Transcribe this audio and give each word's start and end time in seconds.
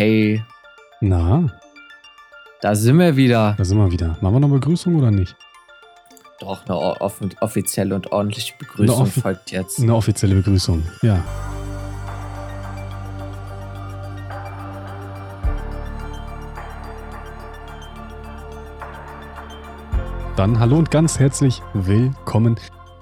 Hey, 0.00 0.42
Na, 1.02 1.44
da 2.62 2.74
sind 2.74 2.98
wir 2.98 3.16
wieder. 3.16 3.54
da 3.58 3.64
sind 3.66 3.76
wir 3.76 3.92
wieder. 3.92 4.16
Machen 4.22 4.36
wir 4.36 4.40
noch 4.40 4.48
Begrüßung 4.48 4.96
oder 4.96 5.10
nicht? 5.10 5.36
Doch, 6.38 6.64
eine 6.64 6.78
off 7.02 7.20
offizielle 7.42 7.94
und 7.94 8.10
ordentliche 8.10 8.54
Begrüßung 8.58 8.98
Eine 8.98 9.06
folgt 9.10 9.50
jetzt. 9.50 9.78
Eine 9.78 9.94
offizielle 9.94 10.36
Begrüßung, 10.36 10.82
ja. 11.02 11.22
Dann 20.34 20.58
hallo 20.58 20.78
und 20.78 20.90
ganz 20.90 21.18
herzlich 21.18 21.60
willkommen 21.74 22.58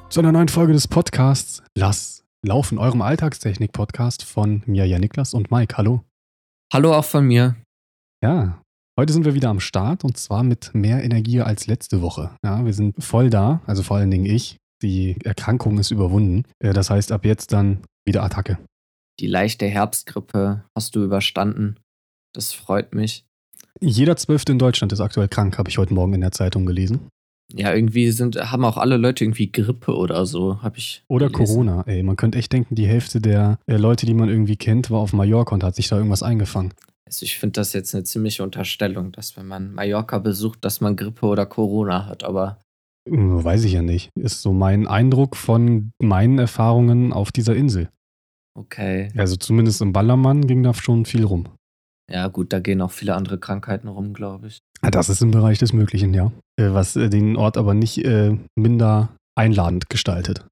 zu 0.08 0.18
einer 0.18 0.32
neuen 0.32 0.48
Folge 0.48 0.72
des 0.72 0.88
Podcasts 0.88 1.62
Lass 1.76 2.24
laufen, 2.42 2.76
eurem 2.78 3.02
Alltagstechnik-Podcast 3.02 4.24
von 4.24 4.64
mir, 4.66 4.84
ja 4.84 4.98
Niklas 4.98 5.32
und 5.32 5.52
Mike. 5.52 5.76
Hallo. 5.76 6.07
Hallo 6.72 6.94
auch 6.94 7.04
von 7.04 7.26
mir. 7.26 7.56
Ja, 8.22 8.60
heute 8.98 9.12
sind 9.12 9.24
wir 9.24 9.34
wieder 9.34 9.48
am 9.48 9.60
Start 9.60 10.04
und 10.04 10.18
zwar 10.18 10.42
mit 10.42 10.74
mehr 10.74 11.02
Energie 11.02 11.40
als 11.40 11.66
letzte 11.66 12.02
Woche. 12.02 12.36
Ja, 12.44 12.64
wir 12.64 12.74
sind 12.74 13.02
voll 13.02 13.30
da, 13.30 13.62
also 13.66 13.82
vor 13.82 13.96
allen 13.96 14.10
Dingen 14.10 14.26
ich. 14.26 14.58
Die 14.82 15.16
Erkrankung 15.24 15.78
ist 15.78 15.90
überwunden. 15.90 16.44
Äh, 16.62 16.74
Das 16.74 16.90
heißt, 16.90 17.10
ab 17.10 17.24
jetzt 17.24 17.52
dann 17.52 17.84
wieder 18.06 18.22
Attacke. 18.22 18.58
Die 19.18 19.26
leichte 19.26 19.66
Herbstgrippe 19.66 20.64
hast 20.76 20.94
du 20.94 21.02
überstanden. 21.02 21.80
Das 22.34 22.52
freut 22.52 22.94
mich. 22.94 23.24
Jeder 23.80 24.16
Zwölfte 24.16 24.52
in 24.52 24.58
Deutschland 24.58 24.92
ist 24.92 25.00
aktuell 25.00 25.28
krank, 25.28 25.56
habe 25.58 25.70
ich 25.70 25.78
heute 25.78 25.94
Morgen 25.94 26.12
in 26.12 26.20
der 26.20 26.32
Zeitung 26.32 26.66
gelesen. 26.66 27.08
Ja, 27.54 27.72
irgendwie 27.74 28.10
sind, 28.10 28.36
haben 28.36 28.64
auch 28.64 28.76
alle 28.76 28.98
Leute 28.98 29.24
irgendwie 29.24 29.50
Grippe 29.50 29.96
oder 29.96 30.26
so, 30.26 30.60
habe 30.62 30.76
ich. 30.78 31.02
Oder 31.08 31.28
gelesen. 31.30 31.54
Corona, 31.54 31.82
ey. 31.86 32.02
Man 32.02 32.16
könnte 32.16 32.38
echt 32.38 32.52
denken, 32.52 32.74
die 32.74 32.86
Hälfte 32.86 33.20
der 33.20 33.58
äh, 33.66 33.76
Leute, 33.76 34.04
die 34.04 34.12
man 34.14 34.28
irgendwie 34.28 34.56
kennt, 34.56 34.90
war 34.90 34.98
auf 35.00 35.12
Mallorca 35.14 35.54
und 35.54 35.64
hat 35.64 35.74
sich 35.74 35.88
da 35.88 35.96
irgendwas 35.96 36.22
eingefangen. 36.22 36.74
Also 37.06 37.24
ich 37.24 37.38
finde 37.38 37.54
das 37.54 37.72
jetzt 37.72 37.94
eine 37.94 38.04
ziemliche 38.04 38.42
Unterstellung, 38.42 39.12
dass 39.12 39.34
wenn 39.38 39.46
man 39.46 39.72
Mallorca 39.72 40.18
besucht, 40.18 40.62
dass 40.62 40.82
man 40.82 40.94
Grippe 40.94 41.24
oder 41.24 41.46
Corona 41.46 42.04
hat. 42.04 42.22
Aber 42.22 42.58
Äh, 43.06 43.12
Weiß 43.12 43.64
ich 43.64 43.72
ja 43.72 43.80
nicht. 43.80 44.10
Ist 44.14 44.42
so 44.42 44.52
mein 44.52 44.86
Eindruck 44.86 45.34
von 45.34 45.92
meinen 45.98 46.38
Erfahrungen 46.38 47.14
auf 47.14 47.32
dieser 47.32 47.56
Insel. 47.56 47.88
okay. 48.54 49.08
Also 49.16 49.36
zumindest 49.36 49.80
im 49.80 49.94
Ballermann 49.94 50.46
ging 50.46 50.62
da 50.62 50.74
schon 50.74 51.06
viel 51.06 51.24
rum. 51.24 51.46
Ja, 52.10 52.28
gut, 52.28 52.52
da 52.52 52.60
gehen 52.60 52.80
auch 52.82 52.90
viele 52.90 53.14
andere 53.14 53.38
Krankheiten 53.38 53.88
rum, 53.88 54.12
glaube 54.12 54.48
ich. 54.48 54.58
Ah, 54.80 54.90
Das 54.90 55.08
ist 55.08 55.22
im 55.22 55.30
Bereich 55.30 55.58
des 55.58 55.72
Möglichen, 55.72 56.14
ja. 56.14 56.32
Äh, 56.58 56.72
Was 56.72 56.96
äh, 56.96 57.08
den 57.10 57.36
Ort 57.36 57.56
aber 57.56 57.74
nicht 57.74 57.98
äh, 58.04 58.36
minder 58.56 59.14
einladend 59.36 59.88
gestaltet. 59.90 60.46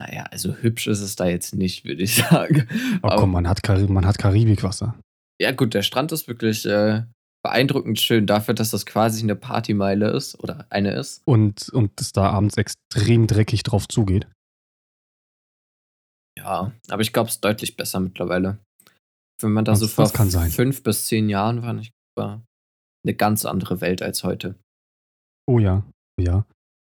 Naja, 0.00 0.24
also 0.30 0.54
hübsch 0.54 0.86
ist 0.86 1.00
es 1.00 1.16
da 1.16 1.26
jetzt 1.26 1.54
nicht, 1.54 1.84
würde 1.84 2.02
ich 2.02 2.14
sagen. 2.30 2.68
Aber 3.02 3.16
komm, 3.16 3.32
man 3.32 3.48
hat, 3.48 3.62
Kari 3.62 3.86
man 3.88 4.06
hat 4.06 4.18
Karibikwasser. 4.18 4.94
Ja, 5.40 5.52
gut, 5.52 5.74
der 5.74 5.82
Strand 5.82 6.12
ist 6.12 6.28
wirklich 6.28 6.64
äh, 6.66 7.04
beeindruckend 7.44 8.00
schön 8.00 8.26
dafür, 8.26 8.54
dass 8.54 8.70
das 8.70 8.86
quasi 8.86 9.22
eine 9.22 9.36
Partymeile 9.36 10.10
ist 10.10 10.38
oder 10.42 10.66
eine 10.70 10.92
ist. 10.94 11.22
Und, 11.26 11.68
und 11.70 12.00
es 12.00 12.12
da 12.12 12.30
abends 12.30 12.56
extrem 12.56 13.26
dreckig 13.26 13.62
drauf 13.64 13.86
zugeht. 13.88 14.26
Ja, 16.38 16.72
aber 16.88 17.02
ich 17.02 17.12
glaube, 17.12 17.28
es 17.28 17.36
ist 17.36 17.44
deutlich 17.44 17.76
besser 17.76 18.00
mittlerweile. 18.00 18.58
Wenn 19.40 19.52
man 19.52 19.64
da 19.64 19.72
Das- 19.72 19.80
so 19.80 19.88
vor 19.88 20.04
das 20.04 20.12
kann 20.12 20.30
sein. 20.30 20.50
fünf 20.50 20.82
bis 20.82 21.06
zehn 21.06 21.28
Jahren 21.28 21.62
war, 21.62 21.76
ich 21.78 21.90
war 22.16 22.42
eine 23.08 23.16
ganz 23.16 23.44
andere 23.44 23.80
Welt 23.80 24.02
als 24.02 24.22
heute. 24.22 24.54
Oh 25.46 25.58
ja, 25.58 25.82
ja. 26.20 26.44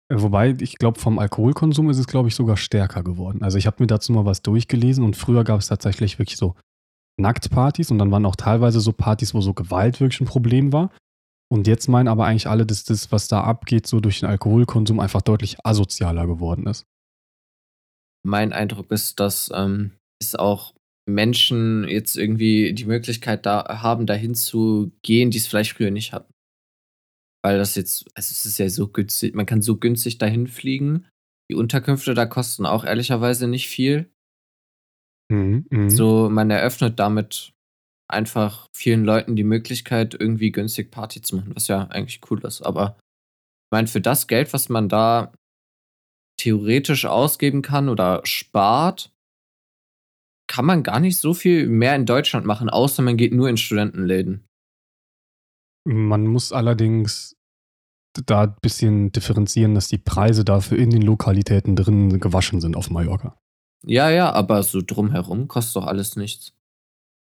Äh, 0.08 0.22
Wobei, 0.22 0.56
ich 0.60 0.78
glaube, 0.78 1.00
vom 1.00 1.18
Alkoholkonsum 1.18 1.90
ist 1.90 1.98
es, 1.98 2.06
glaube 2.06 2.28
ich, 2.28 2.34
sogar 2.34 2.56
stärker 2.56 3.02
geworden. 3.02 3.42
Also 3.42 3.58
ich 3.58 3.66
habe 3.66 3.76
mir 3.80 3.88
dazu 3.88 4.12
mal 4.12 4.24
was 4.24 4.42
durchgelesen 4.42 5.04
und 5.04 5.16
früher 5.16 5.44
gab 5.44 5.60
es 5.60 5.66
tatsächlich 5.66 6.18
wirklich 6.18 6.36
so 6.36 6.54
Nacktpartys 7.20 7.90
und 7.90 7.98
dann 7.98 8.10
waren 8.10 8.24
auch 8.24 8.36
teilweise 8.36 8.80
so 8.80 8.92
Partys, 8.92 9.34
wo 9.34 9.40
so 9.40 9.52
Gewalt 9.52 10.00
wirklich 10.00 10.20
ein 10.20 10.26
Problem 10.26 10.72
war. 10.72 10.90
Und 11.50 11.66
jetzt 11.66 11.88
meinen 11.88 12.08
aber 12.08 12.24
eigentlich 12.24 12.46
alle, 12.46 12.64
dass 12.64 12.84
das, 12.84 13.12
was 13.12 13.28
da 13.28 13.42
abgeht, 13.42 13.86
so 13.86 14.00
durch 14.00 14.20
den 14.20 14.28
Alkoholkonsum 14.28 15.00
einfach 15.00 15.20
deutlich 15.20 15.58
asozialer 15.64 16.26
geworden 16.26 16.66
ist. 16.66 16.86
Mein 18.24 18.52
Eindruck 18.52 18.90
ist, 18.90 19.20
dass 19.20 19.50
ähm, 19.52 19.98
es 20.18 20.34
auch 20.34 20.72
Menschen 21.08 21.86
jetzt 21.88 22.16
irgendwie 22.16 22.72
die 22.74 22.84
Möglichkeit 22.84 23.44
da 23.46 23.82
haben, 23.82 24.06
dahin 24.06 24.34
zu 24.34 24.92
gehen, 25.02 25.30
die 25.30 25.38
es 25.38 25.46
vielleicht 25.46 25.72
früher 25.72 25.90
nicht 25.90 26.12
hatten. 26.12 26.32
Weil 27.44 27.58
das 27.58 27.74
jetzt, 27.74 28.06
also 28.14 28.30
es 28.30 28.46
ist 28.46 28.58
ja 28.58 28.68
so 28.68 28.88
günstig, 28.88 29.34
man 29.34 29.46
kann 29.46 29.62
so 29.62 29.76
günstig 29.76 30.18
dahin 30.18 30.46
fliegen. 30.46 31.08
Die 31.50 31.56
Unterkünfte 31.56 32.14
da 32.14 32.24
kosten 32.24 32.66
auch 32.66 32.84
ehrlicherweise 32.84 33.48
nicht 33.48 33.68
viel. 33.68 34.10
Mhm, 35.30 35.66
mhm. 35.70 35.90
So, 35.90 36.30
man 36.30 36.50
eröffnet 36.50 36.98
damit 36.98 37.52
einfach 38.08 38.68
vielen 38.74 39.04
Leuten 39.04 39.34
die 39.34 39.44
Möglichkeit, 39.44 40.14
irgendwie 40.18 40.52
günstig 40.52 40.90
Party 40.90 41.22
zu 41.22 41.36
machen, 41.36 41.54
was 41.56 41.68
ja 41.68 41.88
eigentlich 41.88 42.20
cool 42.30 42.44
ist. 42.44 42.62
Aber 42.62 42.98
ich 42.98 43.72
meine, 43.72 43.88
für 43.88 44.00
das 44.00 44.26
Geld, 44.26 44.52
was 44.52 44.68
man 44.68 44.88
da 44.88 45.32
theoretisch 46.38 47.06
ausgeben 47.06 47.62
kann 47.62 47.88
oder 47.88 48.20
spart, 48.24 49.11
kann 50.52 50.66
man 50.66 50.82
gar 50.82 51.00
nicht 51.00 51.18
so 51.18 51.32
viel 51.32 51.66
mehr 51.66 51.96
in 51.96 52.04
Deutschland 52.04 52.44
machen, 52.44 52.68
außer 52.68 53.00
man 53.00 53.16
geht 53.16 53.32
nur 53.32 53.48
in 53.48 53.56
Studentenläden. 53.56 54.44
Man 55.88 56.26
muss 56.26 56.52
allerdings 56.52 57.36
da 58.26 58.42
ein 58.42 58.56
bisschen 58.60 59.12
differenzieren, 59.12 59.74
dass 59.74 59.88
die 59.88 59.96
Preise 59.96 60.44
dafür 60.44 60.76
in 60.76 60.90
den 60.90 61.00
Lokalitäten 61.00 61.74
drin 61.74 62.20
gewaschen 62.20 62.60
sind 62.60 62.76
auf 62.76 62.90
Mallorca. 62.90 63.38
Ja, 63.86 64.10
ja, 64.10 64.30
aber 64.30 64.62
so 64.62 64.82
drumherum 64.82 65.48
kostet 65.48 65.76
doch 65.76 65.86
alles 65.86 66.16
nichts. 66.16 66.52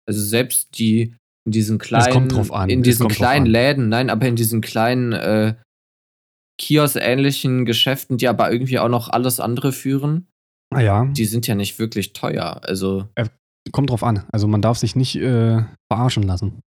Also 0.07 0.21
selbst 0.21 0.79
die 0.79 1.17
in 1.47 1.53
diesen 1.53 1.79
kleinen, 1.79 2.29
in 2.69 2.81
es 2.81 2.85
diesen 2.85 3.09
kleinen. 3.09 3.47
Läden, 3.47 3.89
nein, 3.89 4.11
aber 4.11 4.29
in 4.29 4.37
diesen 4.37 4.61
kleinen 4.61 5.13
äh, 5.15 5.55
Kiosk-ähnlichen 6.61 7.65
Geschäften, 7.65 8.19
die 8.19 8.29
aber 8.29 8.53
irgendwie 8.53 8.79
auch 8.79 8.91
noch 8.91 9.09
alles 9.09 9.41
andere 9.41 9.73
führen, 9.73 10.29
Ah 10.75 10.81
ja, 10.81 11.05
die 11.07 11.25
sind 11.25 11.47
ja 11.47 11.55
nicht 11.55 11.79
wirklich 11.79 12.13
teuer. 12.13 12.61
Also 12.65 13.09
kommt 13.73 13.91
drauf 13.91 14.03
an. 14.05 14.25
Also 14.33 14.47
man 14.47 14.61
darf 14.63 14.79
sich 14.79 14.95
nicht 14.97 15.17
äh, 15.17 15.65
verarschen 15.91 16.23
lassen. 16.25 16.61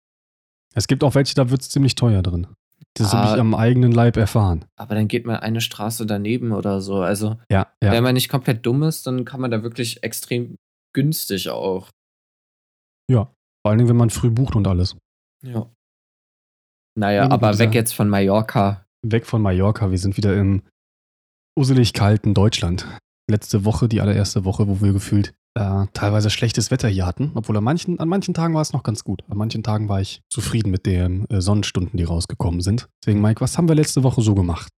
Es 0.74 0.88
gibt 0.88 1.04
auch 1.04 1.16
welche, 1.16 1.36
da 1.36 1.50
wird 1.50 1.62
es 1.62 1.70
ziemlich 1.70 1.96
teuer 1.96 2.22
drin. 2.22 2.48
Das 2.96 3.14
habe 3.14 3.28
Ah. 3.30 3.34
ich 3.36 3.40
am 3.40 3.54
eigenen 3.56 3.92
Leib 3.92 4.18
erfahren. 4.18 4.66
Aber 4.76 4.96
dann 4.96 5.08
geht 5.08 5.26
man 5.26 5.38
eine 5.38 5.62
Straße 5.62 6.06
daneben 6.06 6.52
oder 6.52 6.82
so. 6.82 7.02
Also, 7.02 7.38
Ja, 7.52 7.72
ja. 7.84 7.92
wenn 7.92 8.04
man 8.04 8.14
nicht 8.16 8.30
komplett 8.30 8.66
dumm 8.66 8.84
ist, 8.84 9.06
dann 9.08 9.24
kann 9.26 9.40
man 9.42 9.52
da 9.52 9.62
wirklich 9.64 10.04
extrem 10.04 10.56
günstig 10.96 11.50
auch. 11.50 11.90
ja. 13.10 13.32
Vor 13.64 13.72
allen 13.72 13.78
Dingen, 13.80 13.90
wenn 13.90 13.98
man 13.98 14.10
früh 14.12 14.30
bucht 14.30 14.56
und 14.56 14.66
alles. 14.68 14.96
Ja. 15.44 15.70
Naja, 16.98 17.26
Ja, 17.26 17.32
aber 17.32 17.58
weg 17.60 17.74
jetzt 17.76 17.94
von 17.94 18.08
Mallorca. 18.10 18.86
Weg 19.06 19.26
von 19.26 19.42
Mallorca, 19.42 19.92
wir 19.92 19.98
sind 19.98 20.16
wieder 20.18 20.36
im 20.36 20.64
uselig 21.58 21.94
kalten 21.94 22.34
Deutschland. 22.34 22.88
Letzte 23.30 23.66
Woche, 23.66 23.90
die 23.90 24.00
allererste 24.02 24.46
Woche, 24.46 24.68
wo 24.68 24.82
wir 24.82 24.94
gefühlt 24.94 25.34
äh, 25.56 25.86
teilweise 25.94 26.30
schlechtes 26.30 26.72
Wetter 26.72 26.88
hier 26.88 27.06
hatten. 27.06 27.32
Obwohl 27.36 27.58
an 27.58 27.64
manchen, 27.64 28.00
an 28.00 28.08
manchen 28.08 28.34
Tagen 28.34 28.54
war 28.54 28.62
es 28.62 28.72
noch 28.74 28.84
ganz 28.84 29.04
gut. 29.04 29.24
An 29.30 29.38
manchen 29.38 29.64
Tagen 29.64 29.90
war 29.90 30.00
ich 30.00 30.22
zufrieden 30.30 30.72
mit 30.72 30.86
den 30.86 31.30
äh, 31.30 31.42
Sonnenstunden, 31.42 31.98
die 31.98 32.04
rausgekommen 32.06 32.62
sind. 32.62 32.88
Deswegen, 33.04 33.22
Mike, 33.22 33.42
was 33.42 33.58
haben 33.58 33.68
wir 33.68 33.76
letzte 33.76 34.04
Woche 34.04 34.22
so 34.22 34.34
gemacht? 34.34 34.70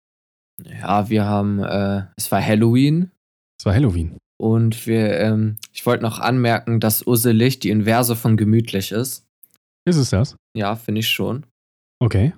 Ja, 0.63 1.09
wir 1.09 1.25
haben, 1.25 1.59
äh, 1.59 2.03
es 2.17 2.31
war 2.31 2.43
Halloween 2.43 3.11
Es 3.59 3.65
war 3.65 3.73
Halloween. 3.73 4.17
und 4.41 4.87
wir, 4.87 5.19
ähm, 5.19 5.57
ich 5.71 5.85
wollte 5.85 6.03
noch 6.03 6.19
anmerken, 6.19 6.79
dass 6.79 7.05
uselig 7.05 7.59
die 7.59 7.69
Inverse 7.69 8.15
von 8.15 8.35
gemütlich 8.35 8.91
ist. 8.91 9.25
Ist 9.85 9.95
es 9.97 10.09
das? 10.09 10.35
Ja, 10.55 10.75
finde 10.75 10.99
ich 10.99 11.09
schon. 11.09 11.45
Okay. 12.01 12.33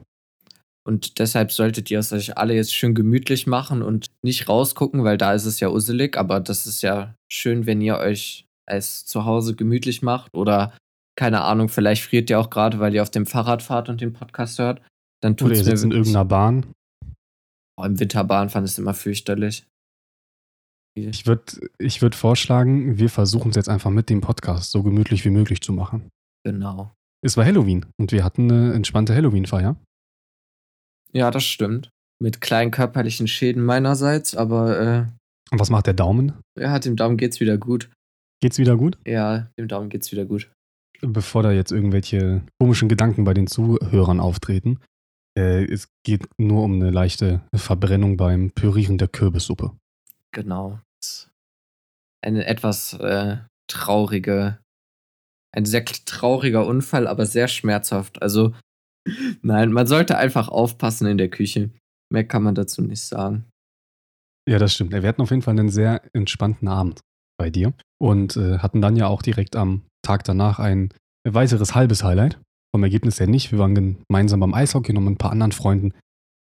Und 0.83 1.19
deshalb 1.19 1.51
solltet 1.51 1.91
ihr 1.91 1.99
es 1.99 2.11
euch 2.11 2.37
alle 2.37 2.55
jetzt 2.55 2.73
schön 2.73 2.95
gemütlich 2.95 3.45
machen 3.45 3.81
und 3.83 4.07
nicht 4.23 4.49
rausgucken, 4.49 5.03
weil 5.03 5.17
da 5.17 5.33
ist 5.33 5.45
es 5.45 5.59
ja 5.59 5.69
usselig. 5.69 6.17
Aber 6.17 6.39
das 6.39 6.65
ist 6.65 6.81
ja 6.81 7.15
schön, 7.31 7.65
wenn 7.65 7.81
ihr 7.81 7.97
euch 7.97 8.45
es 8.65 9.05
zu 9.05 9.25
Hause 9.25 9.55
gemütlich 9.55 10.01
macht. 10.01 10.33
Oder, 10.35 10.75
keine 11.15 11.41
Ahnung, 11.41 11.69
vielleicht 11.69 12.03
friert 12.03 12.29
ihr 12.29 12.39
auch 12.39 12.49
gerade, 12.49 12.79
weil 12.79 12.95
ihr 12.95 13.03
auf 13.03 13.11
dem 13.11 13.25
Fahrrad 13.25 13.61
fahrt 13.61 13.89
und 13.89 14.01
den 14.01 14.13
Podcast 14.13 14.57
hört. 14.57 14.81
Dann 15.21 15.37
tut 15.37 15.47
Oder 15.47 15.55
ihr 15.55 15.61
es 15.61 15.67
mir 15.67 15.71
sitzt 15.71 15.83
in 15.83 15.91
irgendeiner 15.91 16.25
Bahn. 16.25 16.65
Oh, 17.77 17.83
Im 17.83 17.99
Winterbahn 17.99 18.49
fand 18.49 18.65
ich 18.65 18.73
es 18.73 18.79
immer 18.79 18.93
fürchterlich. 18.93 19.65
Ich 20.93 21.25
würde 21.25 21.69
ich 21.77 22.01
würd 22.01 22.15
vorschlagen, 22.15 22.97
wir 22.97 23.09
versuchen 23.09 23.51
es 23.51 23.55
jetzt 23.55 23.69
einfach 23.69 23.91
mit 23.91 24.09
dem 24.09 24.19
Podcast 24.19 24.71
so 24.71 24.83
gemütlich 24.83 25.23
wie 25.23 25.29
möglich 25.29 25.61
zu 25.61 25.71
machen. 25.71 26.09
Genau. 26.43 26.91
Es 27.23 27.37
war 27.37 27.45
Halloween 27.45 27.85
und 27.97 28.11
wir 28.11 28.23
hatten 28.23 28.51
eine 28.51 28.73
entspannte 28.73 29.15
Halloween-Feier. 29.15 29.77
Ja, 31.13 31.31
das 31.31 31.43
stimmt. 31.43 31.89
Mit 32.19 32.41
kleinen 32.41 32.71
körperlichen 32.71 33.27
Schäden 33.27 33.63
meinerseits, 33.63 34.35
aber 34.35 34.79
äh, 34.79 35.05
Und 35.51 35.59
was 35.59 35.69
macht 35.69 35.87
der 35.87 35.93
Daumen? 35.93 36.33
ja, 36.57 36.77
dem 36.79 36.95
Daumen 36.95 37.17
geht's 37.17 37.39
wieder 37.39 37.57
gut. 37.57 37.89
Geht's 38.41 38.57
wieder 38.57 38.77
gut? 38.77 38.97
Ja, 39.05 39.47
dem 39.57 39.67
Daumen 39.67 39.89
geht's 39.89 40.11
wieder 40.11 40.25
gut. 40.25 40.51
Bevor 41.01 41.43
da 41.43 41.51
jetzt 41.51 41.71
irgendwelche 41.71 42.43
komischen 42.59 42.89
Gedanken 42.89 43.23
bei 43.23 43.33
den 43.33 43.47
Zuhörern 43.47 44.19
auftreten, 44.19 44.79
äh, 45.37 45.63
es 45.65 45.87
geht 46.03 46.27
nur 46.37 46.63
um 46.63 46.75
eine 46.75 46.91
leichte 46.91 47.41
Verbrennung 47.55 48.17
beim 48.17 48.51
Pürieren 48.51 48.97
der 48.97 49.07
Kürbissuppe. 49.07 49.71
Genau. 50.31 50.79
Eine 52.23 52.45
etwas 52.45 52.93
äh, 52.93 53.37
traurige 53.67 54.59
ein 55.53 55.65
sehr 55.65 55.83
trauriger 55.85 56.65
Unfall, 56.65 57.07
aber 57.07 57.25
sehr 57.25 57.47
schmerzhaft. 57.47 58.21
Also, 58.21 58.53
nein, 59.41 59.71
man 59.71 59.87
sollte 59.87 60.17
einfach 60.17 60.47
aufpassen 60.47 61.07
in 61.07 61.17
der 61.17 61.29
Küche. 61.29 61.71
Mehr 62.11 62.25
kann 62.25 62.43
man 62.43 62.55
dazu 62.55 62.81
nicht 62.81 63.01
sagen. 63.01 63.45
Ja, 64.49 64.59
das 64.59 64.73
stimmt. 64.73 64.91
Wir 64.91 65.01
hatten 65.03 65.21
auf 65.21 65.29
jeden 65.29 65.41
Fall 65.43 65.57
einen 65.57 65.69
sehr 65.69 66.01
entspannten 66.13 66.67
Abend 66.67 67.01
bei 67.37 67.49
dir 67.49 67.73
und 67.99 68.37
äh, 68.37 68.59
hatten 68.59 68.81
dann 68.81 68.95
ja 68.95 69.07
auch 69.07 69.21
direkt 69.21 69.55
am 69.55 69.83
Tag 70.03 70.23
danach 70.23 70.59
ein 70.59 70.93
weiteres 71.27 71.75
halbes 71.75 72.03
Highlight. 72.03 72.39
Vom 72.73 72.83
Ergebnis 72.83 73.19
her 73.19 73.27
nicht. 73.27 73.51
Wir 73.51 73.59
waren 73.59 73.75
gemeinsam 74.07 74.39
beim 74.39 74.53
Eishockey 74.53 74.93
noch 74.93 75.01
mit 75.01 75.13
ein 75.13 75.17
paar 75.17 75.31
anderen 75.31 75.51
Freunden. 75.51 75.93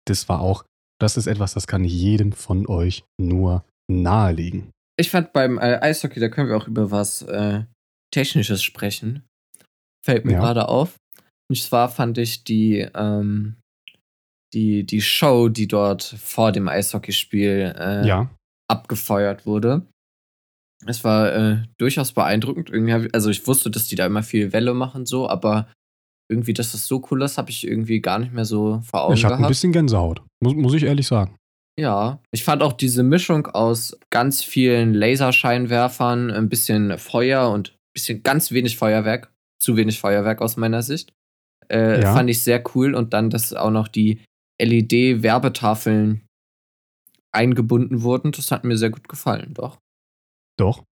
Das 0.07 0.29
war 0.29 0.41
auch, 0.41 0.65
das 1.01 1.17
ist 1.17 1.27
etwas, 1.27 1.55
das 1.55 1.67
kann 1.67 1.85
ich 1.85 1.93
jedem 1.93 2.33
von 2.33 2.67
euch 2.67 3.05
nur 3.21 3.65
nahelegen. 3.91 4.71
Ich 4.97 5.11
fand 5.11 5.33
beim 5.33 5.59
äh, 5.59 5.79
Eishockey, 5.81 6.21
da 6.21 6.29
können 6.29 6.49
wir 6.49 6.57
auch 6.57 6.69
über 6.69 6.91
was 6.91 7.23
äh, 7.23 7.65
Technisches 8.13 8.63
sprechen. 8.63 9.25
Fällt 10.05 10.25
mir 10.25 10.35
ja. 10.35 10.41
gerade 10.41 10.69
auf. 10.69 10.97
Und 11.51 11.57
zwar 11.57 11.89
fand 11.89 12.19
ich 12.19 12.45
die, 12.45 12.87
ähm, 12.95 13.57
die, 14.55 14.85
die 14.85 15.01
Show, 15.01 15.49
die 15.49 15.69
dort 15.69 16.03
vor 16.03 16.53
dem 16.53 16.69
Eishockeyspiel 16.69 17.75
äh, 17.77 18.07
ja. 18.07 18.31
abgefeuert 18.69 19.47
wurde. 19.47 19.87
Es 20.87 21.05
war 21.05 21.33
äh, 21.35 21.63
durchaus 21.79 22.13
beeindruckend. 22.13 22.71
Irgendwie 22.71 23.07
ich, 23.07 23.15
also 23.15 23.31
ich 23.31 23.47
wusste, 23.47 23.71
dass 23.71 23.89
die 23.89 23.97
da 23.97 24.07
immer 24.07 24.23
viel 24.23 24.53
Welle 24.53 24.75
machen, 24.75 25.07
so, 25.07 25.29
aber 25.29 25.69
irgendwie, 26.31 26.55
dass 26.55 26.73
das 26.73 26.87
so 26.87 27.07
cool 27.11 27.23
ist, 27.23 27.37
habe 27.37 27.51
ich 27.51 27.67
irgendwie 27.67 28.01
gar 28.01 28.19
nicht 28.19 28.33
mehr 28.33 28.45
so 28.45 28.81
vor 28.85 29.05
Augen 29.05 29.15
ich 29.15 29.21
gehabt. 29.21 29.33
Ich 29.33 29.39
habe 29.39 29.47
ein 29.47 29.49
bisschen 29.49 29.73
Gänsehaut, 29.73 30.23
muss, 30.43 30.55
muss 30.55 30.75
ich 30.75 30.85
ehrlich 30.85 31.07
sagen. 31.07 31.37
Ja, 31.79 32.23
ich 32.33 32.45
fand 32.45 32.63
auch 32.63 32.73
diese 32.73 33.03
Mischung 33.03 33.47
aus 33.49 33.99
ganz 34.11 34.43
vielen 34.43 34.95
Laserscheinwerfern, 34.95 36.31
ein 36.31 36.49
bisschen 36.49 36.99
Feuer 36.99 37.51
und 37.51 37.71
ein 37.71 37.93
bisschen 37.95 38.23
ganz 38.23 38.53
wenig 38.53 38.77
Feuerwerk, 38.77 39.33
zu 39.61 39.77
wenig 39.77 39.99
Feuerwerk 39.99 40.41
aus 40.41 40.57
meiner 40.57 40.83
Sicht, 40.83 41.13
äh, 41.71 42.03
ja. 42.03 42.15
fand 42.15 42.31
ich 42.31 42.43
sehr 42.43 42.63
cool. 42.75 42.95
Und 42.95 43.13
dann, 43.13 43.31
dass 43.31 43.53
auch 43.53 43.71
noch 43.71 43.89
die 43.89 44.21
LED-Werbetafeln 44.61 46.27
eingebunden 47.33 48.03
wurden, 48.03 48.33
das 48.33 48.51
hat 48.51 48.65
mir 48.65 48.77
sehr 48.77 48.91
gut 48.91 49.09
gefallen, 49.09 49.55
doch. 49.55 49.79
Doch. 50.57 50.85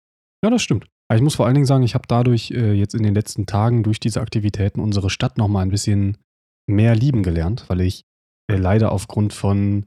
Ja, 0.43 0.49
das 0.49 0.63
stimmt. 0.63 0.87
Aber 1.07 1.17
ich 1.17 1.23
muss 1.23 1.35
vor 1.35 1.45
allen 1.45 1.55
Dingen 1.55 1.67
sagen, 1.67 1.83
ich 1.83 1.93
habe 1.93 2.05
dadurch 2.07 2.51
äh, 2.51 2.73
jetzt 2.73 2.95
in 2.95 3.03
den 3.03 3.13
letzten 3.13 3.45
Tagen 3.45 3.83
durch 3.83 3.99
diese 3.99 4.21
Aktivitäten 4.21 4.79
unsere 4.79 5.09
Stadt 5.09 5.37
nochmal 5.37 5.63
ein 5.63 5.69
bisschen 5.69 6.17
mehr 6.67 6.95
lieben 6.95 7.21
gelernt, 7.21 7.65
weil 7.67 7.81
ich 7.81 8.03
äh, 8.49 8.55
leider 8.55 8.91
aufgrund 8.91 9.33
von 9.33 9.85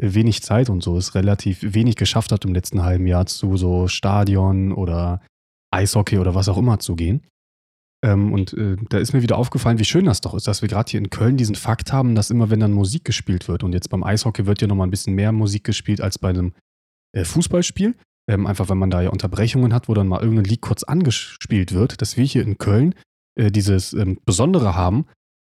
wenig 0.00 0.42
Zeit 0.42 0.70
und 0.70 0.82
so 0.82 0.96
es 0.96 1.14
relativ 1.14 1.58
wenig 1.74 1.96
geschafft 1.96 2.32
hat 2.32 2.44
im 2.44 2.54
letzten 2.54 2.82
halben 2.82 3.06
Jahr 3.06 3.26
zu 3.26 3.56
so 3.56 3.88
Stadion 3.88 4.72
oder 4.72 5.20
Eishockey 5.70 6.18
oder 6.18 6.34
was 6.34 6.48
auch 6.48 6.56
immer 6.56 6.78
zu 6.78 6.96
gehen. 6.96 7.26
Ähm, 8.02 8.32
und 8.32 8.54
äh, 8.54 8.76
da 8.88 8.98
ist 8.98 9.12
mir 9.12 9.22
wieder 9.22 9.36
aufgefallen, 9.36 9.78
wie 9.78 9.84
schön 9.84 10.06
das 10.06 10.20
doch 10.20 10.34
ist, 10.34 10.46
dass 10.46 10.62
wir 10.62 10.68
gerade 10.68 10.90
hier 10.90 10.98
in 10.98 11.10
Köln 11.10 11.36
diesen 11.36 11.54
Fakt 11.54 11.92
haben, 11.92 12.14
dass 12.14 12.30
immer, 12.30 12.50
wenn 12.50 12.60
dann 12.60 12.72
Musik 12.72 13.04
gespielt 13.04 13.48
wird, 13.48 13.62
und 13.62 13.72
jetzt 13.72 13.90
beim 13.90 14.02
Eishockey 14.02 14.46
wird 14.46 14.62
ja 14.62 14.68
nochmal 14.68 14.86
ein 14.86 14.90
bisschen 14.90 15.14
mehr 15.14 15.32
Musik 15.32 15.64
gespielt 15.64 16.00
als 16.00 16.18
bei 16.18 16.30
einem 16.30 16.54
äh, 17.12 17.24
Fußballspiel, 17.24 17.94
ähm, 18.28 18.46
einfach 18.46 18.68
wenn 18.68 18.78
man 18.78 18.90
da 18.90 19.02
ja 19.02 19.10
Unterbrechungen 19.10 19.74
hat, 19.74 19.88
wo 19.88 19.94
dann 19.94 20.08
mal 20.08 20.20
irgendein 20.20 20.46
Lied 20.46 20.62
kurz 20.62 20.82
angespielt 20.82 21.72
wird, 21.72 22.00
dass 22.00 22.16
wir 22.16 22.24
hier 22.24 22.42
in 22.42 22.56
Köln 22.56 22.94
äh, 23.38 23.50
dieses 23.50 23.92
ähm, 23.92 24.18
Besondere 24.24 24.74
haben, 24.74 25.04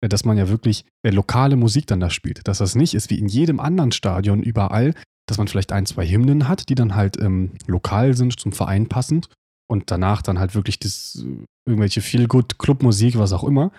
äh, 0.02 0.10
dass 0.10 0.24
man 0.24 0.38
ja 0.38 0.48
wirklich 0.48 0.86
äh, 1.04 1.10
lokale 1.10 1.56
Musik 1.56 1.88
dann 1.88 2.00
da 2.00 2.12
spielt. 2.12 2.48
Dass 2.48 2.60
das 2.60 2.76
nicht 2.76 2.94
ist 2.94 3.10
wie 3.10 3.20
in 3.20 3.28
jedem 3.28 3.60
anderen 3.60 3.92
Stadion 3.92 4.44
überall, 4.44 4.94
dass 5.28 5.40
man 5.40 5.48
vielleicht 5.48 5.72
ein, 5.72 5.88
zwei 5.88 6.08
Hymnen 6.08 6.48
hat, 6.48 6.70
die 6.70 6.76
dann 6.76 6.96
halt 6.96 7.20
ähm, 7.20 7.54
lokal 7.66 8.16
sind, 8.16 8.40
zum 8.40 8.52
Verein 8.52 8.88
passend 8.88 9.30
und 9.68 9.92
danach 9.92 10.22
dann 10.22 10.40
halt 10.40 10.56
wirklich 10.56 10.80
das, 10.80 11.24
äh, 11.24 11.46
irgendwelche 11.68 12.02
Feel-Good, 12.02 12.60
Clubmusik, 12.60 13.18
was 13.18 13.34
auch 13.34 13.44
immer, 13.44 13.72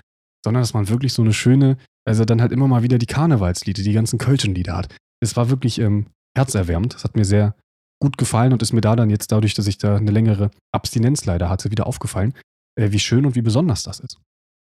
sondern 0.44 0.62
dass 0.62 0.74
man 0.74 0.88
wirklich 0.88 1.12
so 1.12 1.22
eine 1.22 1.32
schöne, 1.32 1.76
also 2.06 2.24
dann 2.24 2.40
halt 2.40 2.52
immer 2.52 2.68
mal 2.68 2.82
wieder 2.82 2.98
die 2.98 3.06
Karnevalslieder, 3.06 3.82
die 3.82 3.92
ganzen 3.92 4.18
Kölschen 4.18 4.54
Lieder 4.54 4.76
hat. 4.76 4.94
Es 5.20 5.36
war 5.36 5.50
wirklich 5.50 5.78
ähm, 5.78 6.06
herzerwärmend. 6.36 6.94
Das 6.94 7.04
hat 7.04 7.16
mir 7.16 7.24
sehr 7.24 7.54
gut 8.00 8.18
gefallen 8.18 8.52
und 8.52 8.62
ist 8.62 8.72
mir 8.72 8.80
da 8.80 8.94
dann 8.94 9.10
jetzt 9.10 9.32
dadurch, 9.32 9.54
dass 9.54 9.66
ich 9.66 9.78
da 9.78 9.96
eine 9.96 10.10
längere 10.10 10.50
Abstinenz 10.72 11.24
leider 11.24 11.48
hatte, 11.48 11.70
wieder 11.70 11.86
aufgefallen, 11.86 12.34
äh, 12.78 12.90
wie 12.92 12.98
schön 12.98 13.26
und 13.26 13.34
wie 13.34 13.42
besonders 13.42 13.82
das 13.82 14.00
ist. 14.00 14.20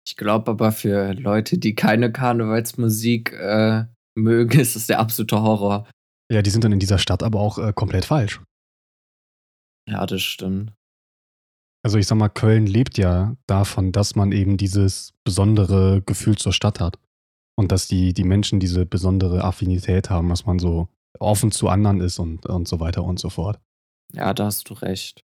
Ich 0.07 0.17
glaube 0.17 0.53
aber 0.53 0.71
für 0.71 1.13
Leute, 1.15 1.59
die 1.59 1.75
keine 1.75 2.13
Karnevalsmusik 2.13 3.33
äh, 3.33 3.85
mögen, 4.17 4.61
ist 4.61 4.77
es 4.77 4.87
der 4.87 5.01
absolute 5.01 5.43
Horror. 5.43 5.89
Ja, 6.31 6.43
die 6.43 6.51
sind 6.51 6.65
dann 6.65 6.73
in 6.73 6.81
dieser 6.81 6.99
Stadt 6.99 7.23
aber 7.23 7.41
auch 7.41 7.59
äh, 7.59 7.73
komplett 7.73 8.05
falsch. 8.05 8.41
Ja, 9.89 10.05
das 10.07 10.23
stimmt. 10.23 10.73
Also 11.87 11.99
ich 11.99 12.09
sag 12.09 12.19
mal, 12.19 12.29
Köln 12.29 12.67
lebt 12.67 12.99
ja 12.99 13.37
davon, 13.47 13.93
dass 13.93 14.17
man 14.17 14.33
eben 14.33 14.57
dieses 14.57 15.13
besondere 15.23 16.03
Gefühl 16.05 16.35
zur 16.35 16.53
Stadt 16.53 16.81
hat. 16.81 16.99
Und 17.55 17.71
dass 17.71 17.87
die, 17.87 18.13
die 18.13 18.25
Menschen 18.25 18.59
diese 18.59 18.85
besondere 18.85 19.45
Affinität 19.45 20.11
haben, 20.11 20.29
dass 20.29 20.47
man 20.47 20.59
so 20.59 20.89
offen 21.21 21.53
zu 21.53 21.69
anderen 21.69 22.01
ist 22.01 22.19
und, 22.19 22.45
und 22.45 22.67
so 22.67 22.81
weiter 22.81 23.05
und 23.05 23.21
so 23.21 23.31
fort. 23.31 23.61
Ja, 24.13 24.35
da 24.35 24.47
hast 24.47 24.69
du 24.69 24.75
recht. 24.75 25.23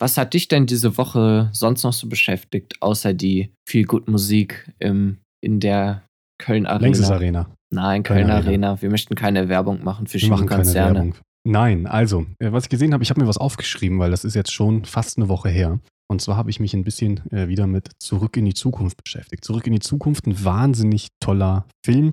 Was 0.00 0.18
hat 0.18 0.34
dich 0.34 0.48
denn 0.48 0.66
diese 0.66 0.98
Woche 0.98 1.50
sonst 1.52 1.84
noch 1.84 1.92
so 1.92 2.08
beschäftigt, 2.08 2.82
außer 2.82 3.14
die 3.14 3.54
viel 3.64 3.84
gut 3.84 4.08
Musik 4.08 4.74
im, 4.80 5.18
in 5.40 5.60
der 5.60 6.02
Köln 6.36 6.66
Arena? 6.66 6.82
Längstes 6.82 7.12
Arena. 7.12 7.54
Nein, 7.72 8.02
Köln, 8.02 8.26
Köln 8.26 8.30
Arena. 8.32 8.70
Arena. 8.70 8.82
Wir 8.82 8.90
möchten 8.90 9.14
keine 9.14 9.48
Werbung 9.48 9.84
machen 9.84 10.08
für 10.08 10.18
Schienenkonzerne. 10.18 11.12
Nein, 11.44 11.86
also, 11.86 12.26
äh, 12.38 12.52
was 12.52 12.64
ich 12.64 12.70
gesehen 12.70 12.92
habe, 12.92 13.02
ich 13.02 13.10
habe 13.10 13.20
mir 13.20 13.28
was 13.28 13.38
aufgeschrieben, 13.38 13.98
weil 13.98 14.10
das 14.10 14.24
ist 14.24 14.34
jetzt 14.34 14.52
schon 14.52 14.84
fast 14.84 15.18
eine 15.18 15.28
Woche 15.28 15.48
her. 15.48 15.80
Und 16.08 16.20
zwar 16.20 16.36
habe 16.36 16.50
ich 16.50 16.60
mich 16.60 16.74
ein 16.74 16.84
bisschen 16.84 17.20
äh, 17.32 17.48
wieder 17.48 17.66
mit 17.66 17.90
Zurück 17.98 18.36
in 18.36 18.44
die 18.44 18.54
Zukunft 18.54 19.02
beschäftigt. 19.02 19.44
Zurück 19.44 19.66
in 19.66 19.72
die 19.72 19.80
Zukunft, 19.80 20.26
ein 20.26 20.44
wahnsinnig 20.44 21.08
toller 21.20 21.66
Film. 21.84 22.12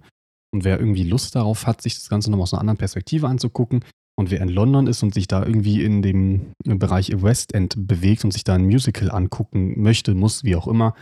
Und 0.52 0.64
wer 0.64 0.80
irgendwie 0.80 1.04
Lust 1.04 1.36
darauf 1.36 1.68
hat, 1.68 1.81
sich 1.81 1.96
das 1.96 2.10
Ganze 2.10 2.31
nochmal 2.31 2.44
aus 2.44 2.54
einer 2.54 2.62
anderen 2.62 2.78
Perspektive 2.78 3.28
anzugucken 3.28 3.84
und 4.20 4.31
wer 4.31 4.42
in 4.42 4.50
London 4.50 4.88
ist 4.88 5.02
und 5.02 5.14
sich 5.14 5.28
da 5.28 5.46
irgendwie 5.46 5.81
in 5.81 6.02
dem 6.02 6.52
Bereich 6.66 7.10
West 7.22 7.54
End 7.54 7.88
bewegt 7.88 8.26
und 8.26 8.31
sich 8.31 8.44
da 8.44 8.56
ein 8.56 8.66
Musical 8.66 9.10
angucken 9.12 9.81
möchte, 9.81 10.14
muss, 10.14 10.44
wie 10.44 10.58
auch 10.58 10.68
immer, 10.68 10.94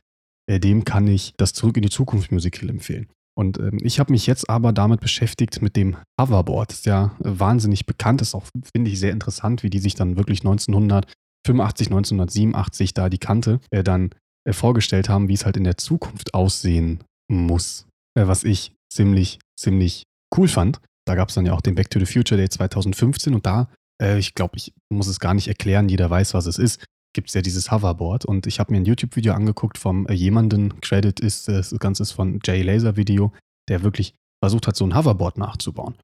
äh, 0.48 0.60
dem 0.60 0.86
kann 0.86 1.08
ich 1.08 1.34
das 1.36 1.54
Zurück 1.54 1.78
in 1.78 1.82
die 1.82 1.90
Zukunft 1.90 2.32
Musical 2.32 2.70
empfehlen. 2.70 3.08
Und 3.38 3.60
ähm, 3.60 3.78
ich 3.82 4.00
habe 4.00 4.12
mich 4.12 4.26
jetzt 4.26 4.50
aber 4.50 4.74
damit 4.74 5.00
beschäftigt 5.00 5.62
mit 5.62 5.76
dem 5.76 5.96
Hoverboard. 6.20 6.72
Das 6.72 6.80
ist 6.80 6.86
ja 6.88 7.16
wahnsinnig 7.20 7.86
bekannt, 7.86 8.22
ist 8.22 8.34
auch, 8.34 8.46
finde 8.74 8.90
ich, 8.90 9.00
sehr 9.00 9.12
interessant, 9.12 9.62
wie 9.62 9.70
die 9.70 9.80
sich 9.80 9.94
dann 9.94 10.18
wirklich 10.18 10.40
1985, 10.40 11.88
1987 11.88 12.96
da 12.96 13.10
die 13.10 13.20
Kante 13.20 13.60
äh, 13.70 13.84
dann 13.84 14.10
äh, 14.44 14.54
vorgestellt 14.54 15.08
haben, 15.08 15.28
wie 15.28 15.36
es 15.36 15.46
halt 15.46 15.56
in 15.56 15.66
der 15.66 15.78
Zukunft 15.78 16.34
aussehen 16.34 17.04
muss. 17.32 17.86
Äh, 18.16 18.26
was 18.26 18.44
ich 18.44 18.74
ziemlich, 18.92 19.40
ziemlich 19.56 20.04
cool 20.36 20.48
fand. 20.48 20.80
Da 21.06 21.14
gab 21.14 21.30
es 21.30 21.36
dann 21.36 21.46
ja 21.46 21.54
auch 21.54 21.62
den 21.62 21.76
Back 21.76 21.92
to 21.92 22.00
the 22.00 22.08
Future 22.08 22.38
Day 22.40 22.50
2015 22.50 23.36
und 23.36 23.46
da, 23.46 23.70
äh, 24.02 24.18
ich 24.18 24.34
glaube, 24.34 24.58
ich 24.58 24.74
muss 24.90 25.06
es 25.06 25.20
gar 25.20 25.36
nicht 25.36 25.48
erklären, 25.48 25.90
jeder 25.90 26.10
weiß, 26.10 26.34
was 26.34 26.48
es 26.48 26.58
ist 26.58 26.84
gibt 27.18 27.30
es 27.30 27.34
ja 27.34 27.42
dieses 27.42 27.72
Hoverboard. 27.72 28.26
Und 28.26 28.46
ich 28.46 28.60
habe 28.60 28.72
mir 28.72 28.78
ein 28.78 28.86
YouTube-Video 28.86 29.34
angeguckt 29.34 29.80
vom 29.80 30.06
äh, 30.06 30.14
jemanden, 30.14 30.80
Credit 30.82 31.20
ist, 31.20 31.50
äh, 31.50 31.54
das 31.54 31.76
Ganze 31.80 32.04
ist 32.04 32.12
von 32.12 32.40
Jay 32.46 32.62
Laser 32.62 32.96
Video, 32.96 33.34
der 33.70 33.82
wirklich 33.82 34.14
versucht 34.40 34.68
hat, 34.68 34.76
so 34.76 34.86
ein 34.86 34.96
Hoverboard 34.96 35.40
nachzubauen. 35.40 35.96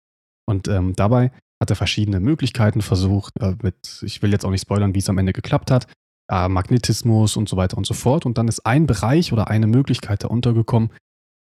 Und 0.49 0.67
ähm, 0.67 0.93
dabei 0.95 1.31
hat 1.61 1.69
er 1.69 1.75
verschiedene 1.75 2.19
Möglichkeiten 2.19 2.81
versucht, 2.81 3.31
äh, 3.39 3.53
mit, 3.61 4.01
ich 4.01 4.23
will 4.23 4.31
jetzt 4.31 4.43
auch 4.43 4.49
nicht 4.49 4.63
spoilern, 4.63 4.95
wie 4.95 4.99
es 4.99 5.09
am 5.09 5.19
Ende 5.19 5.33
geklappt 5.33 5.69
hat, 5.69 5.85
äh, 6.31 6.49
Magnetismus 6.49 7.37
und 7.37 7.47
so 7.47 7.57
weiter 7.57 7.77
und 7.77 7.85
so 7.85 7.93
fort. 7.93 8.25
Und 8.25 8.39
dann 8.39 8.47
ist 8.47 8.65
ein 8.65 8.87
Bereich 8.87 9.31
oder 9.31 9.49
eine 9.49 9.67
Möglichkeit 9.67 10.23
da 10.23 10.29
untergekommen, 10.29 10.89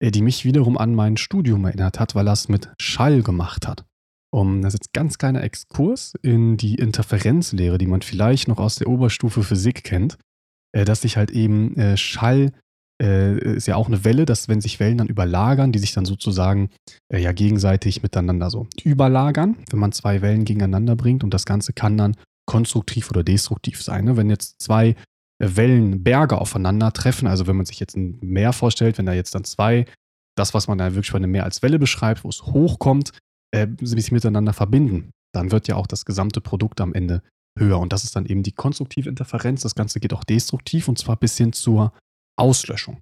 äh, 0.03 0.11
die 0.11 0.23
mich 0.23 0.45
wiederum 0.45 0.79
an 0.79 0.97
mein 0.97 1.17
Studium 1.17 1.65
erinnert 1.65 2.01
hat, 2.01 2.17
weil 2.17 2.27
er 2.27 2.33
es 2.33 2.49
mit 2.49 2.71
Schall 2.81 3.23
gemacht 3.23 3.69
hat. 3.69 3.85
Um, 4.33 4.63
das 4.63 4.75
ist 4.75 4.81
jetzt 4.81 4.91
ein 4.91 5.01
ganz 5.01 5.19
kleiner 5.19 5.43
Exkurs 5.43 6.15
in 6.23 6.57
die 6.57 6.77
Interferenzlehre, 6.77 7.79
die 7.79 7.89
man 7.89 8.03
vielleicht 8.03 8.47
noch 8.47 8.59
aus 8.59 8.77
der 8.77 8.89
Oberstufe 8.89 9.43
Physik 9.43 9.83
kennt, 9.83 10.19
äh, 10.73 10.85
dass 10.85 11.03
sich 11.03 11.17
halt 11.17 11.31
eben 11.33 11.77
äh, 11.77 11.97
Schall 11.97 12.53
äh, 13.01 13.55
ist 13.57 13.67
ja 13.67 13.77
auch 13.77 13.89
eine 13.89 14.05
Welle, 14.05 14.27
dass 14.27 14.49
wenn 14.49 14.61
sich 14.61 14.79
Wellen 14.79 14.99
dann 14.99 15.09
überlagern, 15.09 15.73
die 15.73 15.79
sich 15.79 15.93
dann 15.93 16.05
sozusagen 16.05 16.71
äh, 17.09 17.21
ja 17.21 17.33
gegenseitig 17.33 18.03
miteinander 18.03 18.51
so 18.51 18.67
überlagern, 18.85 19.57
wenn 19.71 19.79
man 19.81 19.93
zwei 19.93 20.21
Wellen 20.23 20.45
gegeneinander 20.45 20.97
bringt 20.97 21.25
und 21.25 21.33
das 21.33 21.47
Ganze 21.47 21.73
kann 21.73 21.97
dann 21.97 22.17
konstruktiv 22.47 23.11
oder 23.11 23.25
destruktiv 23.25 23.83
sein. 23.83 24.05
Ne? 24.05 24.17
Wenn 24.17 24.29
jetzt 24.29 24.61
zwei 24.61 24.89
äh, 24.89 24.95
Wellenberge 25.39 26.39
aufeinandertreffen, 26.39 27.27
also 27.27 27.47
wenn 27.47 27.57
man 27.57 27.67
sich 27.67 27.81
jetzt 27.81 27.97
ein 27.97 28.19
Meer 28.21 28.53
vorstellt, 28.53 28.99
wenn 28.99 29.07
da 29.07 29.15
jetzt 29.15 29.35
dann 29.35 29.45
zwei, 29.45 29.87
das, 30.37 30.53
was 30.53 30.69
man 30.69 30.79
da 30.79 30.95
wirklich 30.95 31.13
bei 31.13 31.19
einem 31.19 31.31
Meer 31.31 31.45
als 31.45 31.63
Welle 31.63 31.79
beschreibt, 31.79 32.23
wo 32.25 32.29
es 32.29 32.43
hochkommt, 32.43 33.13
äh, 33.53 33.67
sich 33.81 34.13
miteinander 34.13 34.53
verbinden, 34.53 35.11
dann 35.35 35.51
wird 35.51 35.69
ja 35.69 35.77
auch 35.77 35.87
das 35.87 36.05
gesamte 36.05 36.41
Produkt 36.41 36.81
am 36.81 36.95
Ende 36.95 37.23
höher. 37.59 37.79
Und 37.79 37.93
das 37.93 38.05
ist 38.05 38.17
dann 38.17 38.27
eben 38.27 38.43
die 38.43 38.53
konstruktive 38.53 39.09
Interferenz. 39.09 39.63
Das 39.63 39.75
Ganze 39.75 40.01
geht 40.01 40.13
auch 40.13 40.25
destruktiv 40.25 40.89
und 40.89 40.99
zwar 40.99 41.17
bis 41.17 41.37
hin 41.37 41.53
zur 41.53 41.93
Auslöschung. 42.39 43.01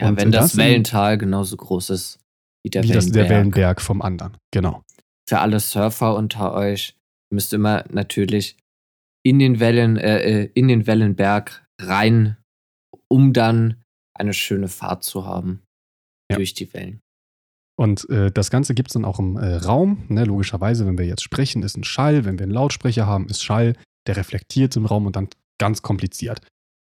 Ja, 0.00 0.08
und 0.08 0.20
wenn 0.20 0.32
das, 0.32 0.52
das 0.52 0.56
Wellental 0.56 1.18
genauso 1.18 1.56
groß 1.56 1.90
ist 1.90 2.18
wie 2.64 2.70
der 2.70 2.82
wie 2.82 2.88
Wellenberg. 2.88 3.06
Das, 3.06 3.12
der 3.12 3.28
Wellenberg 3.28 3.80
vom 3.80 4.02
anderen, 4.02 4.36
genau. 4.52 4.82
Für 5.28 5.40
alle 5.40 5.60
Surfer 5.60 6.16
unter 6.16 6.52
euch 6.54 6.96
müsst 7.32 7.52
immer 7.52 7.84
natürlich 7.90 8.56
in 9.24 9.38
den 9.38 9.60
Wellen, 9.60 9.96
äh, 9.96 10.18
äh, 10.42 10.50
in 10.54 10.68
den 10.68 10.86
Wellenberg 10.86 11.64
rein 11.80 12.36
um 13.08 13.32
dann 13.32 13.82
eine 14.12 14.34
schöne 14.34 14.68
Fahrt 14.68 15.04
zu 15.04 15.24
haben 15.24 15.62
Ja. 16.30 16.36
durch 16.36 16.54
die 16.54 16.72
Wellen. 16.74 17.00
Und 17.76 18.08
äh, 18.08 18.30
das 18.30 18.50
Ganze 18.50 18.74
gibt 18.74 18.90
es 18.90 18.94
dann 18.94 19.04
auch 19.04 19.18
im 19.18 19.36
äh, 19.36 19.56
Raum. 19.56 20.04
Ne? 20.08 20.24
Logischerweise, 20.24 20.86
wenn 20.86 20.98
wir 20.98 21.06
jetzt 21.06 21.22
sprechen, 21.22 21.62
ist 21.62 21.76
ein 21.76 21.84
Schall. 21.84 22.24
Wenn 22.24 22.38
wir 22.38 22.44
einen 22.44 22.52
Lautsprecher 22.52 23.06
haben, 23.06 23.28
ist 23.28 23.42
Schall. 23.42 23.74
Der 24.06 24.16
reflektiert 24.16 24.76
im 24.76 24.86
Raum 24.86 25.06
und 25.06 25.16
dann 25.16 25.28
ganz 25.58 25.82
kompliziert. 25.82 26.40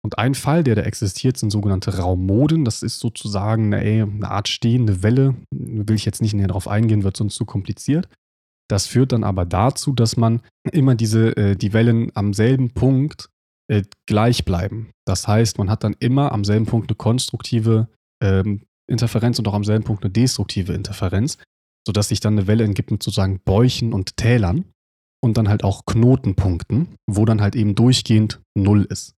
Und 0.02 0.18
ein 0.18 0.34
Fall, 0.34 0.64
der 0.64 0.76
da 0.76 0.82
existiert, 0.82 1.36
sind 1.36 1.50
sogenannte 1.50 1.98
Raummoden. 1.98 2.64
Das 2.64 2.82
ist 2.82 3.00
sozusagen 3.00 3.74
eine, 3.74 4.02
eine 4.02 4.30
Art 4.30 4.48
stehende 4.48 5.02
Welle. 5.02 5.34
Will 5.50 5.96
ich 5.96 6.06
jetzt 6.06 6.22
nicht 6.22 6.32
näher 6.32 6.48
darauf 6.48 6.68
eingehen, 6.68 7.02
wird 7.02 7.16
sonst 7.16 7.36
zu 7.36 7.44
kompliziert. 7.44 8.08
Das 8.70 8.86
führt 8.86 9.12
dann 9.12 9.24
aber 9.24 9.44
dazu, 9.44 9.92
dass 9.92 10.16
man 10.16 10.40
immer 10.70 10.94
diese, 10.94 11.36
äh, 11.36 11.56
die 11.56 11.72
Wellen 11.72 12.12
am 12.14 12.32
selben 12.32 12.70
Punkt 12.70 13.28
äh, 13.68 13.82
gleich 14.06 14.44
bleiben. 14.44 14.90
Das 15.06 15.28
heißt, 15.28 15.58
man 15.58 15.68
hat 15.68 15.84
dann 15.84 15.96
immer 15.98 16.32
am 16.32 16.44
selben 16.44 16.66
Punkt 16.66 16.88
eine 16.88 16.96
konstruktive 16.96 17.88
ähm, 18.22 18.62
Interferenz 18.90 19.38
und 19.38 19.48
auch 19.48 19.54
am 19.54 19.64
selben 19.64 19.84
Punkt 19.84 20.04
eine 20.04 20.12
destruktive 20.12 20.72
Interferenz, 20.72 21.38
sodass 21.86 22.08
sich 22.08 22.20
dann 22.20 22.34
eine 22.34 22.46
Welle 22.46 22.64
entgibt 22.64 22.90
mit 22.90 23.02
sozusagen 23.02 23.40
Bäuchen 23.44 23.92
und 23.92 24.16
Tälern 24.16 24.64
und 25.22 25.36
dann 25.36 25.48
halt 25.48 25.64
auch 25.64 25.86
Knotenpunkten, 25.86 26.96
wo 27.06 27.24
dann 27.24 27.40
halt 27.40 27.56
eben 27.56 27.74
durchgehend 27.74 28.40
Null 28.54 28.86
ist. 28.88 29.14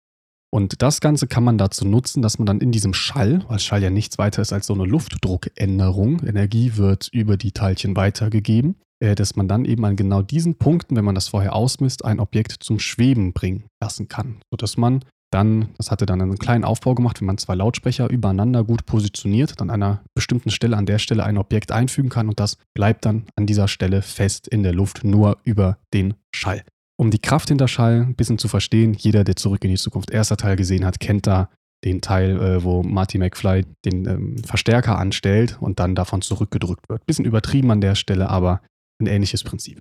Und 0.54 0.82
das 0.82 1.00
Ganze 1.00 1.26
kann 1.26 1.44
man 1.44 1.56
dazu 1.56 1.86
nutzen, 1.86 2.20
dass 2.20 2.38
man 2.38 2.44
dann 2.44 2.60
in 2.60 2.72
diesem 2.72 2.92
Schall, 2.92 3.42
weil 3.48 3.58
Schall 3.58 3.82
ja 3.82 3.88
nichts 3.88 4.18
weiter 4.18 4.42
ist 4.42 4.52
als 4.52 4.66
so 4.66 4.74
eine 4.74 4.84
Luftdruckänderung, 4.84 6.20
Energie 6.26 6.76
wird 6.76 7.08
über 7.10 7.38
die 7.38 7.52
Teilchen 7.52 7.96
weitergegeben, 7.96 8.76
äh, 9.02 9.14
dass 9.14 9.34
man 9.34 9.48
dann 9.48 9.64
eben 9.64 9.84
an 9.86 9.96
genau 9.96 10.20
diesen 10.20 10.56
Punkten, 10.56 10.94
wenn 10.94 11.06
man 11.06 11.14
das 11.14 11.28
vorher 11.28 11.54
ausmisst, 11.54 12.04
ein 12.04 12.20
Objekt 12.20 12.56
zum 12.60 12.78
Schweben 12.78 13.32
bringen 13.32 13.64
lassen 13.82 14.08
kann, 14.08 14.42
sodass 14.50 14.76
man 14.76 15.04
dann, 15.32 15.70
das 15.78 15.90
hatte 15.90 16.06
dann 16.06 16.20
einen 16.20 16.38
kleinen 16.38 16.64
Aufbau 16.64 16.94
gemacht, 16.94 17.20
wenn 17.20 17.26
man 17.26 17.38
zwei 17.38 17.54
Lautsprecher 17.54 18.10
übereinander 18.10 18.64
gut 18.64 18.86
positioniert, 18.86 19.60
dann 19.60 19.70
an 19.70 19.82
einer 19.82 20.02
bestimmten 20.14 20.50
Stelle 20.50 20.76
an 20.76 20.86
der 20.86 20.98
Stelle 20.98 21.24
ein 21.24 21.38
Objekt 21.38 21.72
einfügen 21.72 22.10
kann 22.10 22.28
und 22.28 22.38
das 22.38 22.56
bleibt 22.74 23.06
dann 23.06 23.24
an 23.36 23.46
dieser 23.46 23.68
Stelle 23.68 24.02
fest 24.02 24.46
in 24.46 24.62
der 24.62 24.74
Luft, 24.74 25.04
nur 25.04 25.38
über 25.44 25.78
den 25.94 26.14
Schall. 26.34 26.62
Um 26.96 27.10
die 27.10 27.18
Kraft 27.18 27.48
hinter 27.48 27.68
Schall 27.68 28.02
ein 28.02 28.14
bisschen 28.14 28.38
zu 28.38 28.48
verstehen, 28.48 28.94
jeder, 28.94 29.24
der 29.24 29.36
zurück 29.36 29.64
in 29.64 29.70
die 29.70 29.76
Zukunft 29.76 30.10
erster 30.10 30.36
Teil 30.36 30.56
gesehen 30.56 30.84
hat, 30.84 31.00
kennt 31.00 31.26
da 31.26 31.48
den 31.84 32.00
Teil, 32.00 32.40
äh, 32.40 32.62
wo 32.62 32.82
Marty 32.82 33.18
McFly 33.18 33.64
den 33.84 34.06
ähm, 34.06 34.44
Verstärker 34.44 34.98
anstellt 34.98 35.58
und 35.60 35.80
dann 35.80 35.94
davon 35.94 36.22
zurückgedrückt 36.22 36.88
wird. 36.88 37.04
Bisschen 37.06 37.24
übertrieben 37.24 37.70
an 37.70 37.80
der 37.80 37.94
Stelle, 37.94 38.28
aber 38.28 38.60
ein 39.00 39.06
ähnliches 39.06 39.42
Prinzip. 39.42 39.80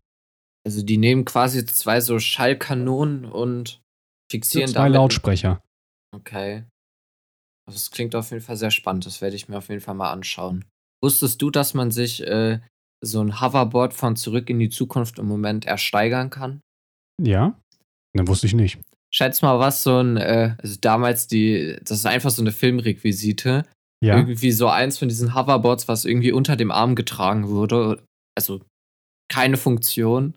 Also 0.65 0.83
die 0.83 0.97
nehmen 0.97 1.25
quasi 1.25 1.65
zwei 1.65 2.01
so 2.01 2.19
Schallkanonen 2.19 3.25
und 3.25 3.81
fixieren 4.31 4.69
Zwei 4.69 4.79
damit. 4.79 4.93
Lautsprecher. 4.95 5.61
Okay. 6.15 6.63
Also 7.67 7.77
das 7.77 7.91
klingt 7.91 8.15
auf 8.15 8.31
jeden 8.31 8.43
Fall 8.43 8.57
sehr 8.57 8.71
spannend. 8.71 9.05
Das 9.05 9.21
werde 9.21 9.35
ich 9.35 9.47
mir 9.47 9.57
auf 9.57 9.69
jeden 9.69 9.81
Fall 9.81 9.95
mal 9.95 10.11
anschauen. 10.11 10.65
Wusstest 11.03 11.41
du, 11.41 11.51
dass 11.51 11.73
man 11.73 11.91
sich 11.91 12.25
äh, 12.25 12.59
so 13.03 13.21
ein 13.21 13.41
Hoverboard 13.41 13.93
von 13.93 14.15
Zurück 14.15 14.49
in 14.49 14.59
die 14.59 14.69
Zukunft 14.69 15.19
im 15.19 15.27
Moment 15.27 15.65
ersteigern 15.65 16.29
kann? 16.29 16.61
Ja? 17.21 17.59
Dann 18.13 18.27
wusste 18.27 18.47
ich 18.47 18.53
nicht. 18.53 18.79
Schätz 19.13 19.41
mal, 19.41 19.59
was 19.59 19.83
so 19.83 19.99
ein, 19.99 20.17
äh, 20.17 20.55
also 20.57 20.77
damals 20.79 21.27
die, 21.27 21.77
das 21.83 21.99
ist 21.99 22.05
einfach 22.05 22.29
so 22.29 22.41
eine 22.41 22.51
Filmrequisite. 22.51 23.65
Ja. 24.03 24.17
Irgendwie 24.17 24.51
so 24.51 24.67
eins 24.67 24.97
von 24.97 25.09
diesen 25.09 25.35
Hoverboards, 25.35 25.87
was 25.87 26.05
irgendwie 26.05 26.31
unter 26.31 26.55
dem 26.55 26.71
Arm 26.71 26.95
getragen 26.95 27.47
wurde. 27.49 28.03
Also 28.35 28.61
keine 29.29 29.57
Funktion. 29.57 30.33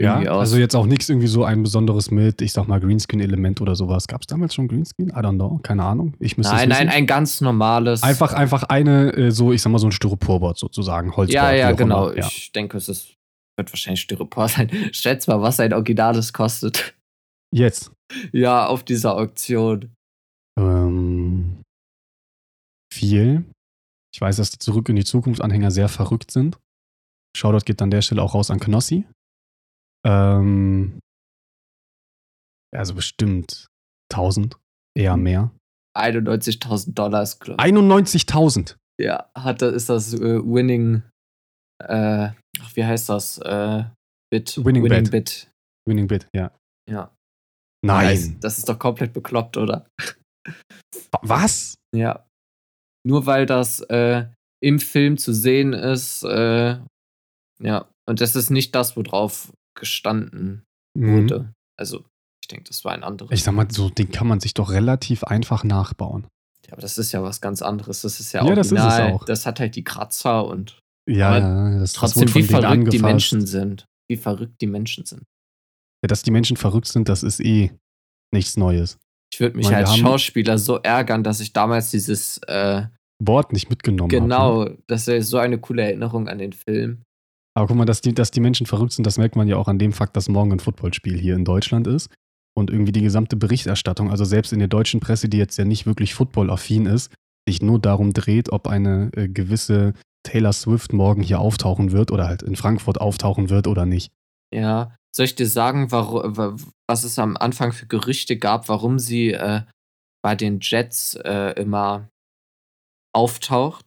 Ja, 0.00 0.18
aus. 0.18 0.40
also 0.40 0.56
jetzt 0.56 0.74
auch 0.74 0.86
nichts 0.86 1.10
irgendwie 1.10 1.26
so 1.26 1.44
ein 1.44 1.62
besonderes 1.62 2.10
mit, 2.10 2.40
ich 2.40 2.52
sag 2.52 2.66
mal, 2.66 2.80
Greenscreen-Element 2.80 3.60
oder 3.60 3.76
sowas. 3.76 4.06
Gab 4.08 4.22
es 4.22 4.26
damals 4.26 4.54
schon 4.54 4.66
Greenscreen? 4.66 5.10
I 5.10 5.12
don't 5.12 5.34
know, 5.34 5.60
keine 5.62 5.84
Ahnung. 5.84 6.14
Ich 6.18 6.38
müsste 6.38 6.54
nein, 6.54 6.70
nein, 6.70 6.88
ein 6.88 7.06
ganz 7.06 7.42
normales. 7.42 8.02
Einfach, 8.02 8.32
einfach 8.32 8.62
eine, 8.64 9.12
äh, 9.12 9.30
so, 9.30 9.52
ich 9.52 9.60
sag 9.60 9.70
mal, 9.70 9.78
so 9.78 9.88
ein 9.88 9.92
Styroporboard 9.92 10.58
sozusagen, 10.58 11.14
Holzboard. 11.16 11.32
Ja, 11.32 11.52
ja, 11.52 11.72
genau. 11.72 12.12
Ja. 12.12 12.26
Ich 12.26 12.50
denke, 12.52 12.78
es 12.78 12.88
ist, 12.88 13.14
wird 13.58 13.70
wahrscheinlich 13.70 14.00
Styropor 14.00 14.48
sein. 14.48 14.70
Schätz 14.92 15.26
mal, 15.26 15.42
was 15.42 15.60
ein 15.60 15.74
Originales 15.74 16.32
kostet. 16.32 16.94
Jetzt. 17.54 17.92
Ja, 18.32 18.66
auf 18.66 18.84
dieser 18.84 19.16
Auktion. 19.16 19.92
Ähm, 20.58 21.60
viel. 22.92 23.44
Ich 24.14 24.20
weiß, 24.20 24.36
dass 24.36 24.50
die 24.50 24.58
Zurück 24.58 24.88
in 24.88 24.96
die 24.96 25.04
Zukunft-Anhänger 25.04 25.70
sehr 25.70 25.88
verrückt 25.88 26.30
sind. 26.30 26.58
Shoutout 27.36 27.64
geht 27.64 27.82
an 27.82 27.90
der 27.90 28.02
Stelle 28.02 28.22
auch 28.22 28.34
raus 28.34 28.50
an 28.50 28.60
Knossi. 28.60 29.04
Ähm, 30.06 30.98
also 32.74 32.94
bestimmt 32.94 33.66
1000, 34.12 34.56
eher 34.96 35.14
Hm. 35.14 35.22
mehr. 35.22 35.50
91.000 35.98 36.94
Dollar 36.94 37.22
ist, 37.22 37.40
glaube 37.40 37.62
ich. 37.62 37.72
91.000. 37.72 38.76
Ja, 39.00 39.30
hatte, 39.36 39.66
ist 39.66 39.88
das 39.88 40.14
äh, 40.14 40.40
Winning, 40.44 41.02
äh, 41.82 42.30
ach, 42.60 42.76
wie 42.76 42.84
heißt 42.84 43.08
das? 43.08 43.38
Äh, 43.38 43.84
Bit. 44.32 44.64
Winning 44.64 44.88
Bet. 44.88 45.10
Bit. 45.10 45.50
Winning 45.88 46.06
Bid, 46.06 46.28
ja. 46.34 46.52
Ja. 46.88 47.14
Nein. 47.84 48.16
Das, 48.34 48.40
das 48.40 48.58
ist 48.58 48.68
doch 48.68 48.78
komplett 48.78 49.12
bekloppt, 49.12 49.56
oder? 49.56 49.86
Was? 51.22 51.74
Ja. 51.96 52.26
Nur 53.06 53.26
weil 53.26 53.46
das 53.46 53.80
äh, 53.88 54.26
im 54.62 54.78
Film 54.78 55.16
zu 55.16 55.32
sehen 55.32 55.72
ist, 55.72 56.22
äh, 56.22 56.78
ja. 57.62 57.88
Und 58.08 58.20
das 58.20 58.36
ist 58.36 58.50
nicht 58.50 58.74
das, 58.74 58.96
worauf 58.96 59.52
gestanden 59.80 60.62
Mhm. 60.96 61.12
wurde. 61.24 61.52
Also, 61.78 62.04
ich 62.42 62.48
denke, 62.48 62.64
das 62.68 62.84
war 62.84 62.92
ein 62.92 63.02
anderes. 63.04 63.30
Ich 63.32 63.42
sag 63.42 63.52
mal, 63.54 63.66
so 63.70 63.90
den 63.90 64.10
kann 64.12 64.26
man 64.28 64.38
sich 64.40 64.54
doch 64.54 64.70
relativ 64.70 65.24
einfach 65.24 65.64
nachbauen. 65.64 66.26
ja, 66.66 66.72
aber 66.74 66.82
das 66.82 66.98
ist 66.98 67.10
ja 67.12 67.22
was 67.22 67.40
ganz 67.40 67.62
anderes. 67.62 68.02
Das 68.02 68.20
ist 68.20 68.32
ja, 68.32 68.44
Ja, 68.46 68.54
das 68.54 68.66
ist 68.68 68.72
es 68.72 68.78
original. 68.84 69.12
auch. 69.14 69.24
Das 69.24 69.46
hat 69.46 69.58
halt 69.60 69.74
die 69.76 69.82
Kratzer 69.84 70.46
und 70.46 70.78
Ja, 71.08 71.38
ja, 71.38 71.70
das, 71.70 71.80
das 71.80 71.92
trotzdem, 71.94 72.28
von 72.28 72.42
wie 72.42 72.46
verrückt 72.46 72.92
die. 72.92 72.98
Menschen 73.00 73.46
sind. 73.46 73.86
Wie 74.08 74.16
verrückt 74.16 74.60
die 74.60 74.66
Menschen 74.68 75.04
sind. 75.06 75.22
Ja, 76.02 76.08
dass 76.08 76.22
die 76.22 76.30
Menschen 76.30 76.56
verrückt 76.56 76.88
sind, 76.88 77.08
das 77.08 77.22
ist 77.22 77.40
eh 77.40 77.72
nichts 78.32 78.56
Neues. 78.56 78.98
Ich 79.32 79.38
würde 79.40 79.56
mich 79.56 79.68
wir 79.70 79.76
als 79.76 79.96
Schauspieler 79.96 80.58
so 80.58 80.76
ärgern, 80.78 81.22
dass 81.24 81.40
ich 81.40 81.52
damals 81.52 81.90
dieses, 81.90 82.38
äh, 82.48 82.86
Board 83.22 83.52
nicht 83.52 83.68
mitgenommen 83.70 84.10
habe. 84.10 84.20
genau, 84.22 84.68
das 84.88 85.06
ist 85.08 85.28
so 85.28 85.38
eine 85.38 85.58
coole 85.58 85.82
Erinnerung 85.82 86.26
an 86.28 86.38
den 86.38 86.52
Film. 86.52 87.02
Aber 87.60 87.68
guck 87.68 87.76
mal, 87.76 87.84
dass 87.84 88.00
die, 88.00 88.14
dass 88.14 88.30
die 88.30 88.40
Menschen 88.40 88.66
verrückt 88.66 88.92
sind, 88.92 89.06
das 89.06 89.18
merkt 89.18 89.36
man 89.36 89.46
ja 89.48 89.56
auch 89.56 89.68
an 89.68 89.78
dem 89.78 89.92
Fakt, 89.92 90.16
dass 90.16 90.28
morgen 90.28 90.52
ein 90.52 90.60
Footballspiel 90.60 91.18
hier 91.18 91.34
in 91.34 91.44
Deutschland 91.44 91.86
ist. 91.86 92.10
Und 92.56 92.70
irgendwie 92.70 92.92
die 92.92 93.02
gesamte 93.02 93.36
Berichterstattung, 93.36 94.10
also 94.10 94.24
selbst 94.24 94.52
in 94.52 94.58
der 94.58 94.68
deutschen 94.68 94.98
Presse, 94.98 95.28
die 95.28 95.36
jetzt 95.38 95.56
ja 95.58 95.64
nicht 95.64 95.86
wirklich 95.86 96.14
footballaffin 96.14 96.86
ist, 96.86 97.12
sich 97.48 97.62
nur 97.62 97.78
darum 97.78 98.12
dreht, 98.12 98.50
ob 98.50 98.66
eine 98.66 99.10
äh, 99.14 99.28
gewisse 99.28 99.92
Taylor 100.24 100.52
Swift 100.52 100.92
morgen 100.92 101.22
hier 101.22 101.38
auftauchen 101.38 101.92
wird 101.92 102.10
oder 102.10 102.26
halt 102.26 102.42
in 102.42 102.56
Frankfurt 102.56 103.00
auftauchen 103.00 103.50
wird 103.50 103.66
oder 103.66 103.86
nicht. 103.86 104.10
Ja, 104.52 104.96
soll 105.14 105.26
ich 105.26 105.36
dir 105.36 105.46
sagen, 105.46 105.92
warum, 105.92 106.36
wa- 106.36 106.56
was 106.88 107.04
es 107.04 107.18
am 107.18 107.36
Anfang 107.36 107.72
für 107.72 107.86
Gerüchte 107.86 108.36
gab, 108.36 108.68
warum 108.68 108.98
sie 108.98 109.32
äh, 109.32 109.62
bei 110.22 110.34
den 110.34 110.58
Jets 110.60 111.14
äh, 111.14 111.52
immer 111.60 112.08
auftaucht? 113.14 113.86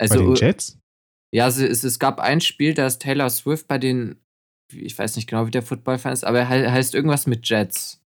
Also, 0.00 0.14
Bei 0.18 0.24
den 0.24 0.34
Jets? 0.34 0.77
Ja, 1.34 1.46
es, 1.46 1.58
es, 1.58 1.84
es 1.84 1.98
gab 1.98 2.20
ein 2.20 2.40
Spiel, 2.40 2.74
da 2.74 2.86
ist 2.86 3.02
Taylor 3.02 3.30
Swift 3.30 3.68
bei 3.68 3.78
den, 3.78 4.20
ich 4.72 4.98
weiß 4.98 5.16
nicht 5.16 5.28
genau, 5.28 5.46
wie 5.46 5.50
der 5.50 5.62
Football-Fan 5.62 6.12
ist, 6.12 6.24
aber 6.24 6.40
er 6.40 6.48
he- 6.48 6.68
heißt 6.70 6.94
irgendwas 6.94 7.26
mit 7.26 7.48
Jets. 7.48 8.00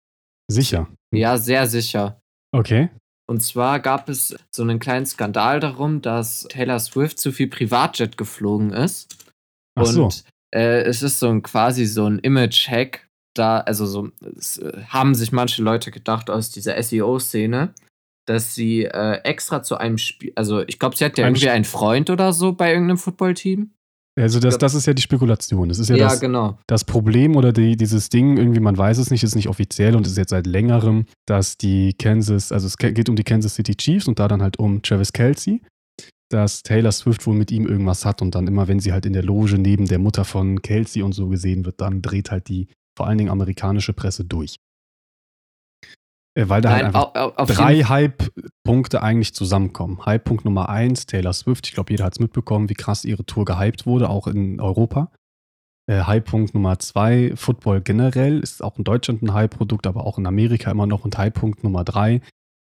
Sicher. 0.51 0.89
Ja, 1.15 1.39
sehr 1.39 1.67
sicher. 1.67 2.21
Okay. 2.53 2.89
Und 3.31 3.41
zwar 3.41 3.79
gab 3.79 4.09
es 4.09 4.37
so 4.51 4.63
einen 4.63 4.81
kleinen 4.81 5.07
Skandal 5.07 5.61
darum, 5.61 6.03
dass 6.03 6.43
Taylor 6.51 6.81
Swift 6.81 7.19
zu 7.19 7.31
viel 7.31 7.47
Privatjet 7.47 8.17
geflogen 8.17 8.73
ist. 8.73 9.17
Ach 9.79 9.87
so. 9.87 10.05
Und 10.05 10.25
äh, 10.53 10.83
es 10.83 11.03
ist 11.03 11.21
so 11.21 11.29
ein 11.29 11.43
quasi 11.43 11.87
so 11.87 12.07
ein 12.07 12.19
Image-Hack. 12.19 13.07
Da, 13.37 13.61
also 13.61 13.87
so, 13.87 14.11
es, 14.37 14.59
äh, 14.59 14.83
haben 14.89 15.15
sich 15.15 15.31
manche 15.31 15.63
Leute 15.63 15.93
gedacht 15.93 16.29
aus 16.31 16.51
dieser 16.51 16.83
SEO-Szene, 16.83 17.73
dass 18.27 18.55
sie 18.55 18.85
äh, 18.85 19.21
extra 19.25 19.63
zu 19.63 19.77
einem 19.77 19.99
Spiel, 19.99 20.33
also 20.37 20.63
ich 20.67 20.79
glaube, 20.79 20.97
sie 20.97 21.05
hat 21.05 21.19
ja 21.19 21.25
Ein 21.25 21.33
irgendwie 21.35 21.47
Sp- 21.49 21.55
einen 21.55 21.65
Freund 21.65 22.11
oder 22.11 22.33
so 22.33 22.53
bei 22.53 22.73
irgendeinem 22.73 22.99
Footballteam. 22.99 23.71
Also 24.19 24.41
das, 24.41 24.59
das 24.59 24.75
ist 24.75 24.87
ja 24.87 24.93
die 24.93 25.01
Spekulation. 25.03 25.69
Das 25.69 25.79
ist 25.79 25.89
ja, 25.89 25.97
Ja, 25.97 26.09
das, 26.09 26.21
genau. 26.21 26.59
das 26.67 26.85
Problem 26.85 27.37
oder 27.37 27.53
die, 27.53 27.77
dieses 27.77 28.09
Ding, 28.11 28.37
irgendwie, 28.37 28.61
man 28.61 28.77
weiß 28.77 28.99
es 28.99 29.11
nicht, 29.11 29.23
ist 29.23 29.35
nicht 29.37 29.49
offiziell 29.49 29.97
und 29.97 30.07
ist 30.07 30.19
jetzt 30.19 30.31
seit 30.31 30.47
längerem, 30.47 31.07
dass 31.27 31.57
die 31.57 31.95
Kansas, 31.95 32.53
also 32.53 32.67
es 32.67 32.77
geht 32.77 33.09
um 33.09 33.17
die 33.17 33.25
Kansas 33.25 33.55
City 33.55 33.75
Chiefs 33.77 34.09
und 34.09 34.19
da 34.19 34.29
dann 34.29 34.43
halt 34.43 34.59
um 34.59 34.83
Travis 34.83 35.13
Kelsey, 35.13 35.63
dass 36.29 36.63
Taylor 36.63 36.93
Swift 36.93 37.27
wohl 37.27 37.35
mit 37.35 37.51
ihm 37.51 37.67
irgendwas 37.67 38.05
hat 38.05 38.21
und 38.21 38.35
dann 38.35 38.47
immer, 38.47 38.69
wenn 38.69 38.81
sie 38.81 38.93
halt 38.93 39.07
in 39.07 39.13
der 39.15 39.23
Loge 39.23 39.57
neben 39.59 39.87
der 39.87 39.99
Mutter 39.99 40.25
von 40.25 40.61
Kelsey 40.61 41.03
und 41.03 41.13
so 41.13 41.29
gesehen 41.29 41.65
wird, 41.65 41.81
dann 41.81 42.03
dreht 42.03 42.31
halt 42.31 42.49
die 42.49 42.69
vor 42.99 43.07
allen 43.07 43.17
Dingen 43.19 43.31
amerikanische 43.31 43.93
Presse 43.95 44.25
durch. 44.25 44.57
Äh, 46.35 46.49
Weil 46.49 46.61
da 46.61 46.71
halt 46.71 46.83
Nein, 46.83 46.95
einfach 46.95 47.15
au, 47.15 47.33
auf 47.37 47.49
drei 47.51 47.83
Hype-Punkte 47.83 49.03
eigentlich 49.03 49.35
zusammenkommen. 49.35 50.05
Hype-Punkt 50.07 50.45
Nummer 50.45 50.69
eins, 50.69 51.07
Taylor 51.07 51.33
Swift. 51.33 51.67
Ich 51.67 51.75
glaube, 51.75 51.93
jeder 51.93 52.05
hat 52.05 52.15
es 52.15 52.21
mitbekommen, 52.21 52.69
wie 52.69 52.75
krass 52.75 53.05
ihre 53.05 53.25
Tour 53.25 53.45
gehypt 53.45 53.87
wurde, 53.87 54.09
auch 54.09 54.27
in 54.27 54.61
Europa. 54.61 55.11
Äh, 55.89 56.03
Hype-Punkt 56.03 56.55
Nummer 56.55 56.79
zwei, 56.79 57.33
Football 57.35 57.81
generell. 57.81 58.41
Ist 58.41 58.63
auch 58.63 58.79
in 58.79 58.85
Deutschland 58.85 59.23
ein 59.23 59.35
Hype-Produkt, 59.35 59.87
aber 59.87 60.07
auch 60.07 60.19
in 60.19 60.27
Amerika 60.27 60.71
immer 60.71 60.87
noch. 60.87 61.05
Und 61.05 61.19
Hype-Punkt 61.19 61.65
Nummer 61.65 61.85
drei, 61.85 62.21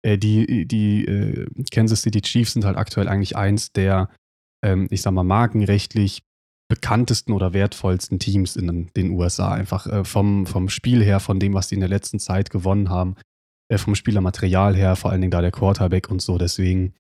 Äh, 0.04 0.18
die 0.18 0.66
die 0.66 1.06
äh, 1.06 1.46
Kansas 1.72 2.02
City 2.02 2.22
Chiefs 2.22 2.54
sind 2.54 2.66
halt 2.66 2.78
aktuell 2.78 3.08
eigentlich 3.08 3.36
eins 3.36 3.72
der, 3.72 4.10
ähm, 4.66 4.88
ich 4.90 5.02
sag 5.02 5.12
mal, 5.14 5.24
markenrechtlich 5.24 6.24
bekanntesten 6.70 7.34
oder 7.34 7.54
wertvollsten 7.54 8.18
Teams 8.18 8.56
in 8.56 8.90
den 8.96 9.12
USA. 9.12 9.52
Einfach 9.52 9.86
äh, 9.88 10.04
vom, 10.06 10.46
vom 10.46 10.70
Spiel 10.70 11.04
her, 11.04 11.20
von 11.20 11.38
dem, 11.40 11.54
was 11.54 11.68
sie 11.70 11.76
in 11.76 11.82
der 11.82 11.90
letzten 11.90 12.18
Zeit 12.18 12.50
gewonnen 12.50 12.90
haben, 12.90 13.16
äh, 13.72 13.78
vom 13.78 13.96
Spielermaterial 13.96 14.76
her, 14.76 14.96
vor 14.96 15.12
allen 15.12 15.22
Dingen 15.22 15.32
da 15.32 15.42
der 15.42 15.52
Quarterback 15.52 16.10
und 16.12 16.22
so. 16.22 16.38
Deswegen, 16.38 16.94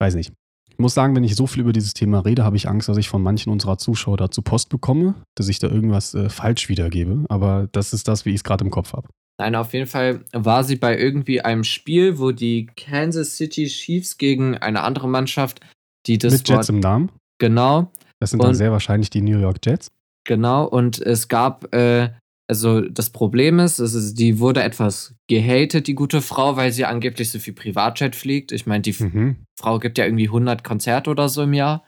weiß 0.00 0.14
nicht. 0.14 0.32
Ich 0.70 0.78
muss 0.78 0.94
sagen, 0.94 1.14
wenn 1.14 1.24
ich 1.24 1.36
so 1.36 1.46
viel 1.46 1.60
über 1.60 1.74
dieses 1.74 1.92
Thema 1.92 2.20
rede, 2.20 2.44
habe 2.44 2.56
ich 2.56 2.66
Angst, 2.66 2.88
dass 2.88 2.96
ich 2.96 3.10
von 3.10 3.22
manchen 3.22 3.50
unserer 3.50 3.76
Zuschauer 3.76 4.16
dazu 4.16 4.40
Post 4.40 4.70
bekomme, 4.70 5.14
dass 5.34 5.48
ich 5.48 5.58
da 5.58 5.68
irgendwas 5.68 6.14
äh, 6.14 6.30
falsch 6.30 6.70
wiedergebe. 6.70 7.26
Aber 7.28 7.68
das 7.72 7.92
ist 7.92 8.08
das, 8.08 8.24
wie 8.24 8.30
ich 8.30 8.36
es 8.36 8.44
gerade 8.44 8.64
im 8.64 8.70
Kopf 8.70 8.94
habe. 8.94 9.08
Nein, 9.38 9.54
auf 9.54 9.74
jeden 9.74 9.86
Fall 9.86 10.24
war 10.32 10.64
sie 10.64 10.76
bei 10.76 10.98
irgendwie 10.98 11.42
einem 11.42 11.64
Spiel, 11.64 12.18
wo 12.18 12.32
die 12.32 12.66
Kansas 12.76 13.36
City 13.36 13.66
Chiefs 13.66 14.16
gegen 14.16 14.56
eine 14.56 14.82
andere 14.82 15.08
Mannschaft, 15.08 15.60
die 16.06 16.16
das 16.16 16.32
Mit 16.32 16.48
Jets 16.48 16.70
im 16.70 16.80
Namen? 16.80 17.10
Genau. 17.38 17.92
Das 18.18 18.30
sind 18.30 18.42
dann 18.42 18.54
sehr 18.54 18.72
wahrscheinlich 18.72 19.10
die 19.10 19.22
New 19.22 19.38
York 19.38 19.58
Jets. 19.64 19.90
Genau, 20.24 20.66
und 20.66 21.00
es 21.00 21.28
gab, 21.28 21.74
äh, 21.74 22.10
also 22.50 22.80
das 22.80 23.10
Problem 23.10 23.60
ist, 23.60 23.78
ist, 23.78 24.14
die 24.14 24.40
wurde 24.40 24.64
etwas 24.64 25.14
gehatet, 25.28 25.86
die 25.86 25.94
gute 25.94 26.20
Frau, 26.20 26.56
weil 26.56 26.72
sie 26.72 26.84
angeblich 26.84 27.30
so 27.30 27.38
viel 27.38 27.52
Privatjet 27.52 28.16
fliegt. 28.16 28.50
Ich 28.50 28.66
meine, 28.66 28.82
die 28.82 28.92
mhm. 28.98 29.36
Frau 29.56 29.78
gibt 29.78 29.98
ja 29.98 30.04
irgendwie 30.04 30.26
100 30.26 30.64
Konzerte 30.64 31.10
oder 31.10 31.28
so 31.28 31.44
im 31.44 31.52
Jahr. 31.52 31.86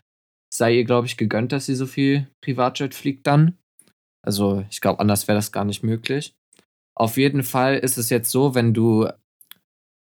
Sei 0.54 0.76
ihr, 0.76 0.84
glaube 0.84 1.08
ich, 1.08 1.16
gegönnt, 1.16 1.50
dass 1.50 1.66
sie 1.66 1.74
so 1.74 1.86
viel 1.86 2.28
Privatjet 2.42 2.94
fliegt 2.94 3.26
dann. 3.26 3.58
Also 4.24 4.64
ich 4.70 4.80
glaube, 4.80 5.00
anders 5.00 5.26
wäre 5.26 5.36
das 5.36 5.50
gar 5.50 5.64
nicht 5.64 5.82
möglich. 5.82 6.36
Auf 6.94 7.16
jeden 7.16 7.42
Fall 7.42 7.76
ist 7.78 7.98
es 7.98 8.08
jetzt 8.08 8.30
so, 8.30 8.54
wenn 8.54 8.72
du 8.72 9.08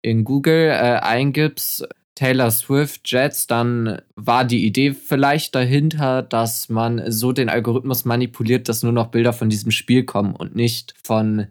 in 0.03 0.25
Google 0.25 0.69
äh, 0.69 1.01
eingibst 1.01 1.89
Taylor 2.21 2.51
Swift 2.51 3.11
Jets, 3.11 3.47
dann 3.47 4.03
war 4.15 4.45
die 4.45 4.67
Idee 4.67 4.93
vielleicht 4.93 5.55
dahinter, 5.55 6.21
dass 6.21 6.69
man 6.69 7.11
so 7.11 7.33
den 7.33 7.49
Algorithmus 7.49 8.05
manipuliert, 8.05 8.69
dass 8.69 8.83
nur 8.83 8.93
noch 8.93 9.07
Bilder 9.07 9.33
von 9.33 9.49
diesem 9.49 9.71
Spiel 9.71 10.05
kommen 10.05 10.37
und 10.37 10.55
nicht 10.55 10.93
von 11.03 11.47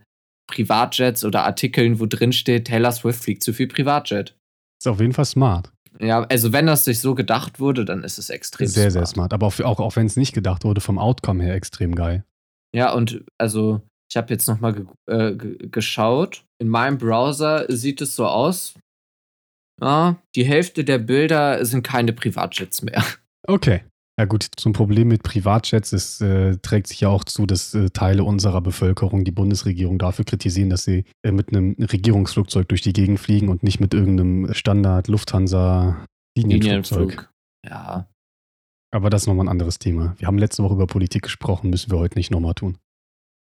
Privatjets 0.46 1.26
oder 1.26 1.44
Artikeln, 1.44 2.00
wo 2.00 2.06
drin 2.06 2.34
steht, 2.34 2.68
Taylor 2.68 2.92
Swift 2.92 3.24
fliegt 3.24 3.42
zu 3.42 3.52
viel 3.52 3.68
Privatjet. 3.68 4.36
Ist 4.80 4.88
auf 4.88 5.00
jeden 5.00 5.14
Fall 5.14 5.26
smart. 5.26 5.72
Ja, 6.00 6.22
also 6.26 6.54
wenn 6.54 6.68
das 6.68 6.86
sich 6.86 7.00
so 7.00 7.16
gedacht 7.16 7.60
wurde, 7.60 7.84
dann 7.84 8.04
ist 8.04 8.20
es 8.20 8.30
extrem 8.30 8.68
sehr, 8.68 8.92
smart. 8.92 8.92
Sehr, 8.92 9.02
sehr 9.02 9.06
smart. 9.08 9.34
Aber 9.34 9.48
auch, 9.48 9.60
auch, 9.62 9.80
auch 9.80 9.96
wenn 9.96 10.06
es 10.06 10.18
nicht 10.18 10.34
gedacht 10.34 10.66
wurde, 10.66 10.82
vom 10.82 11.00
Outcome 11.00 11.44
her 11.44 11.56
extrem 11.56 11.96
geil. 11.96 12.24
Ja, 12.76 12.94
und 12.94 13.26
also 13.40 13.82
ich 14.08 14.18
habe 14.18 14.32
jetzt 14.32 14.48
nochmal 14.48 14.74
ge 14.74 14.86
äh, 15.08 15.36
geschaut. 15.36 16.44
In 16.62 16.68
meinem 16.68 17.00
Browser 17.00 17.66
sieht 17.70 18.02
es 18.02 18.16
so 18.16 18.28
aus. 18.28 18.76
Ja, 19.82 20.22
die 20.36 20.44
Hälfte 20.44 20.84
der 20.84 20.98
Bilder 20.98 21.66
sind 21.66 21.84
keine 21.84 22.14
Privatjets 22.14 22.82
mehr. 22.82 23.04
Okay. 23.48 23.82
Ja 24.20 24.26
gut, 24.26 24.46
zum 24.58 24.74
Problem 24.74 25.08
mit 25.08 25.24
Privatjets 25.24 25.94
es 25.94 26.20
äh, 26.20 26.58
trägt 26.58 26.88
sich 26.88 27.00
ja 27.00 27.08
auch 27.08 27.24
zu, 27.24 27.46
dass 27.46 27.74
äh, 27.74 27.90
Teile 27.90 28.26
unserer 28.26 28.60
Bevölkerung 28.60 29.24
die 29.24 29.32
Bundesregierung 29.32 29.98
dafür 29.98 30.26
kritisieren, 30.26 30.70
dass 30.70 30.84
sie 30.84 31.06
äh, 31.24 31.32
mit 31.32 31.56
einem 31.56 31.78
Regierungsflugzeug 31.80 32.68
durch 32.68 32.82
die 32.82 32.92
Gegend 32.92 33.22
fliegen 33.22 33.48
und 33.48 33.64
nicht 33.64 33.80
mit 33.80 33.94
irgendeinem 33.94 34.54
Standard 34.54 35.08
Lufthansa 35.08 36.06
Linienflugzeug. 36.38 37.30
Ja. 37.66 38.10
Aber 38.92 39.10
das 39.10 39.22
ist 39.22 39.28
nochmal 39.28 39.46
ein 39.46 39.52
anderes 39.52 39.80
Thema. 39.80 40.16
Wir 40.18 40.28
haben 40.28 40.38
letzte 40.38 40.64
Woche 40.64 40.74
über 40.74 40.88
Politik 40.88 41.22
gesprochen, 41.22 41.70
müssen 41.70 41.90
wir 41.90 42.00
heute 42.00 42.18
nicht 42.18 42.30
nochmal 42.30 42.56
tun. 42.56 42.78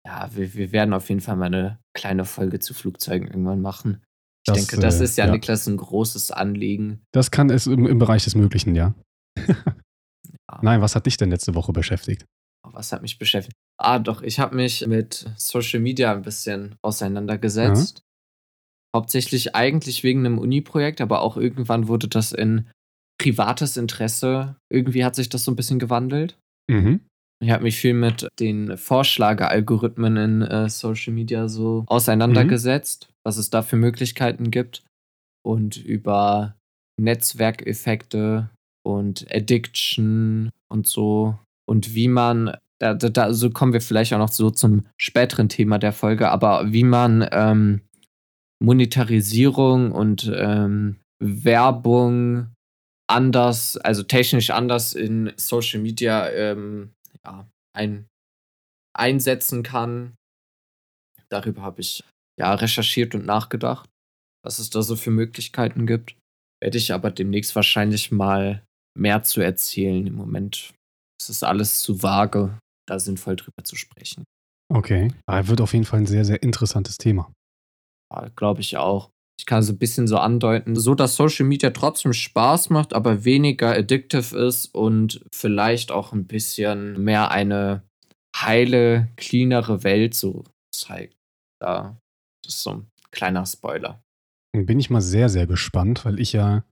Ja, 0.04 0.28
wir, 0.34 0.54
wir 0.54 0.72
werden 0.72 0.92
auf 0.92 1.08
jeden 1.08 1.20
Fall 1.20 1.36
mal 1.36 1.46
eine 1.46 1.78
kleine 1.94 2.24
Folge 2.24 2.58
zu 2.58 2.74
Flugzeugen 2.74 3.28
irgendwann 3.28 3.60
machen. 3.60 4.02
Ich 4.46 4.52
das, 4.52 4.66
denke, 4.66 4.82
das 4.82 5.00
äh, 5.00 5.04
ist 5.04 5.16
ja, 5.16 5.26
ja, 5.26 5.32
Niklas 5.32 5.66
ein 5.66 5.78
großes 5.78 6.30
Anliegen. 6.30 7.00
Das 7.12 7.30
kann 7.30 7.48
es 7.48 7.66
im, 7.66 7.86
im 7.86 7.98
Bereich 7.98 8.24
des 8.24 8.34
Möglichen, 8.34 8.74
ja. 8.74 8.94
ja. 9.38 9.56
Nein, 10.60 10.82
was 10.82 10.94
hat 10.94 11.06
dich 11.06 11.16
denn 11.16 11.30
letzte 11.30 11.54
Woche 11.54 11.72
beschäftigt? 11.72 12.26
Was 12.62 12.92
hat 12.92 13.02
mich 13.02 13.18
beschäftigt? 13.18 13.56
Ah, 13.78 13.98
doch, 13.98 14.22
ich 14.22 14.38
habe 14.38 14.54
mich 14.54 14.86
mit 14.86 15.30
Social 15.36 15.80
Media 15.80 16.12
ein 16.12 16.22
bisschen 16.22 16.76
auseinandergesetzt. 16.82 17.98
Ja. 17.98 18.04
Hauptsächlich 18.98 19.54
eigentlich 19.54 20.04
wegen 20.04 20.20
einem 20.20 20.38
Uni-Projekt, 20.38 21.00
aber 21.00 21.22
auch 21.22 21.36
irgendwann 21.36 21.88
wurde 21.88 22.08
das 22.08 22.32
in 22.32 22.68
privates 23.18 23.76
Interesse. 23.76 24.56
Irgendwie 24.70 25.04
hat 25.04 25.14
sich 25.14 25.28
das 25.28 25.44
so 25.44 25.50
ein 25.50 25.56
bisschen 25.56 25.78
gewandelt. 25.78 26.38
Mhm. 26.70 27.00
Ich 27.42 27.50
habe 27.50 27.64
mich 27.64 27.76
viel 27.76 27.94
mit 27.94 28.28
den 28.38 28.76
Vorschlagealgorithmen 28.76 30.16
in 30.16 30.42
äh, 30.42 30.68
Social 30.68 31.12
Media 31.12 31.48
so 31.48 31.84
auseinandergesetzt, 31.88 33.08
mhm. 33.08 33.13
Was 33.24 33.36
es 33.36 33.50
da 33.50 33.62
für 33.62 33.76
Möglichkeiten 33.76 34.50
gibt 34.50 34.82
und 35.44 35.76
über 35.76 36.56
Netzwerkeffekte 37.00 38.50
und 38.84 39.26
Addiction 39.34 40.50
und 40.70 40.86
so 40.86 41.38
und 41.66 41.94
wie 41.94 42.08
man 42.08 42.56
da, 42.80 42.94
da, 42.94 43.08
da 43.08 43.32
so 43.32 43.50
kommen 43.50 43.72
wir 43.72 43.80
vielleicht 43.80 44.12
auch 44.12 44.18
noch 44.18 44.32
so 44.32 44.50
zum 44.50 44.86
späteren 45.00 45.48
Thema 45.48 45.78
der 45.78 45.92
Folge, 45.92 46.30
aber 46.30 46.72
wie 46.72 46.84
man 46.84 47.26
ähm, 47.32 47.80
Monetarisierung 48.62 49.92
und 49.92 50.30
ähm, 50.34 51.00
Werbung 51.18 52.54
anders, 53.06 53.76
also 53.76 54.02
technisch 54.02 54.50
anders 54.50 54.92
in 54.92 55.32
Social 55.36 55.80
Media 55.80 56.28
ähm, 56.30 56.92
ja, 57.24 57.46
ein, 57.74 58.06
einsetzen 58.94 59.62
kann. 59.62 60.14
Darüber 61.28 61.62
habe 61.62 61.80
ich 61.80 62.04
ja 62.38 62.54
recherchiert 62.54 63.14
und 63.14 63.26
nachgedacht, 63.26 63.88
was 64.44 64.58
es 64.58 64.70
da 64.70 64.82
so 64.82 64.96
für 64.96 65.10
Möglichkeiten 65.10 65.86
gibt. 65.86 66.16
Werde 66.62 66.78
ich 66.78 66.92
aber 66.92 67.10
demnächst 67.10 67.54
wahrscheinlich 67.54 68.10
mal 68.10 68.64
mehr 68.96 69.22
zu 69.22 69.40
erzählen. 69.40 70.06
Im 70.06 70.14
Moment 70.14 70.74
ist 71.20 71.28
es 71.28 71.42
alles 71.42 71.80
zu 71.80 72.02
vage, 72.02 72.58
da 72.88 72.98
sinnvoll 72.98 73.36
drüber 73.36 73.64
zu 73.64 73.76
sprechen. 73.76 74.24
Okay, 74.72 75.12
aber 75.26 75.48
wird 75.48 75.60
auf 75.60 75.72
jeden 75.72 75.84
Fall 75.84 76.00
ein 76.00 76.06
sehr, 76.06 76.24
sehr 76.24 76.42
interessantes 76.42 76.96
Thema. 76.96 77.32
Ja, 78.12 78.28
Glaube 78.36 78.60
ich 78.60 78.76
auch. 78.76 79.10
Ich 79.38 79.46
kann 79.46 79.62
so 79.62 79.72
ein 79.72 79.78
bisschen 79.78 80.06
so 80.06 80.16
andeuten, 80.18 80.76
so 80.76 80.94
dass 80.94 81.16
Social 81.16 81.44
Media 81.44 81.70
trotzdem 81.70 82.12
Spaß 82.12 82.70
macht, 82.70 82.94
aber 82.94 83.24
weniger 83.24 83.72
addictive 83.72 84.36
ist 84.38 84.74
und 84.74 85.24
vielleicht 85.34 85.90
auch 85.90 86.12
ein 86.12 86.26
bisschen 86.26 87.02
mehr 87.02 87.30
eine 87.30 87.82
heile, 88.36 89.08
cleanere 89.16 89.82
Welt 89.82 90.14
so 90.14 90.44
zeigt. 90.72 91.16
Da 91.60 91.98
das 92.44 92.54
ist 92.54 92.62
so 92.62 92.70
ein 92.70 92.90
kleiner 93.10 93.46
Spoiler. 93.46 94.02
Bin 94.52 94.78
ich 94.78 94.90
mal 94.90 95.00
sehr, 95.00 95.28
sehr 95.28 95.46
gespannt, 95.46 96.04
weil 96.04 96.20
ich 96.20 96.32
ja 96.32 96.64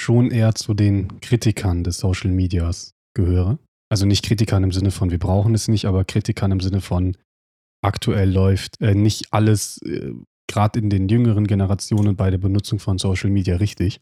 schon 0.00 0.30
eher 0.30 0.54
zu 0.54 0.74
den 0.74 1.20
Kritikern 1.20 1.84
des 1.84 1.98
Social 1.98 2.30
Medias 2.30 2.94
gehöre. 3.14 3.58
Also 3.90 4.06
nicht 4.06 4.24
Kritikern 4.24 4.64
im 4.64 4.72
Sinne 4.72 4.90
von, 4.90 5.10
wir 5.10 5.18
brauchen 5.18 5.54
es 5.54 5.68
nicht, 5.68 5.86
aber 5.86 6.04
Kritikern 6.04 6.52
im 6.52 6.60
Sinne 6.60 6.80
von, 6.80 7.16
aktuell 7.82 8.30
läuft 8.30 8.80
äh, 8.80 8.94
nicht 8.94 9.32
alles 9.32 9.80
äh, 9.82 10.12
gerade 10.48 10.78
in 10.78 10.90
den 10.90 11.08
jüngeren 11.08 11.46
Generationen 11.46 12.16
bei 12.16 12.30
der 12.30 12.38
Benutzung 12.38 12.78
von 12.78 12.98
Social 12.98 13.30
Media 13.30 13.56
richtig. 13.56 14.00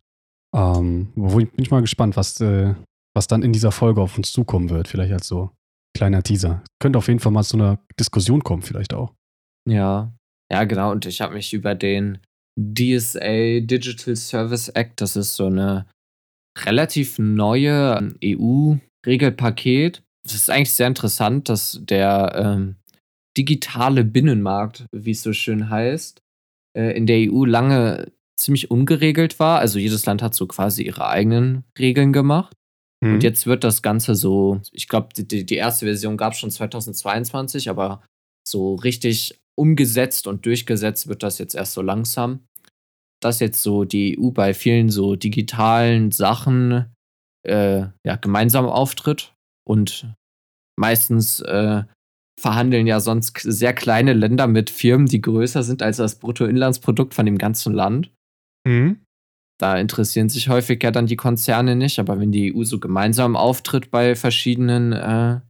Ähm, 0.55 1.13
wo 1.15 1.39
ich, 1.41 1.51
bin 1.51 1.65
ich 1.65 1.71
mal 1.71 1.81
gespannt, 1.81 2.17
was, 2.17 2.41
äh, 2.41 2.75
was 3.15 3.29
dann 3.29 3.43
in 3.43 3.53
dieser 3.53 3.73
Folge 3.73 4.01
auf 4.01 4.17
uns 4.17 4.33
zukommen 4.33 4.71
wird. 4.71 4.89
Vielleicht 4.89 5.13
als 5.13 5.29
so 5.29 5.51
kleiner 5.97 6.23
Teaser. 6.23 6.63
Könnte 6.81 6.99
auf 6.99 7.09
jeden 7.09 7.21
Fall 7.21 7.33
mal 7.33 7.45
zu 7.45 7.57
einer 7.57 7.79
Diskussion 7.99 8.43
kommen, 8.43 8.63
vielleicht 8.63 8.95
auch. 8.95 9.15
Ja, 9.69 10.13
ja, 10.51 10.65
genau. 10.65 10.91
Und 10.91 11.07
ich 11.07 11.21
habe 11.21 11.35
mich 11.35 11.53
über 11.53 11.75
den 11.75 12.19
DSA 12.59 13.61
Digital 13.61 14.17
Service 14.17 14.69
Act, 14.69 15.01
das 15.01 15.17
ist 15.17 15.37
so 15.37 15.47
eine 15.47 15.87
relativ 16.59 17.19
neue 17.19 18.15
EU-Regelpaket. 18.23 20.03
Das 20.25 20.35
ist 20.35 20.51
eigentlich 20.51 20.73
sehr 20.73 20.89
interessant, 20.89 21.49
dass 21.49 21.81
der 21.83 22.33
ähm, 22.35 22.77
digitale 23.39 24.05
Binnenmarkt, 24.05 24.87
wie 24.93 25.13
es 25.13 25.23
so 25.23 25.33
schön 25.33 25.71
heißt, 25.71 26.21
äh, 26.77 26.97
in 26.97 27.07
der 27.07 27.31
EU 27.31 27.45
lange 27.45 28.13
ziemlich 28.37 28.71
ungeregelt 28.71 29.39
war. 29.39 29.61
Also 29.61 29.79
jedes 29.79 30.05
Land 30.07 30.23
hat 30.23 30.35
so 30.35 30.47
quasi 30.47 30.83
ihre 30.83 31.07
eigenen 31.07 31.65
Regeln 31.79 32.13
gemacht. 32.13 32.55
Mhm. 33.03 33.15
Und 33.15 33.23
jetzt 33.23 33.47
wird 33.47 33.65
das 33.65 33.83
Ganze 33.83 34.15
so, 34.15 34.61
ich 34.73 34.89
glaube, 34.89 35.09
die, 35.17 35.47
die 35.47 35.55
erste 35.55 35.87
Version 35.87 36.17
gab 36.17 36.33
es 36.33 36.39
schon 36.41 36.51
2022, 36.51 37.71
aber 37.71 38.03
so 38.47 38.75
richtig 38.75 39.39
umgesetzt 39.61 40.27
und 40.27 40.47
durchgesetzt 40.47 41.07
wird 41.07 41.23
das 41.23 41.39
jetzt 41.39 41.55
erst 41.55 41.75
so 41.75 41.83
langsam. 41.83 42.41
Dass 43.23 43.41
jetzt 43.41 43.63
so 43.63 43.85
die 43.85 44.19
EU 44.19 44.31
bei 44.31 44.55
vielen 44.55 44.89
so 44.89 45.15
digitalen 45.15 46.11
Sachen 46.11 46.87
äh, 47.47 47.87
ja, 48.07 48.17
gemeinsam 48.17 48.67
auftritt 48.67 49.35
und 49.69 50.11
meistens 50.79 51.41
äh, 51.41 51.85
verhandeln 52.41 52.87
ja 52.87 53.01
sonst 53.01 53.39
sehr 53.39 53.75
kleine 53.75 54.15
Länder 54.15 54.47
mit 54.47 54.71
Firmen, 54.71 55.07
die 55.07 55.21
größer 55.21 55.63
sind 55.63 55.83
als 55.83 55.99
das 55.99 56.19
Bruttoinlandsprodukt 56.19 57.13
von 57.13 57.27
dem 57.27 57.37
ganzen 57.37 57.75
Land. 57.75 58.11
Mhm. 58.67 59.01
Da 59.61 59.77
interessieren 59.77 60.31
sich 60.31 60.49
häufig 60.49 60.83
ja 60.83 60.91
dann 60.91 61.07
die 61.07 61.17
Konzerne 61.17 61.77
nicht, 61.77 61.99
aber 61.99 62.19
wenn 62.19 62.33
die 62.33 62.55
EU 62.55 62.65
so 62.65 62.81
gemeinsam 62.81 63.37
auftritt 63.37 63.91
bei 63.91 64.17
verschiedenen 64.17 64.93
äh, 64.95 65.41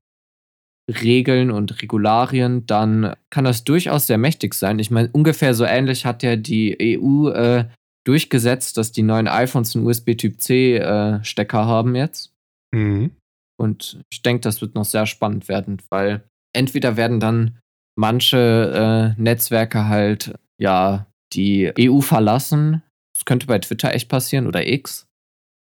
Regeln 0.91 1.51
und 1.51 1.83
Regularien, 1.83 2.67
dann 2.67 3.15
kann 3.31 3.45
das 3.45 3.65
durchaus 3.65 4.07
sehr 4.07 4.19
mächtig 4.19 4.55
sein. 4.55 4.79
Ich 4.79 4.91
meine, 4.91 5.09
ungefähr 5.13 5.55
so 5.55 5.65
ähnlich 5.65 6.05
hat 6.05 6.23
ja 6.23 6.37
die 6.37 6.77
EU 6.99 7.29
äh, 7.31 7.67
durchgesetzt, 8.07 8.77
dass 8.77 8.93
die 8.93 9.03
neuen 9.03 9.29
iPhones 9.29 9.77
einen 9.77 9.87
USB-Typ-C-Stecker 9.87 11.61
äh, 11.61 11.65
haben 11.65 11.95
jetzt. 11.95 12.33
Mhm. 12.75 13.13
Und 13.59 14.01
ich 14.11 14.23
denke, 14.23 14.41
das 14.41 14.61
wird 14.61 14.75
noch 14.75 14.85
sehr 14.85 15.07
spannend 15.07 15.49
werden, 15.49 15.83
weil 15.91 16.25
entweder 16.57 16.97
werden 16.97 17.21
dann 17.21 17.59
manche 17.97 19.15
äh, 19.17 19.21
Netzwerke 19.21 19.87
halt 19.89 20.35
ja 20.59 21.07
die 21.35 21.73
EU 21.79 22.01
verlassen. 22.01 22.83
Das 23.15 23.25
könnte 23.27 23.47
bei 23.47 23.59
Twitter 23.59 23.95
echt 23.95 24.09
passieren 24.09 24.47
oder 24.47 24.67
X. 24.67 25.07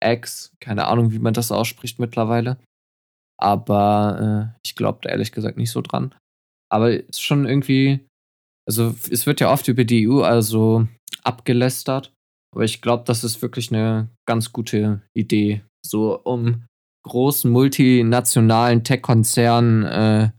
X, 0.05 0.53
keine 0.61 0.87
Ahnung, 0.87 1.13
wie 1.13 1.19
man 1.19 1.35
das 1.35 1.53
ausspricht 1.53 1.99
mittlerweile. 1.99 2.59
Aber 3.41 4.53
äh, 4.55 4.59
ich 4.65 4.75
glaube 4.77 5.01
da 5.03 5.11
ehrlich 5.11 5.33
gesagt 5.33 5.57
nicht 5.57 5.71
so 5.71 5.81
dran. 5.81 6.15
Aber 6.71 6.93
es 6.93 7.05
ist 7.11 7.23
schon 7.23 7.47
irgendwie, 7.47 8.01
also 8.67 8.95
es 9.11 9.27
wird 9.27 9.41
ja 9.41 9.53
oft 9.53 9.69
über 9.69 9.85
die 9.85 10.09
EU 10.09 10.23
also 10.23 10.87
abgelästert. 11.23 12.13
Aber 12.55 12.65
ich 12.65 12.81
glaube, 12.81 13.05
das 13.07 13.25
ist 13.25 13.43
wirklich 13.43 13.73
eine 13.73 14.09
ganz 14.27 14.53
gute 14.53 15.03
Idee, 15.13 15.63
so 15.85 16.21
um 16.21 16.65
großen 17.05 17.51
multinationalen 17.51 18.85
Tech-Konzernen 18.85 19.85
äh, 19.85 20.31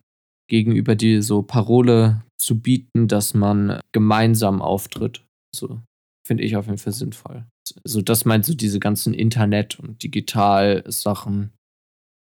gegenüber 0.49 0.95
die 0.95 1.21
so 1.21 1.41
Parole 1.43 2.23
zu 2.39 2.59
bieten, 2.59 3.07
dass 3.07 3.33
man 3.33 3.79
gemeinsam 3.91 4.61
auftritt. 4.61 5.25
So 5.55 5.81
finde 6.25 6.43
ich 6.43 6.55
auf 6.55 6.65
jeden 6.65 6.77
Fall 6.77 6.93
sinnvoll. 6.93 7.45
So, 7.83 8.01
das 8.01 8.25
meint 8.25 8.45
so 8.45 8.53
diese 8.53 8.79
ganzen 8.79 9.13
Internet- 9.13 9.79
und 9.79 10.03
Digital-Sachen 10.03 11.51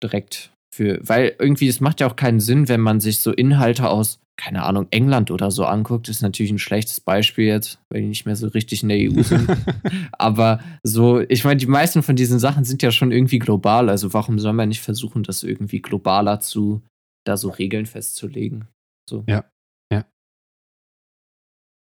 direkt 0.02 0.53
für, 0.74 0.98
weil 1.02 1.36
irgendwie, 1.38 1.68
es 1.68 1.80
macht 1.80 2.00
ja 2.00 2.08
auch 2.08 2.16
keinen 2.16 2.40
Sinn, 2.40 2.68
wenn 2.68 2.80
man 2.80 3.00
sich 3.00 3.20
so 3.20 3.32
Inhalte 3.32 3.88
aus, 3.88 4.20
keine 4.36 4.64
Ahnung, 4.64 4.88
England 4.90 5.30
oder 5.30 5.52
so 5.52 5.64
anguckt. 5.64 6.08
Das 6.08 6.16
ist 6.16 6.22
natürlich 6.22 6.50
ein 6.50 6.58
schlechtes 6.58 7.00
Beispiel 7.00 7.46
jetzt, 7.46 7.78
weil 7.88 8.00
die 8.02 8.08
nicht 8.08 8.26
mehr 8.26 8.34
so 8.34 8.48
richtig 8.48 8.82
in 8.82 8.88
der 8.88 8.98
EU 8.98 9.22
sind. 9.22 9.48
Aber 10.12 10.60
so, 10.82 11.20
ich 11.20 11.44
meine, 11.44 11.58
die 11.58 11.66
meisten 11.66 12.02
von 12.02 12.16
diesen 12.16 12.40
Sachen 12.40 12.64
sind 12.64 12.82
ja 12.82 12.90
schon 12.90 13.12
irgendwie 13.12 13.38
global. 13.38 13.88
Also 13.88 14.12
warum 14.12 14.40
soll 14.40 14.52
man 14.52 14.68
nicht 14.68 14.80
versuchen, 14.80 15.22
das 15.22 15.44
irgendwie 15.44 15.80
globaler 15.80 16.40
zu, 16.40 16.82
da 17.24 17.36
so 17.36 17.50
Regeln 17.50 17.86
festzulegen? 17.86 18.66
So. 19.08 19.22
Ja, 19.28 19.44
ja. 19.92 20.04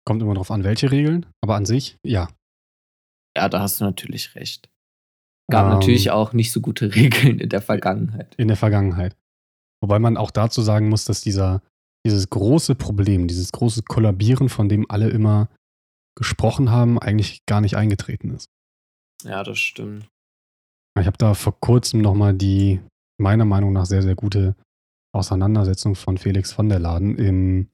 Kommt 0.06 0.22
immer 0.22 0.34
drauf 0.34 0.52
an, 0.52 0.66
welche 0.66 0.92
Regeln, 0.92 1.26
aber 1.42 1.56
an 1.56 1.66
sich, 1.66 1.98
ja. 2.06 2.28
Ja, 3.38 3.48
da 3.48 3.62
hast 3.62 3.80
du 3.80 3.86
natürlich 3.86 4.36
recht. 4.36 4.70
Gab 5.52 5.66
ähm, 5.66 5.74
natürlich 5.74 6.12
auch 6.12 6.34
nicht 6.34 6.52
so 6.52 6.62
gute 6.62 6.94
Regeln 6.96 7.40
in 7.40 7.50
der 7.50 7.62
Vergangenheit. 7.62 8.36
In 8.36 8.48
der 8.48 8.58
Vergangenheit. 8.58 9.16
Wobei 9.82 10.00
man 10.00 10.18
auch 10.18 10.32
dazu 10.32 10.62
sagen 10.62 10.90
muss, 10.90 11.06
dass 11.06 11.22
dieser, 11.22 11.62
dieses 12.06 12.30
große 12.30 12.76
Problem, 12.76 13.28
dieses 13.28 13.52
große 13.52 13.84
Kollabieren, 13.84 14.50
von 14.50 14.70
dem 14.70 14.90
alle 14.90 15.10
immer 15.10 15.50
gesprochen 16.16 16.70
haben, 16.70 17.00
eigentlich 17.00 17.46
gar 17.46 17.60
nicht 17.60 17.76
eingetreten 17.76 18.32
ist. 18.32 18.50
Ja, 19.24 19.44
das 19.44 19.60
stimmt. 19.60 20.08
Ich 21.00 21.08
habe 21.08 21.18
da 21.18 21.34
vor 21.34 21.60
kurzem 21.60 22.02
nochmal 22.02 22.34
die, 22.34 22.80
meiner 23.20 23.46
Meinung 23.46 23.74
nach, 23.74 23.86
sehr, 23.86 24.04
sehr 24.04 24.16
gute 24.16 24.56
Auseinandersetzung 25.14 25.96
von 25.96 26.18
Felix 26.18 26.52
von 26.52 26.70
der 26.70 26.80
Laden 26.80 27.18
im 27.18 27.70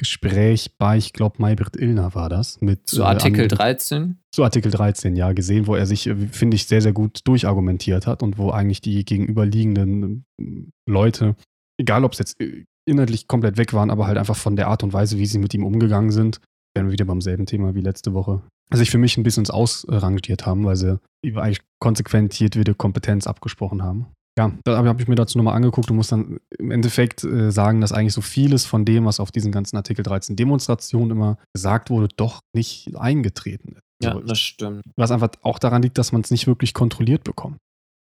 Gespräch 0.00 0.78
bei, 0.78 0.96
ich 0.96 1.12
glaube, 1.12 1.36
Maybrit 1.42 1.76
Illner 1.76 2.14
war 2.14 2.30
das. 2.30 2.58
Mit, 2.62 2.88
zu 2.88 3.04
Artikel 3.04 3.44
äh, 3.44 3.48
13? 3.48 4.18
Zu 4.34 4.42
Artikel 4.42 4.72
13, 4.72 5.14
ja, 5.14 5.32
gesehen, 5.32 5.66
wo 5.66 5.74
er 5.74 5.84
sich, 5.84 6.06
äh, 6.06 6.16
finde 6.16 6.54
ich, 6.54 6.66
sehr, 6.66 6.80
sehr 6.80 6.94
gut 6.94 7.20
durchargumentiert 7.24 8.06
hat 8.06 8.22
und 8.22 8.38
wo 8.38 8.50
eigentlich 8.50 8.80
die 8.80 9.04
gegenüberliegenden 9.04 10.24
äh, 10.40 10.44
Leute, 10.88 11.36
egal 11.78 12.04
ob 12.04 12.14
es 12.14 12.18
jetzt 12.18 12.40
äh, 12.40 12.64
inhaltlich 12.88 13.28
komplett 13.28 13.58
weg 13.58 13.74
waren, 13.74 13.90
aber 13.90 14.06
halt 14.06 14.16
einfach 14.16 14.36
von 14.36 14.56
der 14.56 14.68
Art 14.68 14.82
und 14.82 14.94
Weise, 14.94 15.18
wie 15.18 15.26
sie 15.26 15.38
mit 15.38 15.52
ihm 15.52 15.64
umgegangen 15.64 16.12
sind, 16.12 16.40
wären 16.74 16.86
wir 16.86 16.92
wieder 16.92 17.04
beim 17.04 17.20
selben 17.20 17.44
Thema 17.44 17.74
wie 17.74 17.82
letzte 17.82 18.14
Woche, 18.14 18.42
sich 18.72 18.90
für 18.90 18.98
mich 18.98 19.18
ein 19.18 19.22
bisschen 19.22 19.48
ausrangiert 19.50 20.46
haben, 20.46 20.64
weil 20.64 20.76
sie 20.76 20.98
eigentlich 21.26 21.60
konsequent 21.78 22.38
jede 22.40 22.74
Kompetenz 22.74 23.26
abgesprochen 23.26 23.82
haben. 23.82 24.06
Ja, 24.38 24.52
da 24.64 24.84
habe 24.84 25.02
ich 25.02 25.08
mir 25.08 25.16
dazu 25.16 25.38
nochmal 25.38 25.56
angeguckt 25.56 25.90
und 25.90 25.96
muss 25.96 26.08
dann 26.08 26.38
im 26.58 26.70
Endeffekt 26.70 27.24
äh, 27.24 27.50
sagen, 27.50 27.80
dass 27.80 27.92
eigentlich 27.92 28.14
so 28.14 28.20
vieles 28.20 28.64
von 28.64 28.84
dem, 28.84 29.04
was 29.04 29.20
auf 29.20 29.32
diesen 29.32 29.52
ganzen 29.52 29.76
Artikel 29.76 30.02
13 30.02 30.36
Demonstrationen 30.36 31.10
immer 31.10 31.38
gesagt 31.52 31.90
wurde, 31.90 32.08
doch 32.16 32.40
nicht 32.54 32.96
eingetreten 32.96 33.72
ist. 33.72 33.82
Ja, 34.02 34.18
das 34.18 34.38
stimmt. 34.38 34.82
Was 34.96 35.10
einfach 35.10 35.30
auch 35.42 35.58
daran 35.58 35.82
liegt, 35.82 35.98
dass 35.98 36.12
man 36.12 36.22
es 36.22 36.30
nicht 36.30 36.46
wirklich 36.46 36.72
kontrolliert 36.74 37.24
bekommt. 37.24 37.58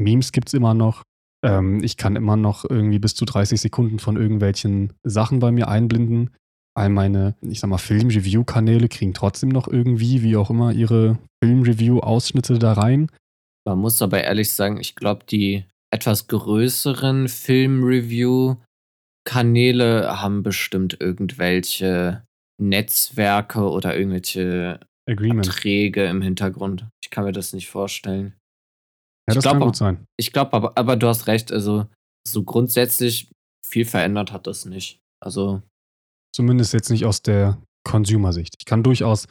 Memes 0.02 0.32
gibt 0.32 0.48
es 0.48 0.54
immer 0.54 0.74
noch. 0.74 1.04
Ähm, 1.46 1.84
ich 1.84 1.98
kann 1.98 2.16
immer 2.16 2.36
noch 2.36 2.66
irgendwie 2.68 3.00
bis 3.00 3.16
zu 3.16 3.26
30 3.26 3.62
Sekunden 3.62 4.00
von 4.00 4.18
irgendwelchen 4.18 4.94
Sachen 5.04 5.40
bei 5.40 5.52
mir 5.52 5.68
einblenden. 5.68 6.32
All 6.76 6.90
meine, 6.90 7.36
ich 7.42 7.60
sag 7.60 7.70
mal, 7.70 7.78
Film-Review-Kanäle 7.78 8.88
kriegen 8.88 9.14
trotzdem 9.14 9.50
noch 9.50 9.68
irgendwie, 9.68 10.24
wie 10.24 10.36
auch 10.36 10.50
immer, 10.50 10.72
ihre 10.72 11.20
Film-Review-Ausschnitte 11.44 12.58
da 12.58 12.74
rein. 12.74 13.12
Man 13.66 13.78
muss 13.78 14.02
aber 14.02 14.24
ehrlich 14.24 14.52
sagen, 14.52 14.80
ich 14.80 14.96
glaube, 14.96 15.26
die 15.30 15.66
etwas 15.94 16.28
größeren 16.28 17.30
Film-Review-Kanäle 17.30 20.22
haben 20.22 20.42
bestimmt 20.42 20.98
irgendwelche 21.00 22.26
Netzwerke 22.60 23.70
oder 23.70 23.96
irgendwelche 23.96 24.80
Agreement. 25.08 25.46
Verträge 25.46 26.06
im 26.06 26.24
Hintergrund. 26.24 26.88
Ich 27.04 27.12
kann 27.12 27.26
mir 27.26 27.32
das 27.32 27.54
nicht 27.54 27.70
vorstellen. 27.70 28.34
Ja, 29.30 29.36
das 29.36 29.44
glaub, 29.44 29.54
kann 29.54 29.64
gut 29.64 29.76
sein. 29.76 30.08
Ich 30.18 30.34
glaube 30.34 30.54
aber, 30.54 30.76
aber 30.78 30.96
du 30.96 31.08
hast 31.08 31.28
recht, 31.28 31.52
also 31.52 31.86
so 32.28 32.44
grundsätzlich 32.44 33.30
viel 33.66 33.86
verändert 33.86 34.32
hat 34.32 34.48
das 34.48 34.66
nicht. 34.66 35.00
Also. 35.24 35.62
Zumindest 36.36 36.74
jetzt 36.74 36.90
nicht 36.90 37.06
aus 37.06 37.22
der 37.22 37.62
Consumer-Sicht. 37.88 38.56
Ich 38.60 38.66
kann 38.66 38.82
durchaus 38.82 39.28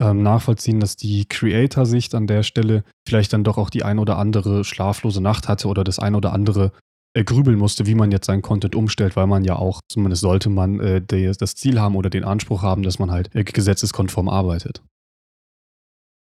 ähm, 0.00 0.22
nachvollziehen, 0.22 0.80
dass 0.80 0.96
die 0.96 1.24
Creator-Sicht 1.26 2.14
an 2.14 2.26
der 2.26 2.42
Stelle 2.42 2.84
vielleicht 3.08 3.32
dann 3.32 3.44
doch 3.44 3.58
auch 3.58 3.70
die 3.70 3.82
ein 3.82 3.98
oder 3.98 4.18
andere 4.18 4.64
schlaflose 4.64 5.22
Nacht 5.22 5.48
hatte 5.48 5.68
oder 5.68 5.84
das 5.84 5.98
ein 5.98 6.14
oder 6.14 6.32
andere 6.32 6.72
äh, 7.16 7.24
grübeln 7.24 7.56
musste, 7.56 7.86
wie 7.86 7.94
man 7.94 8.10
jetzt 8.10 8.26
seinen 8.26 8.42
Content 8.42 8.74
umstellt, 8.74 9.16
weil 9.16 9.26
man 9.26 9.42
ja 9.42 9.56
auch, 9.56 9.80
zumindest 9.88 10.20
sollte 10.20 10.50
man 10.50 10.80
äh, 10.80 11.00
die, 11.00 11.32
das 11.38 11.54
Ziel 11.54 11.80
haben 11.80 11.96
oder 11.96 12.10
den 12.10 12.24
Anspruch 12.24 12.62
haben, 12.62 12.82
dass 12.82 12.98
man 12.98 13.10
halt 13.10 13.34
äh, 13.34 13.42
gesetzeskonform 13.42 14.28
arbeitet. 14.28 14.82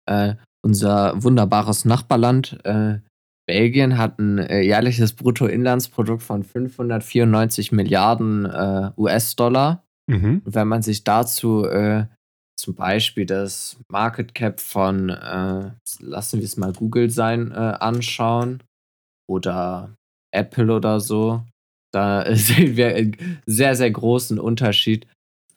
Äh, 0.07 0.35
unser 0.63 1.23
wunderbares 1.23 1.85
Nachbarland 1.85 2.59
äh, 2.65 2.99
Belgien 3.47 3.99
hat 3.99 4.19
ein 4.19 4.39
äh, 4.39 4.63
jährliches 4.63 5.13
Bruttoinlandsprodukt 5.13 6.23
von 6.23 6.43
594 6.43 7.71
Milliarden 7.71 8.47
US-Dollar. 8.97 9.85
Mhm. 10.09 10.43
Wenn 10.45 10.67
man 10.67 10.83
sich 10.83 11.05
dazu 11.05 11.65
zum 12.61 12.75
Beispiel 12.75 13.25
das 13.25 13.79
Market 13.91 14.35
Cap 14.35 14.61
von, 14.61 15.09
äh, 15.09 15.71
lassen 16.01 16.41
wir 16.41 16.45
es 16.45 16.59
mal 16.59 16.73
Google 16.73 17.11
sein, 17.11 17.53
äh, 17.53 17.55
anschauen 17.55 18.63
oder 19.29 19.95
Apple 20.31 20.73
oder 20.73 21.01
so, 21.01 21.43
da 21.93 22.25
sehen 22.37 22.77
wir 22.77 22.95
einen 22.95 23.41
sehr, 23.47 23.75
sehr 23.77 23.91
großen 23.91 24.39
Unterschied. 24.39 25.07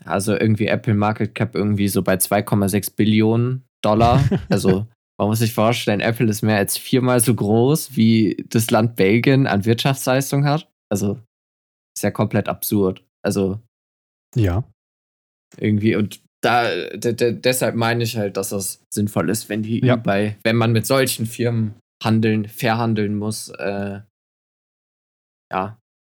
Also 0.05 0.33
irgendwie 0.33 0.67
Apple 0.67 0.93
Market 0.93 1.35
Cap 1.35 1.55
irgendwie 1.55 1.87
so 1.87 2.01
bei 2.01 2.15
2,6 2.15 2.95
Billionen 2.95 3.63
Dollar. 3.83 4.23
Also 4.49 4.87
man 5.19 5.27
muss 5.27 5.39
sich 5.39 5.53
vorstellen, 5.53 5.99
Apple 5.99 6.27
ist 6.27 6.41
mehr 6.41 6.57
als 6.57 6.77
viermal 6.77 7.19
so 7.19 7.35
groß, 7.35 7.95
wie 7.95 8.45
das 8.49 8.71
Land 8.71 8.95
Belgien 8.95 9.45
an 9.45 9.65
Wirtschaftsleistung 9.65 10.45
hat. 10.45 10.69
Also 10.89 11.19
ist 11.95 12.03
ja 12.03 12.11
komplett 12.11 12.49
absurd. 12.49 13.03
Also 13.23 13.59
ja. 14.35 14.63
Irgendwie 15.57 15.95
und 15.95 16.23
da, 16.43 16.69
deshalb 16.93 17.75
meine 17.75 18.03
ich 18.03 18.17
halt, 18.17 18.35
dass 18.37 18.49
das 18.49 18.83
sinnvoll 18.93 19.29
ist, 19.29 19.47
wenn 19.49 19.63
die 19.63 19.79
ja. 19.79 19.95
bei, 19.95 20.37
wenn 20.43 20.57
man 20.57 20.73
mit 20.73 20.85
solchen 20.85 21.25
Firmen 21.25 21.75
handeln, 22.03 22.47
verhandeln 22.47 23.15
muss, 23.15 23.49
äh, 23.49 24.01
ja, 25.51 25.79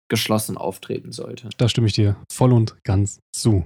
geschlossen 0.10 0.58
auftreten 0.58 1.12
sollte. 1.12 1.50
Da 1.58 1.68
stimme 1.68 1.88
ich 1.88 1.94
dir 1.94 2.16
voll 2.32 2.54
und 2.54 2.82
ganz 2.84 3.20
zu. 3.36 3.66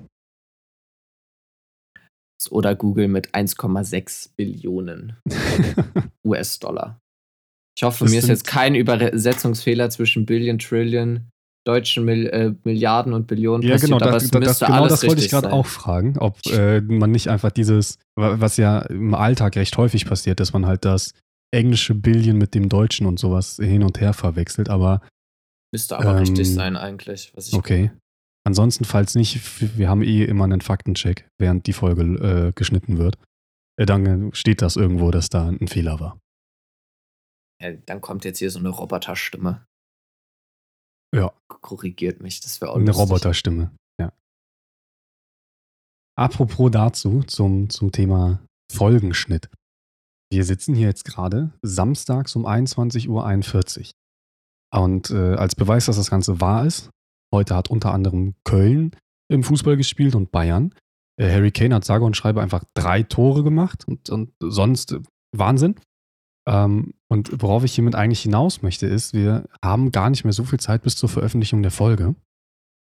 Oder 2.50 2.76
Google 2.76 3.08
mit 3.08 3.36
1,6 3.36 4.32
Billionen 4.36 5.18
US-Dollar. 6.26 7.00
Ich 7.78 7.84
hoffe, 7.84 8.06
das 8.06 8.12
mir 8.12 8.20
ist 8.20 8.30
jetzt 8.30 8.48
kein 8.48 8.74
Übersetzungsfehler 8.74 9.90
zwischen 9.90 10.26
Billion, 10.26 10.58
Trillion 10.58 11.30
deutschen 11.68 12.06
Mil 12.06 12.28
äh, 12.28 12.54
Milliarden 12.64 13.14
und 13.14 13.28
Billionen 13.28 13.62
ja, 13.62 13.74
passiert, 13.74 13.92
genau, 13.92 14.02
aber 14.02 14.14
das, 14.14 14.24
es 14.24 14.32
das, 14.32 14.60
genau 14.60 14.88
das 14.88 15.06
wollte 15.06 15.22
ich 15.22 15.30
gerade 15.30 15.52
auch 15.52 15.66
fragen, 15.66 16.18
ob 16.18 16.40
äh, 16.48 16.82
man 16.82 17.12
nicht 17.12 17.30
einfach 17.30 17.52
dieses, 17.52 17.98
was 18.16 18.58
ja 18.58 18.80
im 18.80 19.14
Alltag 19.14 19.56
recht 19.56 19.76
häufig 19.78 20.06
passiert, 20.06 20.40
dass 20.40 20.54
man 20.54 20.66
halt 20.66 20.86
das 20.86 21.14
englische 21.54 21.96
Billion 21.96 22.38
mit 22.38 22.56
dem 22.56 22.70
deutschen 22.70 23.06
und 23.06 23.20
sowas 23.20 23.58
hin 23.62 23.84
und 23.84 24.00
her 24.00 24.14
verwechselt, 24.14 24.70
aber 24.70 25.02
müsste 25.74 25.98
aber 25.98 26.12
ähm, 26.12 26.18
richtig 26.18 26.54
sein 26.54 26.76
eigentlich. 26.76 27.34
okay. 27.52 27.92
Ansonsten, 28.46 28.86
falls 28.86 29.16
nicht, 29.16 29.78
wir 29.78 29.90
haben 29.90 30.02
eh 30.02 30.24
immer 30.24 30.46
einen 30.46 30.62
Faktencheck, 30.62 31.28
während 31.38 31.68
die 31.68 31.74
Folge 31.74 32.04
äh, 32.04 32.52
geschnitten 32.54 32.98
wird. 32.98 33.18
Äh, 33.78 33.86
dann 33.86 34.34
steht 34.34 34.62
das 34.62 34.78
irgendwo, 34.78 35.12
dass 35.12 35.28
da 35.28 35.50
ein 35.50 35.68
Fehler 35.68 36.00
war. 36.00 36.18
Ja, 37.62 37.74
dann 37.74 38.00
kommt 38.00 38.24
jetzt 38.24 38.40
hier 38.40 38.50
so 38.50 38.60
eine 38.60 38.70
Roboterstimme. 38.70 39.66
Ja. 41.14 41.34
Korrigiert 41.68 42.22
mich, 42.22 42.40
das 42.40 42.62
wäre 42.62 42.72
auch 42.72 42.78
Eine. 42.78 42.92
Roboterstimme, 42.92 43.72
ja. 44.00 44.14
Apropos 46.18 46.72
dazu, 46.72 47.24
zum, 47.24 47.70
zum 47.70 47.92
Thema 47.92 48.40
Folgenschnitt. 48.72 49.50
wir 50.32 50.46
sitzen 50.46 50.76
hier 50.76 50.88
jetzt 50.88 51.04
gerade 51.04 51.52
samstags 51.62 52.38
um 52.38 52.46
21.41 52.46 53.10
Uhr. 53.10 53.92
Und 54.74 55.12
äh, 55.12 55.34
als 55.36 55.56
Beweis, 55.56 55.88
dass 55.88 55.98
das 55.98 56.10
Ganze 56.10 56.40
wahr 56.40 56.66
ist, 56.66 56.90
heute 57.36 57.54
hat 57.54 57.70
unter 57.70 57.94
anderem 57.94 58.36
Köln 58.46 58.96
im 59.30 59.44
Fußball 59.44 59.76
gespielt 59.76 60.16
und 60.16 60.32
Bayern. 60.32 60.74
Äh, 61.20 61.30
Harry 61.30 61.52
Kane 61.52 61.76
hat 61.76 61.84
sage 61.84 62.06
und 62.06 62.16
schreibe 62.16 62.42
einfach 62.42 62.64
drei 62.76 63.04
Tore 63.04 63.44
gemacht 63.44 63.86
und, 63.86 64.10
und 64.10 64.32
sonst 64.40 64.94
äh, 64.94 65.02
Wahnsinn. 65.36 65.76
Ähm, 66.48 66.94
und 67.10 67.42
worauf 67.42 67.64
ich 67.64 67.74
hiermit 67.74 67.96
eigentlich 67.96 68.22
hinaus 68.22 68.62
möchte, 68.62 68.88
ist, 68.88 69.14
wir 69.14 69.48
haben 69.64 69.92
gar 69.92 70.10
nicht 70.10 70.24
mehr 70.24 70.34
so 70.34 70.46
viel 70.46 70.60
Zeit 70.60 70.82
bis 70.82 70.96
zur 70.96 71.10
Veröffentlichung 71.10 71.62
der 71.62 71.72
Folge, 71.72 72.16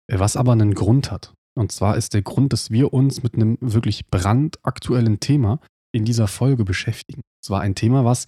äh, 0.08 0.20
was 0.20 0.36
aber 0.36 0.52
einen 0.54 0.74
Grund 0.74 1.12
hat. 1.12 1.34
Und 1.56 1.72
zwar 1.72 1.96
ist 1.96 2.16
der 2.16 2.24
Grund, 2.24 2.52
dass 2.52 2.72
wir 2.72 2.94
uns 2.94 3.22
mit 3.22 3.36
einem 3.36 3.58
wirklich 3.62 4.10
brandaktuellen 4.10 5.20
Thema 5.20 5.60
in 5.94 6.04
dieser 6.04 6.28
Folge 6.28 6.66
beschäftigen. 6.66 7.22
Es 7.44 7.52
war 7.52 7.62
ein 7.62 7.76
Thema, 7.76 8.04
was 8.04 8.26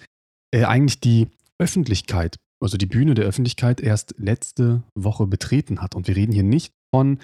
äh, 0.53 0.63
eigentlich 0.65 0.99
die 0.99 1.27
Öffentlichkeit, 1.57 2.35
also 2.61 2.77
die 2.77 2.85
Bühne 2.85 3.15
der 3.15 3.25
Öffentlichkeit, 3.25 3.81
erst 3.81 4.13
letzte 4.19 4.83
Woche 4.93 5.25
betreten 5.25 5.81
hat. 5.81 5.95
Und 5.95 6.07
wir 6.07 6.15
reden 6.15 6.33
hier 6.33 6.43
nicht 6.43 6.71
von 6.93 7.19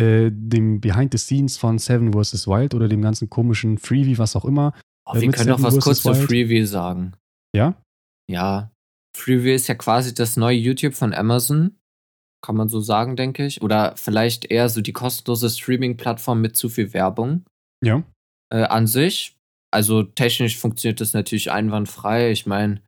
äh, 0.00 0.30
dem 0.32 0.80
Behind 0.80 1.10
the 1.10 1.18
Scenes 1.18 1.56
von 1.56 1.80
Seven 1.80 2.12
vs. 2.12 2.46
Wild 2.46 2.74
oder 2.74 2.86
dem 2.86 3.02
ganzen 3.02 3.28
komischen 3.28 3.78
Freebie, 3.78 4.18
was 4.18 4.36
auch 4.36 4.44
immer. 4.44 4.72
Oh, 5.04 5.14
wir 5.14 5.32
können 5.32 5.48
doch 5.48 5.62
was 5.62 5.80
kurz 5.80 6.02
zu 6.02 6.14
Freebie 6.14 6.64
sagen. 6.64 7.14
Ja? 7.54 7.80
Ja. 8.30 8.70
Freebie 9.16 9.52
ist 9.52 9.68
ja 9.68 9.74
quasi 9.74 10.14
das 10.14 10.36
neue 10.36 10.56
YouTube 10.56 10.94
von 10.94 11.14
Amazon. 11.14 11.76
Kann 12.44 12.56
man 12.56 12.68
so 12.68 12.80
sagen, 12.80 13.16
denke 13.16 13.46
ich. 13.46 13.62
Oder 13.62 13.94
vielleicht 13.96 14.50
eher 14.50 14.68
so 14.68 14.80
die 14.80 14.92
kostenlose 14.92 15.48
Streaming-Plattform 15.48 16.40
mit 16.40 16.56
zu 16.56 16.68
viel 16.68 16.92
Werbung. 16.92 17.44
Ja. 17.82 18.02
Äh, 18.52 18.64
an 18.64 18.86
sich. 18.86 19.36
Also 19.72 20.02
technisch 20.02 20.58
funktioniert 20.58 21.00
das 21.00 21.14
natürlich 21.14 21.50
einwandfrei. 21.50 22.30
Ich 22.30 22.46
meine, 22.46 22.80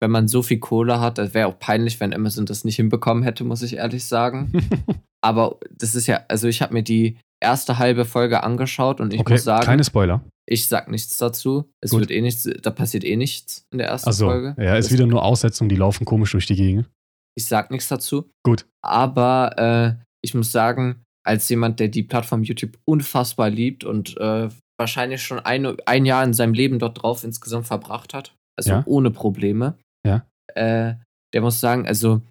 wenn 0.00 0.10
man 0.10 0.28
so 0.28 0.42
viel 0.42 0.58
Kohle 0.58 1.00
hat, 1.00 1.18
das 1.18 1.34
wäre 1.34 1.46
auch 1.46 1.58
peinlich, 1.58 2.00
wenn 2.00 2.14
Amazon 2.14 2.46
das 2.46 2.64
nicht 2.64 2.76
hinbekommen 2.76 3.22
hätte, 3.22 3.44
muss 3.44 3.62
ich 3.62 3.76
ehrlich 3.76 4.04
sagen. 4.04 4.52
Aber 5.22 5.58
das 5.70 5.94
ist 5.94 6.06
ja, 6.06 6.24
also 6.28 6.48
ich 6.48 6.62
habe 6.62 6.72
mir 6.72 6.82
die 6.82 7.18
erste 7.42 7.78
halbe 7.78 8.04
Folge 8.04 8.42
angeschaut 8.42 9.00
und 9.00 9.12
ich 9.12 9.20
okay, 9.20 9.34
muss 9.34 9.44
sagen. 9.44 9.64
Keine 9.64 9.84
Spoiler. 9.84 10.22
Ich 10.50 10.66
sag 10.66 10.90
nichts 10.90 11.16
dazu. 11.16 11.70
Es 11.80 11.92
Gut. 11.92 12.00
wird 12.00 12.10
eh 12.10 12.20
nichts, 12.20 12.42
da 12.42 12.70
passiert 12.70 13.04
eh 13.04 13.16
nichts 13.16 13.66
in 13.70 13.78
der 13.78 13.88
ersten 13.88 14.12
so, 14.12 14.26
Folge. 14.26 14.56
Ja, 14.62 14.76
ist 14.76 14.86
das 14.86 14.92
wieder 14.92 15.06
nur 15.06 15.24
Aussetzung, 15.24 15.68
die 15.68 15.76
laufen 15.76 16.04
komisch 16.04 16.32
durch 16.32 16.46
die 16.46 16.56
Gegend. 16.56 16.90
Ich 17.36 17.46
sag 17.46 17.70
nichts 17.70 17.88
dazu. 17.88 18.28
Gut. 18.42 18.66
Aber 18.82 19.98
äh, 20.00 20.04
ich 20.22 20.34
muss 20.34 20.50
sagen, 20.50 21.04
als 21.24 21.48
jemand, 21.48 21.78
der 21.78 21.88
die 21.88 22.02
Plattform 22.02 22.42
YouTube 22.42 22.76
unfassbar 22.84 23.48
liebt 23.48 23.84
und 23.84 24.16
äh, 24.18 24.48
wahrscheinlich 24.78 25.22
schon 25.22 25.38
ein, 25.38 25.76
ein 25.86 26.04
Jahr 26.04 26.24
in 26.24 26.34
seinem 26.34 26.54
Leben 26.54 26.78
dort 26.78 27.02
drauf 27.02 27.22
insgesamt 27.22 27.66
verbracht 27.66 28.12
hat, 28.12 28.34
also 28.58 28.70
ja. 28.70 28.82
ohne 28.86 29.10
Probleme, 29.10 29.78
ja. 30.04 30.26
Äh, 30.54 30.94
der 31.32 31.42
muss 31.42 31.60
sagen, 31.60 31.86
also 31.86 32.22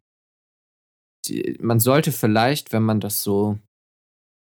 die, 1.27 1.57
man 1.61 1.79
sollte 1.79 2.11
vielleicht, 2.11 2.73
wenn 2.73 2.83
man 2.83 2.99
das 2.99 3.23
so 3.23 3.59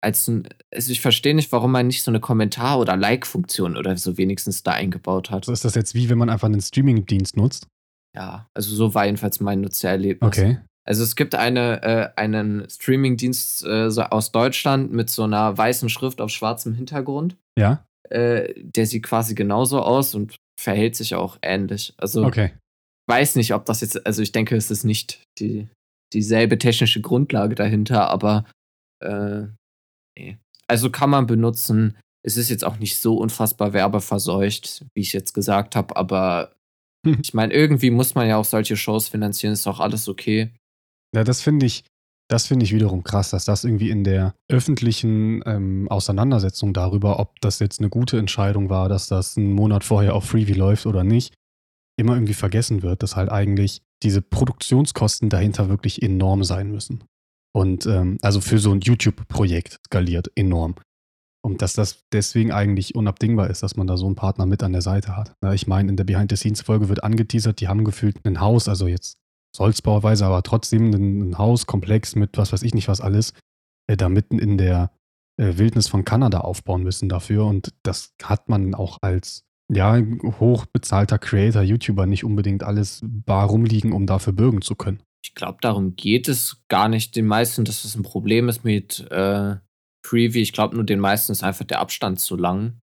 als 0.02 0.28
ein, 0.28 0.48
also 0.74 0.90
ich 0.90 1.00
verstehe 1.00 1.34
nicht, 1.34 1.52
warum 1.52 1.72
man 1.72 1.86
nicht 1.86 2.02
so 2.02 2.10
eine 2.10 2.20
Kommentar- 2.20 2.78
oder 2.78 2.96
Like-Funktion 2.96 3.76
oder 3.76 3.96
so 3.96 4.18
wenigstens 4.18 4.62
da 4.62 4.72
eingebaut 4.72 5.30
hat. 5.30 5.44
So 5.44 5.52
ist 5.52 5.64
das 5.64 5.74
jetzt 5.74 5.94
wie, 5.94 6.08
wenn 6.08 6.18
man 6.18 6.28
einfach 6.28 6.48
einen 6.48 6.60
Streaming-Dienst 6.60 7.36
nutzt? 7.36 7.68
Ja, 8.14 8.48
also 8.54 8.74
so 8.74 8.94
war 8.94 9.06
jedenfalls 9.06 9.40
mein 9.40 9.60
Nutzererlebnis. 9.60 10.26
Okay. 10.26 10.58
Also 10.84 11.04
es 11.04 11.14
gibt 11.14 11.34
eine, 11.36 11.82
äh, 11.82 12.20
einen 12.20 12.68
Streaming-Dienst 12.68 13.64
äh, 13.64 13.90
so 13.90 14.02
aus 14.02 14.32
Deutschland 14.32 14.92
mit 14.92 15.08
so 15.08 15.22
einer 15.22 15.56
weißen 15.56 15.88
Schrift 15.88 16.20
auf 16.20 16.30
schwarzem 16.30 16.74
Hintergrund. 16.74 17.36
Ja. 17.56 17.84
Äh, 18.10 18.52
der 18.56 18.86
sieht 18.86 19.04
quasi 19.04 19.34
genauso 19.34 19.80
aus 19.80 20.14
und 20.14 20.36
verhält 20.60 20.96
sich 20.96 21.14
auch 21.14 21.38
ähnlich. 21.42 21.94
Also 21.96 22.24
okay. 22.24 22.52
weiß 23.08 23.36
nicht, 23.36 23.54
ob 23.54 23.64
das 23.66 23.80
jetzt, 23.80 24.04
also 24.04 24.20
ich 24.22 24.32
denke, 24.32 24.56
es 24.56 24.70
ist 24.72 24.84
nicht 24.84 25.22
die, 25.38 25.68
dieselbe 26.12 26.58
technische 26.58 27.00
Grundlage 27.00 27.54
dahinter, 27.54 28.10
aber 28.10 28.44
äh, 29.00 29.44
nee. 30.16 30.38
Also 30.68 30.90
kann 30.90 31.10
man 31.10 31.26
benutzen. 31.26 31.98
Es 32.24 32.36
ist 32.36 32.48
jetzt 32.48 32.64
auch 32.64 32.78
nicht 32.78 32.98
so 32.98 33.16
unfassbar 33.16 33.72
werbeverseucht, 33.72 34.86
wie 34.94 35.00
ich 35.00 35.12
jetzt 35.12 35.34
gesagt 35.34 35.74
habe, 35.76 35.96
aber 35.96 36.54
hm. 37.06 37.18
ich 37.22 37.34
meine, 37.34 37.52
irgendwie 37.52 37.90
muss 37.90 38.14
man 38.14 38.28
ja 38.28 38.36
auch 38.36 38.44
solche 38.44 38.76
Shows 38.76 39.08
finanzieren, 39.08 39.52
ist 39.52 39.66
auch 39.66 39.80
alles 39.80 40.08
okay. 40.08 40.52
Ja, 41.14 41.24
das 41.24 41.42
finde 41.42 41.66
ich, 41.66 41.84
das 42.30 42.46
finde 42.46 42.64
ich 42.64 42.72
wiederum 42.72 43.02
krass, 43.02 43.30
dass 43.30 43.44
das 43.44 43.64
irgendwie 43.64 43.90
in 43.90 44.04
der 44.04 44.34
öffentlichen 44.48 45.42
ähm, 45.44 45.88
Auseinandersetzung 45.90 46.72
darüber, 46.72 47.18
ob 47.18 47.40
das 47.40 47.58
jetzt 47.58 47.80
eine 47.80 47.90
gute 47.90 48.18
Entscheidung 48.18 48.70
war, 48.70 48.88
dass 48.88 49.08
das 49.08 49.36
einen 49.36 49.52
Monat 49.52 49.84
vorher 49.84 50.14
auf 50.14 50.24
Freeview 50.24 50.56
läuft 50.56 50.86
oder 50.86 51.04
nicht, 51.04 51.34
immer 51.98 52.14
irgendwie 52.14 52.34
vergessen 52.34 52.82
wird, 52.82 53.02
dass 53.02 53.16
halt 53.16 53.30
eigentlich 53.30 53.82
diese 54.02 54.22
Produktionskosten 54.22 55.28
dahinter 55.28 55.68
wirklich 55.68 56.02
enorm 56.02 56.44
sein 56.44 56.70
müssen. 56.70 57.04
Und 57.54 57.86
ähm, 57.86 58.18
also 58.22 58.40
für 58.40 58.58
so 58.58 58.72
ein 58.72 58.80
YouTube-Projekt 58.80 59.80
skaliert 59.86 60.30
enorm. 60.34 60.74
Und 61.44 61.60
dass 61.60 61.74
das 61.74 62.04
deswegen 62.12 62.52
eigentlich 62.52 62.94
unabdingbar 62.94 63.50
ist, 63.50 63.62
dass 63.62 63.76
man 63.76 63.86
da 63.86 63.96
so 63.96 64.06
einen 64.06 64.14
Partner 64.14 64.46
mit 64.46 64.62
an 64.62 64.72
der 64.72 64.82
Seite 64.82 65.16
hat. 65.16 65.34
Na, 65.40 65.52
ich 65.52 65.66
meine, 65.66 65.90
in 65.90 65.96
der 65.96 66.04
Behind-the-Scenes-Folge 66.04 66.88
wird 66.88 67.02
angeteasert, 67.02 67.60
die 67.60 67.68
haben 67.68 67.84
gefühlt 67.84 68.24
ein 68.24 68.40
Haus, 68.40 68.68
also 68.68 68.86
jetzt 68.86 69.18
Holzbauweise, 69.58 70.24
aber 70.24 70.42
trotzdem 70.42 70.90
ein, 70.92 71.30
ein 71.30 71.38
Hauskomplex 71.38 72.14
mit 72.14 72.38
was 72.38 72.52
weiß 72.52 72.62
ich 72.62 72.74
nicht 72.74 72.88
was 72.88 73.00
alles, 73.00 73.34
äh, 73.86 73.96
da 73.96 74.08
mitten 74.08 74.38
in 74.38 74.56
der 74.56 74.92
äh, 75.36 75.58
Wildnis 75.58 75.88
von 75.88 76.04
Kanada 76.04 76.40
aufbauen 76.40 76.84
müssen 76.84 77.08
dafür. 77.08 77.44
Und 77.44 77.74
das 77.82 78.14
hat 78.22 78.48
man 78.48 78.74
auch 78.74 78.98
als 79.02 79.44
ja, 79.70 80.00
hochbezahlter 80.22 81.18
Creator, 81.18 81.62
YouTuber 81.62 82.06
nicht 82.06 82.24
unbedingt 82.24 82.62
alles 82.62 83.00
bar 83.04 83.48
rumliegen, 83.48 83.92
um 83.92 84.06
dafür 84.06 84.32
bürgen 84.32 84.62
zu 84.62 84.74
können. 84.74 85.02
Ich 85.24 85.34
glaube, 85.34 85.58
darum 85.60 85.94
geht 85.94 86.28
es 86.28 86.62
gar 86.68 86.88
nicht 86.88 87.14
den 87.16 87.26
meisten, 87.26 87.64
dass 87.64 87.82
das 87.82 87.94
ein 87.94 88.02
Problem 88.02 88.48
ist 88.48 88.64
mit 88.64 89.00
äh, 89.10 89.56
Preview. 90.04 90.40
Ich 90.40 90.52
glaube 90.52 90.74
nur 90.74 90.84
den 90.84 91.00
meisten 91.00 91.32
ist 91.32 91.44
einfach 91.44 91.64
der 91.64 91.80
Abstand 91.80 92.20
zu 92.20 92.36
lang. 92.36 92.78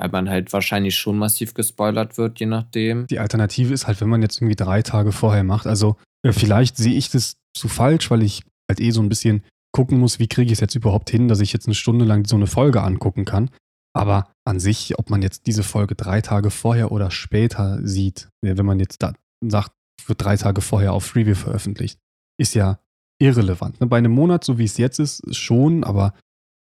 Weil 0.00 0.10
man 0.10 0.30
halt 0.30 0.52
wahrscheinlich 0.52 0.94
schon 0.94 1.18
massiv 1.18 1.54
gespoilert 1.54 2.18
wird, 2.18 2.38
je 2.38 2.46
nachdem. 2.46 3.08
Die 3.08 3.18
Alternative 3.18 3.74
ist 3.74 3.88
halt, 3.88 4.00
wenn 4.00 4.08
man 4.08 4.22
jetzt 4.22 4.38
irgendwie 4.38 4.54
drei 4.54 4.82
Tage 4.82 5.10
vorher 5.10 5.42
macht. 5.42 5.66
Also 5.66 5.96
äh, 6.22 6.32
vielleicht 6.32 6.76
sehe 6.76 6.94
ich 6.94 7.10
das 7.10 7.36
zu 7.52 7.66
falsch, 7.66 8.10
weil 8.10 8.22
ich 8.22 8.44
halt 8.70 8.80
eh 8.80 8.92
so 8.92 9.02
ein 9.02 9.08
bisschen 9.08 9.42
gucken 9.72 9.98
muss, 9.98 10.18
wie 10.18 10.28
kriege 10.28 10.46
ich 10.46 10.52
es 10.52 10.60
jetzt 10.60 10.76
überhaupt 10.76 11.10
hin, 11.10 11.28
dass 11.28 11.40
ich 11.40 11.52
jetzt 11.52 11.66
eine 11.66 11.74
Stunde 11.74 12.04
lang 12.04 12.26
so 12.26 12.36
eine 12.36 12.46
Folge 12.46 12.82
angucken 12.82 13.24
kann. 13.24 13.50
Aber 13.92 14.30
an 14.44 14.60
sich, 14.60 14.98
ob 14.98 15.10
man 15.10 15.22
jetzt 15.22 15.46
diese 15.46 15.64
Folge 15.64 15.94
drei 15.96 16.20
Tage 16.20 16.50
vorher 16.50 16.92
oder 16.92 17.10
später 17.10 17.80
sieht, 17.82 18.28
wenn 18.40 18.64
man 18.64 18.78
jetzt 18.78 19.02
da 19.02 19.14
sagt, 19.44 19.72
wird 20.06 20.22
drei 20.22 20.36
Tage 20.36 20.60
vorher 20.60 20.92
auf 20.92 21.04
Freeview 21.04 21.34
veröffentlicht, 21.34 21.98
ist 22.38 22.54
ja 22.54 22.80
irrelevant. 23.20 23.80
Ne? 23.80 23.86
Bei 23.86 23.98
einem 23.98 24.12
Monat, 24.12 24.44
so 24.44 24.58
wie 24.58 24.64
es 24.64 24.78
jetzt 24.78 24.98
ist, 24.98 25.34
schon, 25.34 25.84
aber 25.84 26.14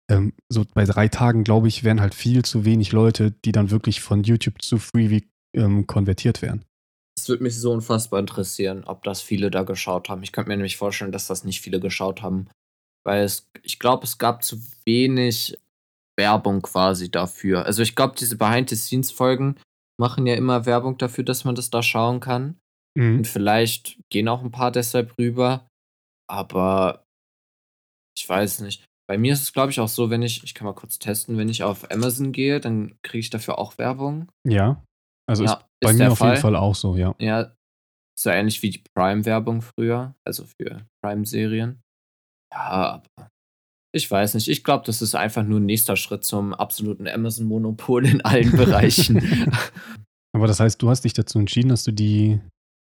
ähm, 0.09 0.33
so 0.49 0.65
bei 0.73 0.85
drei 0.85 1.07
Tagen, 1.07 1.43
glaube 1.43 1.67
ich, 1.67 1.83
wären 1.83 2.01
halt 2.01 2.15
viel 2.15 2.43
zu 2.43 2.65
wenig 2.65 2.91
Leute, 2.91 3.31
die 3.31 3.51
dann 3.51 3.71
wirklich 3.71 4.01
von 4.01 4.23
YouTube 4.23 4.61
zu 4.61 4.77
Freeview 4.77 5.21
ähm, 5.55 5.87
konvertiert 5.87 6.41
werden. 6.41 6.63
Es 7.17 7.29
würde 7.29 7.43
mich 7.43 7.59
so 7.59 7.71
unfassbar 7.71 8.19
interessieren, 8.19 8.83
ob 8.85 9.03
das 9.03 9.21
viele 9.21 9.49
da 9.49 9.63
geschaut 9.63 10.09
haben. 10.09 10.21
Ich 10.23 10.31
könnte 10.31 10.49
mir 10.49 10.57
nämlich 10.57 10.77
vorstellen, 10.77 11.11
dass 11.11 11.27
das 11.27 11.43
nicht 11.43 11.61
viele 11.61 11.79
geschaut 11.79 12.21
haben, 12.21 12.49
weil 13.05 13.23
es, 13.23 13.49
ich 13.63 13.79
glaube, 13.79 14.03
es 14.03 14.17
gab 14.17 14.43
zu 14.43 14.61
wenig 14.85 15.57
Werbung 16.17 16.61
quasi 16.61 17.09
dafür. 17.09 17.65
Also 17.65 17.83
ich 17.83 17.95
glaube, 17.95 18.15
diese 18.17 18.37
Behind-the-Scenes-Folgen 18.37 19.55
machen 19.97 20.27
ja 20.27 20.35
immer 20.35 20.65
Werbung 20.65 20.97
dafür, 20.97 21.23
dass 21.23 21.45
man 21.45 21.55
das 21.55 21.69
da 21.69 21.81
schauen 21.81 22.19
kann. 22.19 22.57
Mhm. 22.97 23.17
Und 23.17 23.27
vielleicht 23.27 23.99
gehen 24.09 24.27
auch 24.27 24.41
ein 24.43 24.51
paar 24.51 24.71
deshalb 24.71 25.17
rüber. 25.17 25.67
Aber 26.29 27.05
ich 28.17 28.27
weiß 28.27 28.61
nicht. 28.61 28.85
Bei 29.07 29.17
mir 29.17 29.33
ist 29.33 29.43
es, 29.43 29.53
glaube 29.53 29.71
ich, 29.71 29.79
auch 29.79 29.87
so, 29.87 30.09
wenn 30.09 30.23
ich, 30.23 30.43
ich 30.43 30.55
kann 30.55 30.65
mal 30.65 30.73
kurz 30.73 30.97
testen, 30.97 31.37
wenn 31.37 31.49
ich 31.49 31.61
auf 31.63 31.91
Amazon 31.91 32.31
gehe, 32.31 32.59
dann 32.59 32.97
kriege 33.03 33.19
ich 33.19 33.29
dafür 33.29 33.59
auch 33.59 33.77
Werbung. 33.77 34.29
Ja. 34.47 34.83
Also 35.29 35.43
ja, 35.43 35.53
ist 35.53 35.65
bei 35.81 35.91
ist 35.91 35.97
mir 35.97 36.11
auf 36.11 36.17
Fall. 36.17 36.31
jeden 36.31 36.41
Fall 36.41 36.55
auch 36.55 36.73
so, 36.73 36.95
ja. 36.95 37.13
Ja, 37.19 37.53
so 38.17 38.29
ähnlich 38.29 38.63
wie 38.63 38.71
die 38.71 38.83
Prime-Werbung 38.95 39.61
früher, 39.61 40.15
also 40.25 40.45
für 40.45 40.87
Prime-Serien. 41.03 41.81
Ja, 42.51 43.03
aber 43.17 43.29
ich 43.93 44.09
weiß 44.09 44.33
nicht. 44.33 44.47
Ich 44.47 44.63
glaube, 44.63 44.85
das 44.85 45.01
ist 45.01 45.15
einfach 45.15 45.43
nur 45.43 45.59
ein 45.59 45.65
nächster 45.65 45.95
Schritt 45.95 46.23
zum 46.23 46.53
absoluten 46.53 47.07
Amazon-Monopol 47.07 48.05
in 48.07 48.21
allen 48.21 48.51
Bereichen. 48.57 49.51
Aber 50.33 50.47
das 50.47 50.59
heißt, 50.59 50.81
du 50.81 50.89
hast 50.89 51.01
dich 51.05 51.13
dazu 51.13 51.39
entschieden, 51.39 51.69
dass 51.69 51.83
du 51.83 51.91
die 51.91 52.39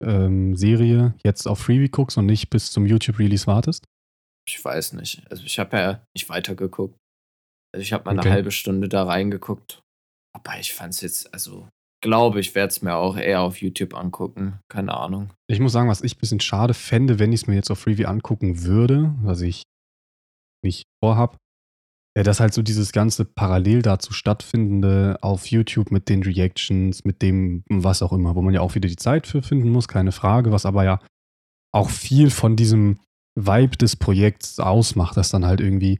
ähm, 0.04 0.56
Serie 0.56 1.14
jetzt 1.24 1.48
auf 1.48 1.60
Freebie 1.60 1.90
guckst 1.90 2.18
und 2.18 2.26
nicht 2.26 2.50
bis 2.50 2.72
zum 2.72 2.86
YouTube-Release 2.86 3.48
wartest? 3.48 3.86
Ich 4.48 4.64
weiß 4.64 4.94
nicht. 4.94 5.22
Also 5.30 5.44
ich 5.44 5.60
habe 5.60 5.78
ja 5.78 6.04
nicht 6.16 6.30
weitergeguckt. 6.30 6.98
Also 7.74 7.82
ich 7.82 7.94
habe 7.94 8.06
mal 8.06 8.18
okay. 8.18 8.28
eine 8.28 8.36
halbe 8.36 8.52
Stunde 8.52 8.90
da 8.90 9.04
reingeguckt. 9.04 9.82
Aber 10.36 10.60
ich 10.60 10.74
fand 10.74 10.94
es 10.94 11.02
jetzt, 11.02 11.34
also 11.34 11.68
glaube 12.02 12.40
ich, 12.40 12.56
werde 12.56 12.72
es 12.72 12.82
mir 12.82 12.96
auch 12.96 13.18
eher 13.18 13.42
auf 13.42 13.62
YouTube 13.62 13.94
angucken. 13.94 14.60
Keine 14.72 14.96
Ahnung. 14.96 15.32
Ich 15.48 15.60
muss 15.60 15.74
sagen, 15.74 15.90
was 15.90 16.02
ich 16.02 16.16
ein 16.16 16.20
bisschen 16.20 16.40
schade 16.40 16.74
fände, 16.74 17.20
wenn 17.20 17.34
ich 17.34 17.42
es 17.42 17.48
mir 17.48 17.56
jetzt 17.56 17.70
auf 17.70 17.80
Freebie 17.80 18.06
angucken 18.06 18.64
würde, 18.64 19.14
was 19.22 19.42
ich 19.42 19.64
nicht 20.64 20.84
vorhab, 21.04 21.38
Ja, 22.18 22.24
dass 22.24 22.40
halt 22.40 22.54
so 22.54 22.62
dieses 22.62 22.92
ganze 22.92 23.24
parallel 23.24 23.82
dazu 23.82 24.14
stattfindende 24.14 25.18
auf 25.22 25.48
YouTube 25.48 25.92
mit 25.92 26.10
den 26.10 26.24
Reactions, 26.24 27.06
mit 27.06 27.22
dem 27.22 27.64
was 27.70 28.02
auch 28.02 28.12
immer, 28.12 28.36
wo 28.36 28.42
man 28.42 28.54
ja 28.54 28.62
auch 28.62 28.76
wieder 28.76 28.90
die 28.90 28.96
Zeit 28.96 29.28
für 29.28 29.42
finden 29.42 29.70
muss, 29.70 29.88
keine 29.88 30.12
Frage, 30.12 30.52
was 30.52 30.66
aber 30.66 30.84
ja 30.84 31.00
auch 31.72 31.90
viel 31.90 32.32
von 32.32 32.56
diesem 32.56 33.00
Vibe 33.36 33.78
des 33.78 33.96
Projekts 33.96 34.60
ausmacht, 34.60 35.18
dass 35.18 35.30
dann 35.30 35.46
halt 35.46 35.62
irgendwie 35.62 36.00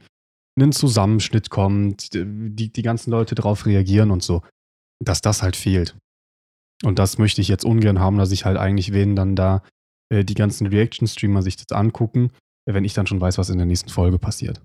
ein 0.58 0.72
Zusammenschnitt 0.72 1.48
kommt, 1.48 2.12
die, 2.12 2.72
die 2.72 2.82
ganzen 2.82 3.10
Leute 3.10 3.34
darauf 3.34 3.66
reagieren 3.66 4.10
und 4.10 4.22
so, 4.22 4.42
dass 5.02 5.22
das 5.22 5.42
halt 5.42 5.56
fehlt. 5.56 5.96
Und 6.82 6.98
das 6.98 7.18
möchte 7.18 7.40
ich 7.40 7.48
jetzt 7.48 7.64
ungern 7.64 8.00
haben, 8.00 8.18
dass 8.18 8.32
ich 8.32 8.44
halt 8.44 8.58
eigentlich, 8.58 8.92
wenn 8.92 9.16
dann 9.16 9.36
da 9.36 9.62
äh, 10.12 10.24
die 10.24 10.34
ganzen 10.34 10.66
Reaction-Streamer 10.66 11.42
sich 11.42 11.56
das 11.56 11.76
angucken, 11.76 12.30
wenn 12.66 12.84
ich 12.84 12.94
dann 12.94 13.06
schon 13.06 13.20
weiß, 13.20 13.38
was 13.38 13.50
in 13.50 13.58
der 13.58 13.66
nächsten 13.66 13.90
Folge 13.90 14.18
passiert. 14.18 14.60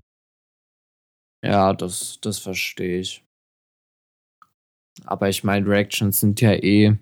Ja, 1.46 1.72
das, 1.72 2.18
das 2.20 2.40
verstehe 2.40 2.98
ich. 2.98 3.22
Aber 5.04 5.28
ich 5.28 5.44
meine, 5.44 5.68
Reactions 5.68 6.18
sind 6.18 6.40
ja 6.40 6.52
eh 6.52 6.98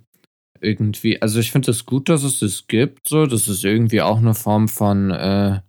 irgendwie, 0.60 1.22
also 1.22 1.40
ich 1.40 1.50
finde 1.50 1.70
es 1.70 1.86
gut, 1.86 2.10
dass 2.10 2.22
es 2.24 2.40
das 2.40 2.66
gibt, 2.66 3.08
so. 3.08 3.24
Das 3.24 3.48
ist 3.48 3.64
irgendwie 3.64 4.02
auch 4.02 4.18
eine 4.18 4.34
Form 4.34 4.68
von 4.68 5.10
äh, 5.10 5.60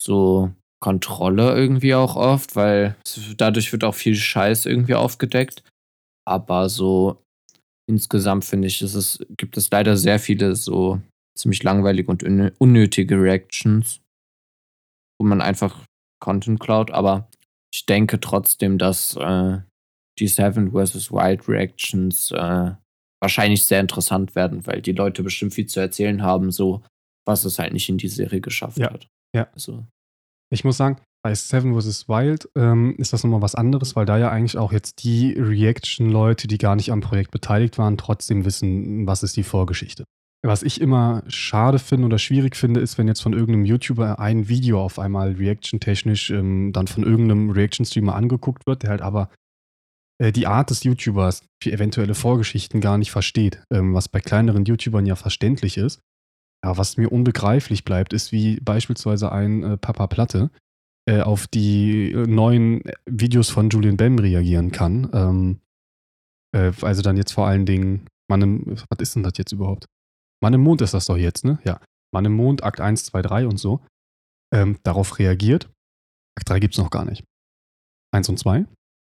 so 0.00 0.50
Kontrolle 0.82 1.54
irgendwie 1.54 1.94
auch 1.94 2.16
oft, 2.16 2.56
weil 2.56 2.96
dadurch 3.36 3.70
wird 3.72 3.84
auch 3.84 3.94
viel 3.94 4.14
Scheiß 4.16 4.64
irgendwie 4.64 4.94
aufgedeckt. 4.94 5.62
Aber 6.26 6.70
so 6.70 7.22
insgesamt 7.86 8.46
finde 8.46 8.68
ich, 8.68 8.80
ist 8.80 8.94
es, 8.94 9.18
gibt 9.36 9.58
es 9.58 9.70
leider 9.70 9.98
sehr 9.98 10.18
viele 10.18 10.56
so 10.56 11.02
ziemlich 11.36 11.62
langweilige 11.62 12.10
und 12.10 12.22
unnötige 12.58 13.20
Reactions, 13.20 14.00
wo 15.20 15.26
man 15.26 15.42
einfach 15.42 15.84
Content 16.22 16.60
klaut. 16.60 16.90
Aber 16.90 17.28
ich 17.74 17.86
denke 17.86 18.20
trotzdem, 18.20 18.78
dass 18.78 19.16
äh, 19.16 19.58
die 20.20 20.28
Seven 20.28 20.70
vs. 20.70 21.10
Wild 21.10 21.48
Reactions 21.48 22.30
äh, 22.30 22.70
wahrscheinlich 23.20 23.64
sehr 23.64 23.80
interessant 23.80 24.36
werden, 24.36 24.64
weil 24.66 24.80
die 24.80 24.92
Leute 24.92 25.24
bestimmt 25.24 25.54
viel 25.54 25.66
zu 25.66 25.80
erzählen 25.80 26.22
haben, 26.22 26.52
so 26.52 26.84
was 27.26 27.44
es 27.44 27.58
halt 27.58 27.72
nicht 27.72 27.88
in 27.88 27.98
die 27.98 28.08
Serie 28.08 28.40
geschafft 28.40 28.78
ja. 28.78 28.92
hat. 28.92 29.08
Ja. 29.34 29.48
Also. 29.54 29.84
Ich 30.52 30.62
muss 30.62 30.76
sagen, 30.76 31.00
bei 31.24 31.34
Seven 31.34 31.74
vs. 31.80 32.08
Wild 32.08 32.48
ähm, 32.54 32.94
ist 32.96 33.12
das 33.12 33.24
nochmal 33.24 33.42
was 33.42 33.56
anderes, 33.56 33.96
weil 33.96 34.06
da 34.06 34.18
ja 34.18 34.30
eigentlich 34.30 34.56
auch 34.56 34.72
jetzt 34.72 35.02
die 35.02 35.32
Reaction-Leute, 35.32 36.46
die 36.46 36.58
gar 36.58 36.76
nicht 36.76 36.92
am 36.92 37.00
Projekt 37.00 37.32
beteiligt 37.32 37.78
waren, 37.78 37.98
trotzdem 37.98 38.44
wissen, 38.44 39.06
was 39.06 39.24
ist 39.24 39.36
die 39.36 39.42
Vorgeschichte. 39.42 40.04
Was 40.46 40.62
ich 40.62 40.78
immer 40.78 41.22
schade 41.26 41.78
finde 41.78 42.04
oder 42.04 42.18
schwierig 42.18 42.54
finde, 42.54 42.80
ist, 42.80 42.98
wenn 42.98 43.08
jetzt 43.08 43.22
von 43.22 43.32
irgendeinem 43.32 43.64
YouTuber 43.64 44.18
ein 44.18 44.46
Video 44.46 44.82
auf 44.82 44.98
einmal 44.98 45.32
reaction-technisch 45.32 46.30
ähm, 46.30 46.70
dann 46.74 46.86
von 46.86 47.02
irgendeinem 47.02 47.48
Reaction-Streamer 47.48 48.14
angeguckt 48.14 48.66
wird, 48.66 48.82
der 48.82 48.90
halt 48.90 49.00
aber 49.00 49.30
äh, 50.18 50.32
die 50.32 50.46
Art 50.46 50.68
des 50.68 50.84
YouTubers 50.84 51.46
für 51.62 51.72
eventuelle 51.72 52.14
Vorgeschichten 52.14 52.82
gar 52.82 52.98
nicht 52.98 53.10
versteht, 53.10 53.62
ähm, 53.72 53.94
was 53.94 54.10
bei 54.10 54.20
kleineren 54.20 54.66
YouTubern 54.66 55.06
ja 55.06 55.16
verständlich 55.16 55.78
ist. 55.78 56.00
Ja, 56.62 56.76
was 56.76 56.98
mir 56.98 57.10
unbegreiflich 57.10 57.84
bleibt, 57.84 58.12
ist 58.12 58.30
wie 58.30 58.60
beispielsweise 58.60 59.32
ein 59.32 59.62
äh, 59.62 59.76
Papa 59.78 60.08
Platte 60.08 60.50
äh, 61.08 61.22
auf 61.22 61.46
die 61.46 62.12
äh, 62.12 62.26
neuen 62.26 62.82
Videos 63.06 63.48
von 63.48 63.70
Julian 63.70 63.96
Bam 63.96 64.18
reagieren 64.18 64.72
kann. 64.72 65.08
Ähm, 65.14 65.60
äh, 66.54 66.72
also 66.82 67.00
dann 67.00 67.16
jetzt 67.16 67.32
vor 67.32 67.46
allen 67.46 67.64
Dingen, 67.64 68.08
Mann 68.28 68.42
im, 68.42 68.76
was 68.90 68.98
ist 69.00 69.14
denn 69.14 69.22
das 69.22 69.38
jetzt 69.38 69.52
überhaupt? 69.52 69.86
Mann 70.44 70.52
im 70.52 70.60
Mond 70.60 70.82
ist 70.82 70.92
das 70.92 71.06
doch 71.06 71.16
jetzt, 71.16 71.46
ne? 71.46 71.58
Ja. 71.64 71.80
Mann 72.12 72.26
im 72.26 72.34
Mond, 72.34 72.64
Akt 72.64 72.78
1, 72.78 73.06
2, 73.06 73.22
3 73.22 73.46
und 73.46 73.56
so. 73.56 73.80
Ähm, 74.52 74.76
darauf 74.82 75.18
reagiert. 75.18 75.70
Akt 76.38 76.50
3 76.50 76.60
gibt 76.60 76.74
es 76.74 76.78
noch 76.78 76.90
gar 76.90 77.06
nicht. 77.06 77.24
1 78.12 78.28
und 78.28 78.38
2. 78.38 78.66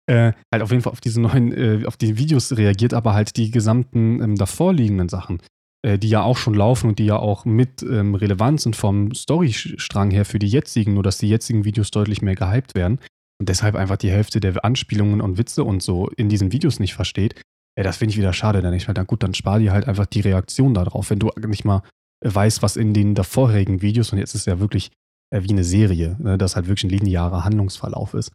Äh, 0.05 0.33
halt 0.51 0.61
auf 0.61 0.69
jeden 0.69 0.83
Fall 0.83 0.91
auf 0.91 1.01
diese 1.01 1.19
neuen, 1.19 1.51
äh, 1.51 1.87
auf 1.87 1.97
die 1.97 2.19
Videos 2.19 2.55
reagiert, 2.55 2.93
aber 2.93 3.15
halt 3.15 3.35
die 3.35 3.49
gesamten 3.49 4.21
ähm, 4.21 4.35
davorliegenden 4.35 5.09
Sachen, 5.09 5.41
äh, 5.81 5.97
die 5.97 6.09
ja 6.09 6.21
auch 6.21 6.37
schon 6.37 6.53
laufen 6.53 6.89
und 6.89 6.99
die 6.99 7.07
ja 7.07 7.17
auch 7.17 7.45
mit 7.45 7.81
ähm, 7.81 8.13
Relevanz 8.13 8.61
sind 8.61 8.75
vom 8.75 9.11
Storystrang 9.15 10.11
her 10.11 10.25
für 10.25 10.37
die 10.37 10.47
jetzigen, 10.47 10.93
nur 10.93 11.01
dass 11.01 11.17
die 11.17 11.29
jetzigen 11.29 11.65
Videos 11.65 11.89
deutlich 11.89 12.21
mehr 12.21 12.35
gehypt 12.35 12.75
werden 12.75 12.99
und 13.39 13.49
deshalb 13.49 13.73
einfach 13.73 13.97
die 13.97 14.11
Hälfte 14.11 14.39
der 14.39 14.63
Anspielungen 14.63 15.19
und 15.19 15.39
Witze 15.39 15.63
und 15.63 15.81
so 15.81 16.09
in 16.09 16.29
diesen 16.29 16.51
Videos 16.51 16.79
nicht 16.79 16.93
versteht, 16.93 17.41
ja, 17.77 17.83
das 17.83 17.97
finde 17.97 18.11
ich 18.11 18.17
wieder 18.17 18.33
schade. 18.33 18.61
Dann 18.61 18.73
ich 18.73 18.87
meine, 18.87 19.05
gut, 19.05 19.23
dann 19.23 19.33
spar 19.33 19.59
dir 19.59 19.71
halt 19.71 19.87
einfach 19.87 20.05
die 20.05 20.21
Reaktion 20.21 20.73
darauf, 20.73 21.09
wenn 21.09 21.19
du 21.19 21.31
nicht 21.47 21.65
mal 21.65 21.81
weißt, 22.23 22.61
was 22.61 22.77
in 22.77 22.93
den 22.93 23.15
davorherigen 23.15 23.81
Videos, 23.81 24.11
und 24.11 24.19
jetzt 24.19 24.33
ist 24.35 24.41
es 24.41 24.45
ja 24.45 24.59
wirklich 24.59 24.91
äh, 25.33 25.43
wie 25.43 25.49
eine 25.49 25.63
Serie, 25.63 26.15
ne, 26.19 26.37
dass 26.37 26.55
halt 26.55 26.67
wirklich 26.67 26.85
ein 26.85 26.89
linearer 26.89 27.43
Handlungsverlauf 27.43 28.13
ist. 28.13 28.31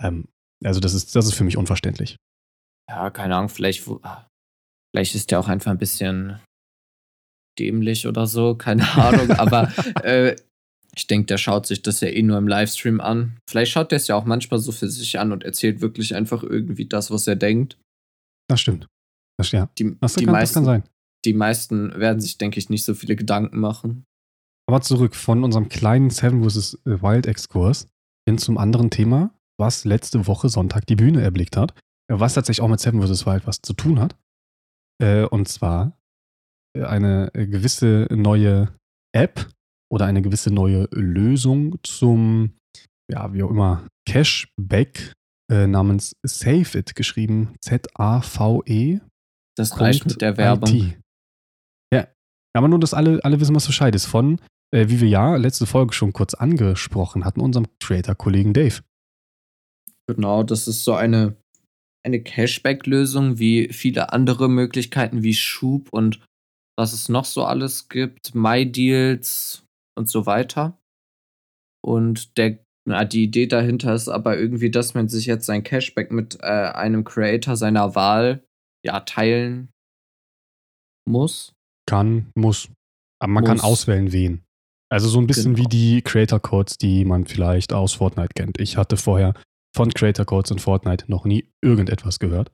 Ähm, 0.00 0.28
also 0.62 0.80
das 0.80 0.94
ist, 0.94 1.16
das 1.16 1.26
ist 1.26 1.34
für 1.34 1.44
mich 1.44 1.56
unverständlich. 1.56 2.16
Ja, 2.88 3.10
keine 3.10 3.36
Ahnung, 3.36 3.48
vielleicht, 3.48 3.82
vielleicht 4.94 5.14
ist 5.14 5.30
der 5.30 5.40
auch 5.40 5.48
einfach 5.48 5.70
ein 5.70 5.78
bisschen 5.78 6.40
dämlich 7.58 8.06
oder 8.06 8.26
so, 8.26 8.54
keine 8.58 8.86
Ahnung, 8.96 9.30
aber 9.32 9.72
äh, 10.04 10.36
ich 10.96 11.06
denke, 11.08 11.26
der 11.26 11.38
schaut 11.38 11.66
sich 11.66 11.82
das 11.82 12.00
ja 12.00 12.08
eh 12.08 12.22
nur 12.22 12.38
im 12.38 12.46
Livestream 12.46 13.00
an. 13.00 13.36
Vielleicht 13.50 13.72
schaut 13.72 13.90
der 13.90 13.96
es 13.96 14.06
ja 14.06 14.14
auch 14.14 14.26
manchmal 14.26 14.60
so 14.60 14.70
für 14.70 14.88
sich 14.88 15.18
an 15.18 15.32
und 15.32 15.42
erzählt 15.42 15.80
wirklich 15.80 16.14
einfach 16.14 16.44
irgendwie 16.44 16.86
das, 16.86 17.10
was 17.10 17.26
er 17.26 17.34
denkt. 17.34 17.76
Das 18.48 18.60
stimmt. 18.60 18.88
Das, 19.38 19.50
ja. 19.52 19.68
Die, 19.78 19.96
das, 19.98 20.14
die 20.14 20.24
kann, 20.24 20.32
meisten, 20.32 20.54
das 20.54 20.54
kann 20.54 20.82
sein. 20.82 20.90
Die 21.24 21.34
meisten 21.34 21.98
werden 21.98 22.20
sich, 22.20 22.38
denke 22.38 22.58
ich, 22.58 22.68
nicht 22.68 22.84
so 22.84 22.94
viele 22.94 23.16
Gedanken 23.16 23.58
machen. 23.58 24.04
Aber 24.68 24.80
zurück 24.80 25.14
von 25.14 25.44
unserem 25.44 25.68
kleinen 25.68 26.10
Seven 26.10 26.48
vs. 26.48 26.78
Wild 26.84 27.26
Exkurs 27.26 27.88
hin 28.28 28.38
zum 28.38 28.58
anderen 28.58 28.90
Thema, 28.90 29.34
was 29.58 29.84
letzte 29.84 30.26
Woche 30.26 30.48
Sonntag 30.48 30.86
die 30.86 30.96
Bühne 30.96 31.22
erblickt 31.22 31.56
hat. 31.56 31.74
Was 32.10 32.34
tatsächlich 32.34 32.62
auch 32.62 32.68
mit 32.68 32.80
Seven 32.80 33.02
vs. 33.02 33.26
Wild 33.26 33.46
was 33.46 33.60
zu 33.62 33.72
tun 33.72 34.00
hat. 34.00 34.16
Äh, 35.02 35.24
und 35.24 35.48
zwar 35.48 35.98
äh, 36.76 36.84
eine 36.84 37.30
gewisse 37.32 38.06
neue 38.10 38.74
App 39.14 39.48
oder 39.90 40.06
eine 40.06 40.22
gewisse 40.22 40.52
neue 40.52 40.88
Lösung 40.92 41.78
zum, 41.82 42.56
ja, 43.10 43.32
wie 43.32 43.42
auch 43.42 43.50
immer, 43.50 43.86
Cashback 44.06 45.12
äh, 45.50 45.66
namens 45.66 46.16
Save 46.22 46.78
It, 46.78 46.94
geschrieben 46.94 47.54
Z-A-V-E. 47.60 49.00
Das 49.56 49.80
reicht 49.80 50.06
mit 50.06 50.20
der 50.20 50.36
Werbung. 50.36 50.74
IT. 50.74 50.98
Ja, 51.92 52.08
aber 52.60 52.68
nur, 52.68 52.78
dass 52.78 52.94
alle, 52.94 53.22
alle 53.24 53.40
wissen, 53.40 53.54
was 53.54 53.66
Bescheid 53.66 53.94
ist. 53.94 54.06
Von, 54.06 54.40
äh, 54.72 54.88
wie 54.88 55.00
wir 55.00 55.08
ja 55.08 55.36
letzte 55.36 55.66
Folge 55.66 55.92
schon 55.92 56.12
kurz 56.12 56.34
angesprochen 56.34 57.24
hatten, 57.24 57.40
unserem 57.40 57.66
Creator-Kollegen 57.80 58.52
Dave. 58.52 58.80
Genau, 60.06 60.42
das 60.42 60.68
ist 60.68 60.84
so 60.84 60.94
eine, 60.94 61.36
eine 62.04 62.22
Cashback-Lösung 62.22 63.38
wie 63.38 63.72
viele 63.72 64.12
andere 64.12 64.48
Möglichkeiten 64.48 65.22
wie 65.22 65.34
Schub 65.34 65.88
und 65.92 66.20
was 66.76 66.92
es 66.92 67.08
noch 67.08 67.24
so 67.24 67.44
alles 67.44 67.88
gibt, 67.88 68.34
MyDeals 68.34 69.64
und 69.96 70.08
so 70.08 70.26
weiter. 70.26 70.78
Und 71.82 72.36
der 72.36 72.63
na, 72.86 73.04
die 73.04 73.24
Idee 73.24 73.46
dahinter 73.46 73.94
ist 73.94 74.08
aber 74.08 74.38
irgendwie, 74.38 74.70
dass 74.70 74.94
man 74.94 75.08
sich 75.08 75.26
jetzt 75.26 75.46
sein 75.46 75.62
Cashback 75.62 76.12
mit 76.12 76.38
äh, 76.40 76.46
einem 76.46 77.04
Creator 77.04 77.56
seiner 77.56 77.94
Wahl 77.94 78.44
ja 78.84 79.00
teilen 79.00 79.70
muss. 81.08 81.54
Kann, 81.86 82.30
muss. 82.34 82.68
Aber 83.20 83.32
man 83.32 83.42
muss. 83.42 83.48
kann 83.48 83.60
auswählen, 83.60 84.12
wen. 84.12 84.44
Also 84.90 85.08
so 85.08 85.18
ein 85.18 85.26
bisschen 85.26 85.54
genau. 85.54 85.64
wie 85.64 85.68
die 85.68 86.02
Creator 86.02 86.40
Codes, 86.40 86.76
die 86.76 87.04
man 87.04 87.26
vielleicht 87.26 87.72
aus 87.72 87.94
Fortnite 87.94 88.34
kennt. 88.34 88.60
Ich 88.60 88.76
hatte 88.76 88.96
vorher 88.96 89.34
von 89.74 89.90
Creator 89.92 90.26
Codes 90.26 90.50
in 90.50 90.58
Fortnite 90.58 91.06
noch 91.08 91.24
nie 91.24 91.48
irgendetwas 91.62 92.18
gehört. 92.18 92.52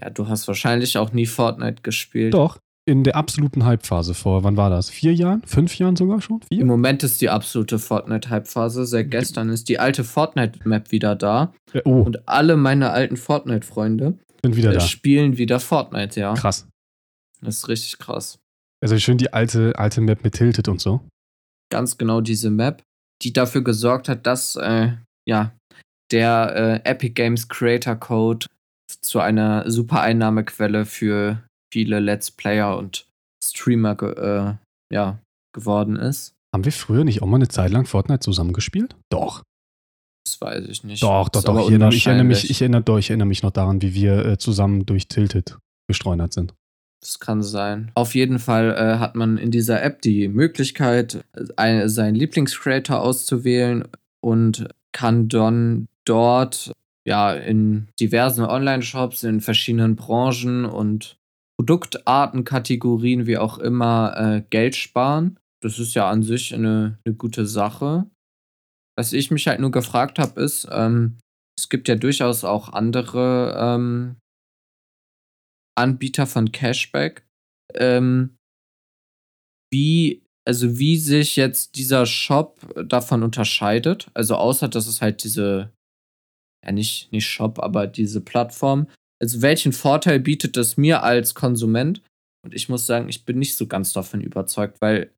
Ja, 0.00 0.10
du 0.10 0.28
hast 0.28 0.48
wahrscheinlich 0.48 0.98
auch 0.98 1.12
nie 1.12 1.26
Fortnite 1.26 1.82
gespielt. 1.82 2.34
Doch, 2.34 2.58
in 2.90 3.04
der 3.04 3.14
absoluten 3.14 3.64
Hype-Phase 3.64 4.14
vor, 4.14 4.42
wann 4.42 4.56
war 4.56 4.68
das? 4.68 4.90
Vier 4.90 5.14
Jahren? 5.14 5.42
Fünf 5.46 5.78
Jahren 5.78 5.94
sogar 5.94 6.20
schon? 6.20 6.42
Vier? 6.42 6.60
Im 6.60 6.66
Moment 6.66 7.04
ist 7.04 7.20
die 7.20 7.30
absolute 7.30 7.78
Fortnite-Hype-Phase. 7.78 8.84
Seit 8.84 9.12
gestern 9.12 9.48
ist 9.48 9.68
die 9.68 9.78
alte 9.78 10.02
Fortnite-Map 10.02 10.90
wieder 10.90 11.14
da. 11.14 11.54
Oh. 11.84 12.02
Und 12.02 12.28
alle 12.28 12.56
meine 12.56 12.90
alten 12.90 13.16
Fortnite-Freunde 13.16 14.18
sind 14.42 14.56
wieder 14.56 14.72
da. 14.72 14.80
spielen 14.80 15.38
wieder 15.38 15.60
Fortnite, 15.60 16.18
ja. 16.18 16.34
Krass. 16.34 16.66
Das 17.40 17.58
ist 17.58 17.68
richtig 17.68 17.98
krass. 17.98 18.40
Also 18.82 18.98
schön 18.98 19.18
die 19.18 19.32
alte, 19.32 19.78
alte 19.78 20.00
Map 20.00 20.24
mit 20.24 20.34
Tilted 20.34 20.66
und 20.66 20.80
so. 20.80 21.00
Ganz 21.70 21.96
genau 21.96 22.20
diese 22.20 22.50
Map, 22.50 22.82
die 23.22 23.32
dafür 23.32 23.62
gesorgt 23.62 24.08
hat, 24.08 24.26
dass 24.26 24.56
äh, 24.56 24.94
ja, 25.28 25.52
der 26.10 26.82
äh, 26.84 26.90
Epic 26.90 27.12
Games 27.14 27.48
Creator 27.48 27.94
Code 27.94 28.46
zu 29.00 29.20
einer 29.20 29.70
super 29.70 30.00
Einnahmequelle 30.00 30.84
für 30.84 31.44
viele 31.72 32.00
Let's 32.00 32.30
Player 32.30 32.76
und 32.76 33.06
Streamer 33.42 33.94
ge 33.94 34.12
äh, 34.12 34.54
ja, 34.92 35.18
geworden 35.52 35.96
ist. 35.96 36.34
Haben 36.52 36.64
wir 36.64 36.72
früher 36.72 37.04
nicht 37.04 37.22
auch 37.22 37.26
mal 37.26 37.36
eine 37.36 37.48
Zeit 37.48 37.70
lang 37.70 37.86
Fortnite 37.86 38.20
zusammengespielt? 38.20 38.96
Doch. 39.08 39.44
Das 40.24 40.40
weiß 40.40 40.66
ich 40.68 40.84
nicht. 40.84 41.02
Doch, 41.02 41.28
doch, 41.28 41.42
doch. 41.42 41.60
Ich 41.60 41.68
erinnere, 41.68 41.94
ich, 41.94 42.06
erinnere 42.06 42.24
mich, 42.24 42.50
ich, 42.50 42.60
erinnere, 42.60 42.82
doch, 42.82 42.98
ich 42.98 43.10
erinnere 43.10 43.28
mich 43.28 43.42
noch 43.42 43.52
daran, 43.52 43.80
wie 43.82 43.94
wir 43.94 44.24
äh, 44.24 44.38
zusammen 44.38 44.84
durch 44.84 45.08
Tilted 45.08 45.58
gestreunert 45.88 46.32
sind. 46.32 46.54
Das 47.00 47.18
kann 47.18 47.42
sein. 47.42 47.90
Auf 47.94 48.14
jeden 48.14 48.38
Fall 48.38 48.72
äh, 48.72 48.98
hat 48.98 49.16
man 49.16 49.38
in 49.38 49.50
dieser 49.50 49.82
App 49.82 50.02
die 50.02 50.28
Möglichkeit, 50.28 51.24
ein, 51.56 51.88
seinen 51.88 52.14
Lieblingscreator 52.14 53.00
auszuwählen 53.00 53.88
und 54.20 54.68
kann 54.92 55.28
dann 55.28 55.88
dort 56.04 56.72
ja 57.06 57.32
in 57.32 57.88
diversen 57.98 58.44
Online-Shops 58.44 59.22
in 59.22 59.40
verschiedenen 59.40 59.96
Branchen 59.96 60.66
und 60.66 61.16
Produktartenkategorien, 61.60 63.26
wie 63.26 63.36
auch 63.36 63.58
immer, 63.58 64.14
äh, 64.16 64.42
Geld 64.48 64.76
sparen. 64.76 65.38
Das 65.62 65.78
ist 65.78 65.92
ja 65.92 66.08
an 66.08 66.22
sich 66.22 66.54
eine, 66.54 66.98
eine 67.04 67.14
gute 67.14 67.46
Sache. 67.46 68.10
Was 68.96 69.12
ich 69.12 69.30
mich 69.30 69.46
halt 69.46 69.60
nur 69.60 69.70
gefragt 69.70 70.18
habe, 70.18 70.40
ist, 70.40 70.66
ähm, 70.70 71.18
es 71.58 71.68
gibt 71.68 71.88
ja 71.88 71.96
durchaus 71.96 72.44
auch 72.44 72.70
andere 72.70 73.54
ähm, 73.58 74.16
Anbieter 75.78 76.26
von 76.26 76.50
Cashback. 76.50 77.26
Ähm, 77.74 78.36
wie, 79.70 80.22
also 80.46 80.78
wie 80.78 80.96
sich 80.96 81.36
jetzt 81.36 81.76
dieser 81.76 82.06
Shop 82.06 82.58
davon 82.88 83.22
unterscheidet. 83.22 84.10
Also 84.14 84.36
außer, 84.36 84.68
dass 84.68 84.86
es 84.86 85.02
halt 85.02 85.24
diese, 85.24 85.74
ja 86.64 86.72
nicht, 86.72 87.12
nicht 87.12 87.28
Shop, 87.28 87.58
aber 87.58 87.86
diese 87.86 88.22
Plattform. 88.22 88.86
Also 89.22 89.42
welchen 89.42 89.72
Vorteil 89.72 90.18
bietet 90.20 90.56
das 90.56 90.76
mir 90.76 91.02
als 91.02 91.34
Konsument? 91.34 92.02
Und 92.44 92.54
ich 92.54 92.68
muss 92.68 92.86
sagen, 92.86 93.08
ich 93.08 93.24
bin 93.24 93.38
nicht 93.38 93.56
so 93.56 93.66
ganz 93.66 93.92
davon 93.92 94.20
überzeugt, 94.22 94.78
weil 94.80 95.12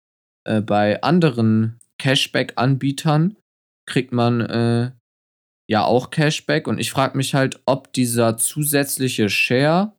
äh, 0.44 0.61
bei 0.61 1.03
anderen 1.03 1.78
Cashback-Anbietern 2.00 3.36
kriegt 3.88 4.12
man 4.12 4.40
äh, 4.40 4.90
ja 5.70 5.84
auch 5.84 6.11
Cashback. 6.11 6.66
Und 6.66 6.78
ich 6.78 6.90
frage 6.90 7.16
mich 7.16 7.34
halt, 7.34 7.61
ob 7.64 7.92
dieser 7.92 8.36
zusätzliche 8.36 9.28
Share, 9.28 9.92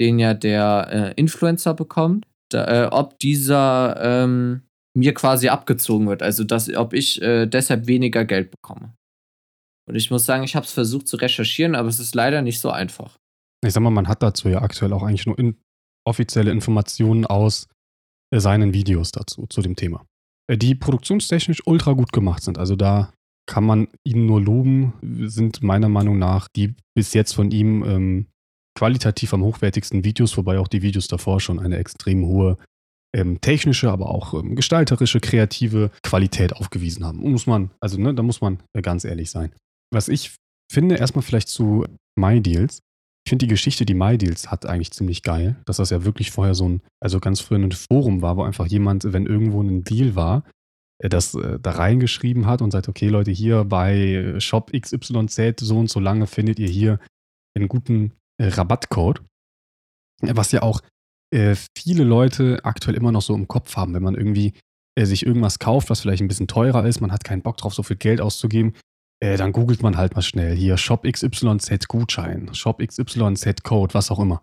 den 0.00 0.18
ja 0.18 0.34
der 0.34 0.88
äh, 0.90 1.20
Influencer 1.20 1.74
bekommt, 1.74 2.26
da, 2.52 2.84
äh, 2.84 2.86
ob 2.86 3.18
dieser 3.18 3.96
ähm, 4.00 4.62
mir 4.96 5.12
quasi 5.12 5.48
abgezogen 5.48 6.06
wird. 6.06 6.22
Also, 6.22 6.44
dass, 6.44 6.72
ob 6.74 6.92
ich 6.92 7.20
äh, 7.20 7.46
deshalb 7.46 7.88
weniger 7.88 8.24
Geld 8.24 8.52
bekomme. 8.52 8.94
Und 9.88 9.96
ich 9.96 10.10
muss 10.10 10.24
sagen, 10.24 10.44
ich 10.44 10.54
habe 10.54 10.66
es 10.66 10.72
versucht 10.72 11.08
zu 11.08 11.16
recherchieren, 11.16 11.74
aber 11.74 11.88
es 11.88 11.98
ist 11.98 12.14
leider 12.14 12.42
nicht 12.42 12.60
so 12.60 12.70
einfach. 12.70 13.18
Ich 13.64 13.72
sag 13.72 13.82
mal, 13.82 13.90
man 13.90 14.08
hat 14.08 14.22
dazu 14.22 14.48
ja 14.48 14.62
aktuell 14.62 14.92
auch 14.92 15.02
eigentlich 15.02 15.26
nur 15.26 15.38
in 15.38 15.56
offizielle 16.06 16.50
Informationen 16.50 17.26
aus 17.26 17.68
äh, 18.30 18.40
seinen 18.40 18.74
Videos 18.74 19.12
dazu, 19.12 19.46
zu 19.46 19.62
dem 19.62 19.76
Thema. 19.76 20.04
Äh, 20.50 20.58
die 20.58 20.74
produktionstechnisch 20.74 21.62
ultra 21.66 21.92
gut 21.92 22.12
gemacht 22.12 22.42
sind. 22.42 22.58
Also 22.58 22.76
da 22.76 23.12
kann 23.46 23.64
man 23.64 23.88
ihn 24.04 24.26
nur 24.26 24.40
loben, 24.40 24.94
sind 25.28 25.62
meiner 25.62 25.88
Meinung 25.88 26.18
nach 26.18 26.48
die 26.48 26.74
bis 26.94 27.12
jetzt 27.12 27.32
von 27.34 27.50
ihm 27.50 27.84
ähm, 27.84 28.26
qualitativ 28.76 29.34
am 29.34 29.42
hochwertigsten 29.42 30.04
Videos, 30.04 30.36
wobei 30.36 30.58
auch 30.58 30.68
die 30.68 30.82
Videos 30.82 31.08
davor 31.08 31.40
schon 31.40 31.58
eine 31.58 31.76
extrem 31.76 32.24
hohe 32.26 32.56
ähm, 33.14 33.40
technische, 33.40 33.90
aber 33.90 34.10
auch 34.10 34.34
ähm, 34.34 34.56
gestalterische, 34.56 35.20
kreative 35.20 35.90
Qualität 36.02 36.54
aufgewiesen 36.54 37.04
haben. 37.04 37.18
Muss 37.18 37.46
man, 37.46 37.70
also 37.80 38.00
ne, 38.00 38.14
da 38.14 38.22
muss 38.22 38.40
man 38.40 38.62
äh, 38.72 38.82
ganz 38.82 39.04
ehrlich 39.04 39.30
sein. 39.30 39.54
Was 39.92 40.08
ich 40.08 40.34
finde, 40.72 40.96
erstmal 40.96 41.22
vielleicht 41.22 41.48
zu 41.48 41.84
MyDeals. 42.18 42.80
Ich 43.26 43.30
finde 43.30 43.46
die 43.46 43.50
Geschichte, 43.50 43.86
die 43.86 43.94
MyDeals 43.94 44.50
hat, 44.50 44.66
eigentlich 44.66 44.90
ziemlich 44.90 45.22
geil, 45.22 45.56
dass 45.64 45.78
das 45.78 45.90
ja 45.90 46.04
wirklich 46.04 46.30
vorher 46.30 46.54
so 46.54 46.68
ein, 46.68 46.82
also 47.00 47.20
ganz 47.20 47.40
früher 47.40 47.58
ein 47.58 47.72
Forum 47.72 48.20
war, 48.20 48.36
wo 48.36 48.42
einfach 48.42 48.66
jemand, 48.66 49.12
wenn 49.12 49.26
irgendwo 49.26 49.62
ein 49.62 49.82
Deal 49.82 50.14
war, 50.14 50.44
das 50.98 51.34
äh, 51.34 51.58
da 51.60 51.72
reingeschrieben 51.72 52.46
hat 52.46 52.62
und 52.62 52.70
sagt, 52.70 52.88
okay 52.88 53.08
Leute, 53.08 53.30
hier 53.30 53.64
bei 53.64 54.34
Shop 54.38 54.70
XYZ 54.72 55.60
so 55.60 55.78
und 55.78 55.90
so 55.90 56.00
lange 56.00 56.26
findet 56.26 56.58
ihr 56.58 56.68
hier 56.68 57.00
einen 57.56 57.68
guten 57.68 58.12
äh, 58.38 58.48
Rabattcode. 58.48 59.22
Was 60.20 60.52
ja 60.52 60.62
auch 60.62 60.80
äh, 61.34 61.56
viele 61.76 62.04
Leute 62.04 62.60
aktuell 62.62 62.96
immer 62.96 63.12
noch 63.12 63.22
so 63.22 63.34
im 63.34 63.48
Kopf 63.48 63.76
haben, 63.76 63.94
wenn 63.94 64.02
man 64.02 64.14
irgendwie 64.14 64.54
äh, 64.96 65.06
sich 65.06 65.26
irgendwas 65.26 65.58
kauft, 65.58 65.90
was 65.90 66.00
vielleicht 66.00 66.22
ein 66.22 66.28
bisschen 66.28 66.48
teurer 66.48 66.86
ist, 66.86 67.00
man 67.00 67.12
hat 67.12 67.24
keinen 67.24 67.42
Bock 67.42 67.56
drauf, 67.56 67.74
so 67.74 67.82
viel 67.82 67.96
Geld 67.96 68.20
auszugeben, 68.20 68.74
äh, 69.20 69.36
dann 69.36 69.52
googelt 69.52 69.82
man 69.82 69.96
halt 69.96 70.14
mal 70.14 70.22
schnell 70.22 70.54
hier 70.56 70.76
Shop 70.76 71.04
XYZ 71.04 71.88
Gutschein, 71.88 72.52
Shop 72.54 72.78
XYZ 72.78 73.62
Code, 73.62 73.94
was 73.94 74.10
auch 74.10 74.20
immer. 74.20 74.42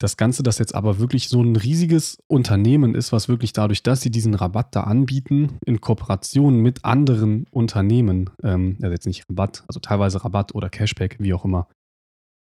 Das 0.00 0.16
Ganze, 0.16 0.42
das 0.42 0.58
jetzt 0.58 0.74
aber 0.74 0.98
wirklich 0.98 1.28
so 1.28 1.40
ein 1.40 1.54
riesiges 1.54 2.18
Unternehmen 2.26 2.94
ist, 2.94 3.12
was 3.12 3.28
wirklich 3.28 3.52
dadurch, 3.52 3.82
dass 3.82 4.00
sie 4.00 4.10
diesen 4.10 4.34
Rabatt 4.34 4.74
da 4.74 4.82
anbieten, 4.82 5.58
in 5.64 5.80
Kooperation 5.80 6.60
mit 6.60 6.84
anderen 6.84 7.46
Unternehmen, 7.50 8.30
ähm, 8.42 8.76
also 8.82 8.92
jetzt 8.92 9.06
nicht 9.06 9.24
Rabatt, 9.30 9.64
also 9.68 9.78
teilweise 9.80 10.24
Rabatt 10.24 10.54
oder 10.54 10.68
Cashback, 10.68 11.16
wie 11.20 11.32
auch 11.32 11.44
immer, 11.44 11.68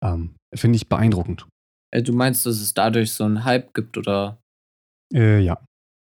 ähm, 0.03 0.35
finde 0.53 0.77
ich 0.77 0.89
beeindruckend. 0.89 1.47
Äh, 1.93 2.01
du 2.01 2.11
meinst, 2.13 2.45
dass 2.45 2.59
es 2.59 2.73
dadurch 2.73 3.13
so 3.13 3.23
einen 3.23 3.45
Hype 3.45 3.73
gibt 3.73 3.97
oder? 3.97 4.41
Äh, 5.13 5.39
ja. 5.39 5.63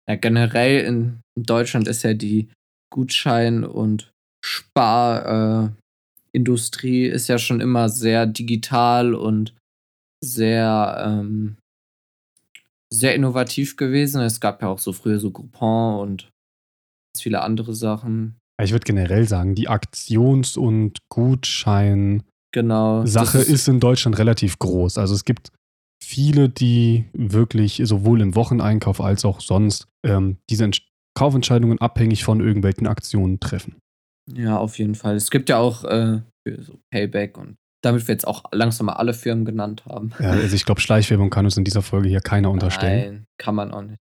Ja, 0.07 0.15
generell 0.15 0.85
in 0.85 1.21
Deutschland 1.35 1.87
ist 1.87 2.03
ja 2.03 2.13
die 2.13 2.51
Gutschein- 2.93 3.63
und 3.63 4.12
Sparindustrie 4.43 7.07
äh, 7.07 7.09
ist 7.09 7.27
ja 7.27 7.37
schon 7.37 7.61
immer 7.61 7.89
sehr 7.89 8.25
digital 8.25 9.15
und 9.15 9.53
sehr, 10.23 11.03
ähm, 11.05 11.57
sehr 12.91 13.15
innovativ 13.15 13.75
gewesen. 13.75 14.21
Es 14.21 14.39
gab 14.39 14.61
ja 14.61 14.67
auch 14.67 14.79
so 14.79 14.93
früher 14.93 15.19
so 15.19 15.31
Groupon 15.31 15.99
und 15.99 16.29
viele 17.17 17.41
andere 17.41 17.73
Sachen. 17.73 18.37
Ich 18.61 18.71
würde 18.71 18.85
generell 18.85 19.27
sagen, 19.27 19.55
die 19.55 19.67
Aktions- 19.67 20.57
und 20.57 20.99
Gutschein- 21.11 22.23
genau, 22.53 23.05
Sache 23.05 23.39
ist, 23.39 23.49
ist 23.49 23.67
in 23.67 23.79
Deutschland 23.79 24.17
relativ 24.17 24.59
groß. 24.59 24.97
Also 24.97 25.15
es 25.15 25.25
gibt 25.25 25.51
viele, 26.03 26.49
die 26.49 27.05
wirklich 27.13 27.81
sowohl 27.83 28.21
im 28.21 28.35
Wocheneinkauf 28.35 29.01
als 29.01 29.25
auch 29.25 29.41
sonst 29.41 29.87
ähm, 30.05 30.37
diese 30.49 30.65
Ent 30.65 30.85
Kaufentscheidungen 31.15 31.79
abhängig 31.79 32.23
von 32.23 32.41
irgendwelchen 32.41 32.87
Aktionen 32.87 33.39
treffen. 33.39 33.75
Ja, 34.31 34.57
auf 34.57 34.77
jeden 34.77 34.95
Fall. 34.95 35.15
Es 35.15 35.31
gibt 35.31 35.49
ja 35.49 35.57
auch 35.57 35.83
äh, 35.83 36.21
so 36.45 36.79
Payback 36.91 37.37
und 37.37 37.55
damit 37.83 38.07
wir 38.07 38.13
jetzt 38.13 38.27
auch 38.27 38.43
langsam 38.51 38.85
mal 38.85 38.93
alle 38.93 39.13
Firmen 39.13 39.45
genannt 39.45 39.85
haben. 39.85 40.13
Ja, 40.19 40.31
also 40.31 40.55
ich 40.55 40.65
glaube, 40.65 40.81
Schleichwerbung 40.81 41.29
kann 41.29 41.45
uns 41.45 41.57
in 41.57 41.65
dieser 41.65 41.81
Folge 41.81 42.07
hier 42.07 42.21
keiner 42.21 42.49
unterstellen. 42.49 43.13
Nein, 43.13 43.25
kann 43.37 43.55
man 43.55 43.71
auch 43.71 43.81
nicht. 43.81 43.99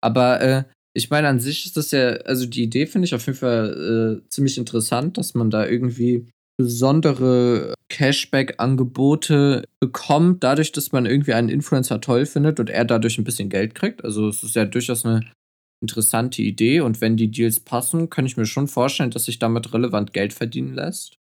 Aber 0.00 0.40
äh, 0.40 0.64
ich 0.94 1.10
meine, 1.10 1.28
an 1.28 1.40
sich 1.40 1.66
ist 1.66 1.76
das 1.76 1.90
ja, 1.90 2.10
also 2.24 2.46
die 2.46 2.62
Idee 2.62 2.86
finde 2.86 3.06
ich 3.06 3.14
auf 3.14 3.26
jeden 3.26 3.38
Fall 3.38 4.22
äh, 4.22 4.28
ziemlich 4.28 4.56
interessant, 4.56 5.18
dass 5.18 5.34
man 5.34 5.50
da 5.50 5.66
irgendwie 5.66 6.28
besondere 6.56 7.74
Cashback-Angebote 7.88 9.64
bekommt, 9.80 10.42
dadurch, 10.42 10.72
dass 10.72 10.92
man 10.92 11.06
irgendwie 11.06 11.34
einen 11.34 11.48
Influencer 11.48 12.00
toll 12.00 12.26
findet 12.26 12.58
und 12.60 12.68
er 12.68 12.84
dadurch 12.84 13.18
ein 13.18 13.24
bisschen 13.24 13.48
Geld 13.48 13.74
kriegt. 13.74 14.04
Also 14.04 14.28
es 14.28 14.42
ist 14.42 14.56
ja 14.56 14.64
durchaus 14.64 15.04
eine 15.04 15.20
interessante 15.80 16.42
Idee 16.42 16.80
und 16.80 17.00
wenn 17.00 17.16
die 17.16 17.30
Deals 17.30 17.60
passen, 17.60 18.10
kann 18.10 18.26
ich 18.26 18.36
mir 18.36 18.46
schon 18.46 18.68
vorstellen, 18.68 19.10
dass 19.10 19.26
sich 19.26 19.38
damit 19.38 19.72
relevant 19.72 20.12
Geld 20.12 20.32
verdienen 20.32 20.74
lässt. 20.74 21.16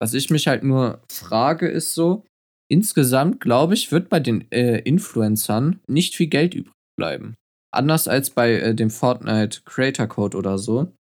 Was 0.00 0.14
ich 0.14 0.30
mich 0.30 0.46
halt 0.46 0.62
nur 0.62 1.02
frage, 1.10 1.68
ist 1.68 1.94
so, 1.94 2.24
insgesamt 2.70 3.40
glaube 3.40 3.74
ich, 3.74 3.90
wird 3.90 4.08
bei 4.08 4.20
den 4.20 4.50
äh, 4.52 4.78
Influencern 4.80 5.80
nicht 5.88 6.14
viel 6.14 6.28
Geld 6.28 6.54
übrig 6.54 6.74
bleiben. 6.98 7.34
Anders 7.72 8.08
als 8.08 8.30
bei 8.30 8.54
äh, 8.54 8.74
dem 8.74 8.90
Fortnite 8.90 9.62
Creator 9.64 10.06
Code 10.06 10.36
oder 10.36 10.58
so, 10.58 10.92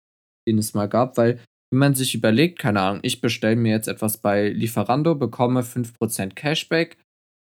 den 0.48 0.58
es 0.58 0.74
mal 0.74 0.88
gab, 0.88 1.16
weil 1.16 1.40
wenn 1.70 1.80
man 1.80 1.94
sich 1.94 2.14
überlegt, 2.14 2.58
keine 2.58 2.80
Ahnung, 2.80 3.00
ich 3.02 3.20
bestelle 3.20 3.56
mir 3.56 3.72
jetzt 3.72 3.88
etwas 3.88 4.18
bei 4.18 4.48
Lieferando, 4.48 5.14
bekomme 5.16 5.62
5% 5.62 6.34
Cashback, 6.34 6.96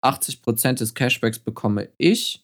80% 0.05 0.79
des 0.79 0.95
Cashbacks 0.95 1.39
bekomme 1.39 1.91
ich, 1.99 2.43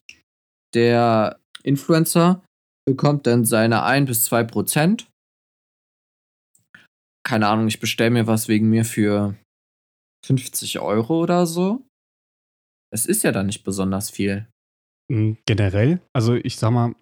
der 0.74 1.40
Influencer 1.62 2.42
bekommt 2.90 3.26
dann 3.26 3.44
seine 3.44 3.82
1 3.82 4.06
bis 4.06 4.30
2% 4.30 5.06
keine 7.30 7.48
Ahnung, 7.48 7.68
ich 7.68 7.80
bestelle 7.80 8.10
mir 8.10 8.26
was 8.26 8.48
wegen 8.48 8.68
mir 8.68 8.84
für 8.84 9.36
50 10.26 10.80
Euro 10.80 11.20
oder 11.20 11.46
so. 11.46 11.86
Es 12.92 13.06
ist 13.06 13.22
ja 13.22 13.32
dann 13.32 13.46
nicht 13.46 13.62
besonders 13.62 14.10
viel. 14.10 14.48
Hm, 15.12 15.38
generell, 15.46 16.00
also 16.12 16.34
ich 16.34 16.56
sag 16.56 16.72
mal, 16.72 16.94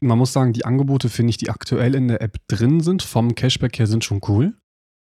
man 0.00 0.18
muss 0.18 0.32
sagen, 0.32 0.52
die 0.52 0.64
Angebote, 0.64 1.08
finde 1.08 1.30
ich, 1.30 1.36
die 1.36 1.50
aktuell 1.50 1.94
in 1.94 2.08
der 2.08 2.20
App 2.20 2.36
drin 2.48 2.80
sind, 2.80 3.02
vom 3.02 3.34
Cashback 3.34 3.78
her, 3.78 3.86
sind 3.86 4.04
schon 4.04 4.20
cool. 4.28 4.56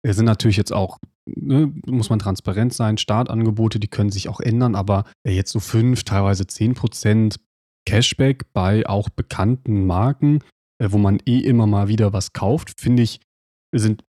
Es 0.06 0.16
sind 0.16 0.26
natürlich 0.26 0.56
jetzt 0.56 0.72
auch, 0.72 0.98
ne, 1.26 1.72
muss 1.86 2.10
man 2.10 2.18
transparent 2.18 2.74
sein, 2.74 2.98
Startangebote, 2.98 3.80
die 3.80 3.88
können 3.88 4.10
sich 4.10 4.28
auch 4.28 4.40
ändern, 4.40 4.74
aber 4.74 5.04
jetzt 5.26 5.52
so 5.52 5.60
5, 5.60 6.04
teilweise 6.04 6.44
10% 6.44 7.36
Cashback 7.86 8.52
bei 8.52 8.86
auch 8.86 9.08
bekannten 9.08 9.86
Marken, 9.86 10.40
äh, 10.78 10.88
wo 10.90 10.98
man 10.98 11.20
eh 11.26 11.38
immer 11.38 11.66
mal 11.66 11.88
wieder 11.88 12.12
was 12.12 12.32
kauft, 12.32 12.80
finde 12.80 13.02
ich, 13.02 13.20
sind 13.74 14.04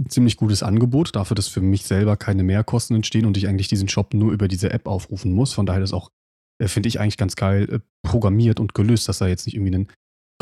ein 0.00 0.08
ziemlich 0.08 0.36
gutes 0.36 0.62
Angebot, 0.62 1.14
dafür, 1.14 1.34
dass 1.34 1.48
für 1.48 1.60
mich 1.60 1.84
selber 1.84 2.16
keine 2.16 2.42
Mehrkosten 2.42 2.96
entstehen 2.96 3.26
und 3.26 3.36
ich 3.36 3.48
eigentlich 3.48 3.68
diesen 3.68 3.88
Shop 3.88 4.14
nur 4.14 4.32
über 4.32 4.48
diese 4.48 4.70
App 4.70 4.86
aufrufen 4.86 5.32
muss. 5.32 5.52
Von 5.52 5.66
daher 5.66 5.82
ist 5.82 5.92
auch, 5.92 6.10
äh, 6.58 6.68
finde 6.68 6.88
ich 6.88 7.00
eigentlich 7.00 7.18
ganz 7.18 7.36
geil 7.36 7.68
äh, 7.70 7.80
programmiert 8.06 8.60
und 8.60 8.74
gelöst, 8.74 9.08
dass 9.08 9.18
da 9.18 9.26
jetzt 9.26 9.46
nicht 9.46 9.54
irgendwie 9.54 9.76
ein 9.76 9.88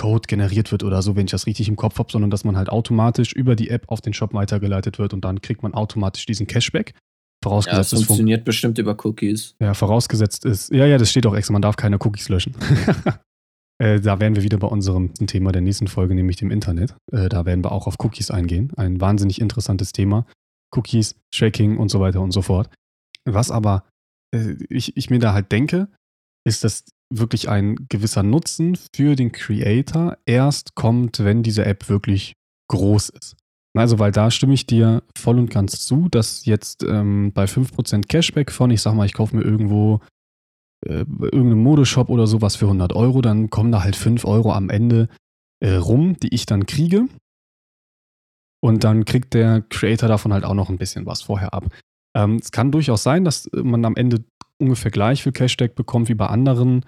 Code 0.01 0.27
generiert 0.27 0.73
wird 0.73 0.83
oder 0.83 1.03
so, 1.03 1.15
wenn 1.15 1.27
ich 1.27 1.31
das 1.31 1.47
richtig 1.47 1.69
im 1.69 1.77
Kopf 1.77 1.99
habe, 1.99 2.11
sondern 2.11 2.31
dass 2.31 2.45
man 2.45 2.57
halt 2.57 2.71
automatisch 2.71 3.33
über 3.33 3.55
die 3.55 3.69
App 3.69 3.85
auf 3.89 4.01
den 4.01 4.15
Shop 4.15 4.33
weitergeleitet 4.33 4.99
wird 4.99 5.13
und 5.13 5.25
dann 5.25 5.43
kriegt 5.43 5.63
man 5.63 5.75
automatisch 5.75 6.25
diesen 6.25 6.47
Cashback. 6.47 6.95
Vorausgesetzt 7.43 7.93
ja, 7.93 7.99
das 7.99 8.07
funktioniert 8.07 8.45
bestimmt 8.45 8.79
über 8.79 8.97
Cookies. 9.05 9.55
Ja, 9.61 9.73
vorausgesetzt 9.75 10.45
ist, 10.45 10.73
ja, 10.73 10.87
ja, 10.87 10.99
das 10.99 11.11
steht 11.11 11.27
auch 11.27 11.35
extra, 11.35 11.53
man 11.53 11.63
darf 11.63 11.77
keine 11.77 11.97
Cookies 12.01 12.29
löschen. 12.29 12.55
Äh, 13.83 13.99
da 13.99 14.21
wären 14.21 14.37
wir 14.37 14.43
wieder 14.43 14.59
bei 14.59 14.67
unserem 14.67 15.15
Thema 15.15 15.53
der 15.53 15.63
nächsten 15.63 15.89
Folge, 15.89 16.15
nämlich 16.15 16.37
dem 16.37 16.51
Internet. 16.51 16.95
Äh, 17.13 17.31
da 17.31 17.47
werden 17.47 17.65
wir 17.65 17.73
auch 17.73 17.87
auf 17.87 17.95
Cookies 18.01 18.31
eingehen. 18.31 18.71
Ein 18.77 19.01
wahnsinnig 19.01 19.41
interessantes 19.41 19.93
Thema. 19.93 20.27
Cookies, 20.77 21.15
Tracking 21.35 21.79
und 21.79 21.89
so 21.89 21.99
weiter 21.99 22.21
und 22.21 22.33
so 22.33 22.43
fort. 22.43 22.69
Was 23.25 23.51
aber 23.51 23.85
äh, 24.35 24.57
ich, 24.69 24.99
ich 24.99 25.09
mir 25.09 25.19
da 25.19 25.33
halt 25.33 25.51
denke, 25.51 25.89
ist, 26.47 26.63
dass 26.63 26.85
wirklich 27.11 27.49
ein 27.49 27.87
gewisser 27.89 28.23
Nutzen 28.23 28.77
für 28.95 29.17
den 29.17 29.33
Creator 29.33 30.19
erst 30.27 30.75
kommt, 30.75 31.25
wenn 31.25 31.43
diese 31.43 31.65
App 31.65 31.89
wirklich 31.89 32.35
groß 32.69 33.09
ist. 33.09 33.37
Also, 33.77 33.99
weil 33.99 34.11
da 34.11 34.31
stimme 34.31 34.55
ich 34.55 34.67
dir 34.67 35.03
voll 35.17 35.39
und 35.39 35.51
ganz 35.51 35.87
zu, 35.87 36.09
dass 36.09 36.45
jetzt 36.45 36.83
ähm, 36.83 37.33
bei 37.33 37.45
5% 37.45 38.09
Cashback 38.09 38.51
von, 38.51 38.71
ich 38.71 38.83
sag 38.83 38.95
mal, 38.95 39.07
ich 39.07 39.13
kaufe 39.13 39.37
mir 39.37 39.43
irgendwo 39.43 40.01
äh, 40.87 41.05
irgendeinen 41.05 41.63
Modeshop 41.63 42.09
oder 42.09 42.27
sowas 42.27 42.57
für 42.57 42.65
100 42.65 42.95
Euro, 42.95 43.21
dann 43.23 43.51
kommen 43.51 43.71
da 43.71 43.83
halt 43.83 43.97
5 43.97 44.25
Euro 44.25 44.53
am 44.53 44.71
Ende 44.71 45.09
äh, 45.61 45.75
rum, 45.75 46.17
die 46.21 46.35
ich 46.35 46.47
dann 46.47 46.67
kriege. 46.67 47.07
Und 48.63 48.85
dann 48.85 49.05
kriegt 49.05 49.35
der 49.35 49.63
Creator 49.63 50.09
davon 50.09 50.33
halt 50.33 50.45
auch 50.45 50.55
noch 50.55 50.69
ein 50.69 50.79
bisschen 50.79 51.07
was 51.07 51.23
vorher 51.23 51.55
ab. 51.55 51.69
Ähm, 52.17 52.37
es 52.37 52.51
kann 52.51 52.73
durchaus 52.73 53.03
sein, 53.03 53.25
dass 53.25 53.49
man 53.53 53.85
am 53.85 53.97
Ende 53.97 54.25
ungefähr 54.59 54.91
gleich 54.91 55.23
viel 55.23 55.33
Cashback 55.33 55.75
bekommt 55.75 56.09
wie 56.09 56.15
bei 56.15 56.27
anderen 56.27 56.85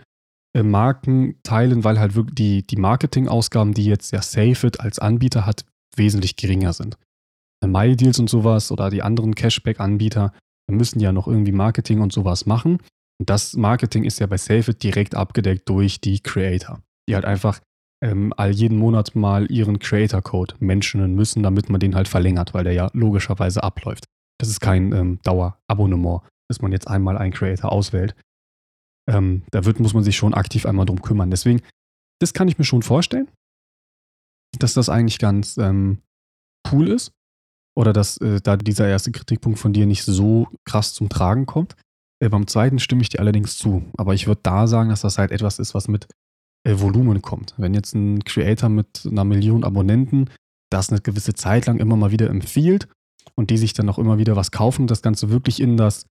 äh, 0.54 0.62
Markenteilen, 0.62 1.84
weil 1.84 1.98
halt 1.98 2.14
wirklich 2.14 2.34
die, 2.34 2.66
die 2.66 2.76
Marketingausgaben, 2.76 3.72
die 3.72 3.86
jetzt 3.86 4.12
ja 4.12 4.20
SafeIt 4.20 4.80
als 4.80 4.98
Anbieter 4.98 5.46
hat, 5.46 5.64
wesentlich 5.96 6.36
geringer 6.36 6.72
sind. 6.72 6.96
Äh, 7.62 7.66
MyDeals 7.66 8.18
und 8.18 8.30
sowas 8.30 8.70
oder 8.72 8.90
die 8.90 9.02
anderen 9.02 9.34
Cashback-Anbieter 9.34 10.32
müssen 10.70 11.00
ja 11.00 11.12
noch 11.12 11.28
irgendwie 11.28 11.52
Marketing 11.52 12.00
und 12.00 12.12
sowas 12.12 12.46
machen. 12.46 12.78
Und 13.20 13.30
das 13.30 13.54
Marketing 13.54 14.04
ist 14.04 14.18
ja 14.18 14.26
bei 14.26 14.36
SafeIt 14.36 14.82
direkt 14.82 15.14
abgedeckt 15.14 15.68
durch 15.68 16.00
die 16.00 16.20
Creator, 16.20 16.82
die 17.08 17.14
halt 17.14 17.24
einfach 17.24 17.60
ähm, 18.02 18.32
all 18.36 18.50
jeden 18.50 18.78
Monat 18.78 19.14
mal 19.14 19.50
ihren 19.50 19.78
Creator-Code 19.78 20.56
mentionen 20.58 21.14
müssen, 21.14 21.42
damit 21.42 21.68
man 21.68 21.80
den 21.80 21.94
halt 21.94 22.08
verlängert, 22.08 22.52
weil 22.52 22.64
der 22.64 22.72
ja 22.72 22.90
logischerweise 22.92 23.62
abläuft. 23.62 24.04
Das 24.38 24.48
ist 24.48 24.60
kein 24.60 24.92
ähm, 24.92 25.20
Dauerabonnement, 25.22 26.22
dass 26.48 26.60
man 26.60 26.72
jetzt 26.72 26.88
einmal 26.88 27.16
einen 27.16 27.32
Creator 27.32 27.70
auswählt. 27.70 28.16
Ähm, 29.08 29.44
da 29.50 29.64
wird, 29.64 29.78
muss 29.78 29.94
man 29.94 30.02
sich 30.02 30.16
schon 30.16 30.34
aktiv 30.34 30.66
einmal 30.66 30.86
drum 30.86 31.00
kümmern. 31.00 31.30
Deswegen, 31.30 31.62
das 32.20 32.32
kann 32.32 32.48
ich 32.48 32.58
mir 32.58 32.64
schon 32.64 32.82
vorstellen, 32.82 33.28
dass 34.58 34.74
das 34.74 34.88
eigentlich 34.88 35.18
ganz 35.18 35.56
ähm, 35.58 35.98
cool 36.70 36.88
ist. 36.88 37.12
Oder 37.74 37.92
dass 37.92 38.18
äh, 38.18 38.40
da 38.42 38.56
dieser 38.56 38.86
erste 38.86 39.12
Kritikpunkt 39.12 39.58
von 39.58 39.72
dir 39.72 39.86
nicht 39.86 40.04
so 40.04 40.48
krass 40.64 40.92
zum 40.92 41.08
Tragen 41.08 41.46
kommt. 41.46 41.74
Äh, 42.22 42.28
beim 42.28 42.46
zweiten 42.46 42.78
stimme 42.78 43.02
ich 43.02 43.08
dir 43.08 43.20
allerdings 43.20 43.56
zu. 43.56 43.82
Aber 43.96 44.14
ich 44.14 44.26
würde 44.26 44.40
da 44.42 44.66
sagen, 44.66 44.90
dass 44.90 45.00
das 45.00 45.18
halt 45.18 45.30
etwas 45.30 45.58
ist, 45.58 45.74
was 45.74 45.88
mit 45.88 46.06
äh, 46.64 46.78
Volumen 46.78 47.22
kommt. 47.22 47.54
Wenn 47.56 47.74
jetzt 47.74 47.94
ein 47.94 48.24
Creator 48.24 48.68
mit 48.68 49.06
einer 49.10 49.24
Million 49.24 49.64
Abonnenten 49.64 50.28
das 50.70 50.90
eine 50.90 51.00
gewisse 51.00 51.34
Zeit 51.34 51.66
lang 51.66 51.78
immer 51.78 51.96
mal 51.96 52.10
wieder 52.10 52.30
empfiehlt 52.30 52.88
und 53.34 53.50
die 53.50 53.58
sich 53.58 53.72
dann 53.72 53.88
auch 53.88 53.98
immer 53.98 54.18
wieder 54.18 54.36
was 54.36 54.50
kaufen, 54.50 54.86
das 54.86 55.02
Ganze 55.02 55.30
wirklich 55.30 55.60
in 55.60 55.76
das 55.76 56.06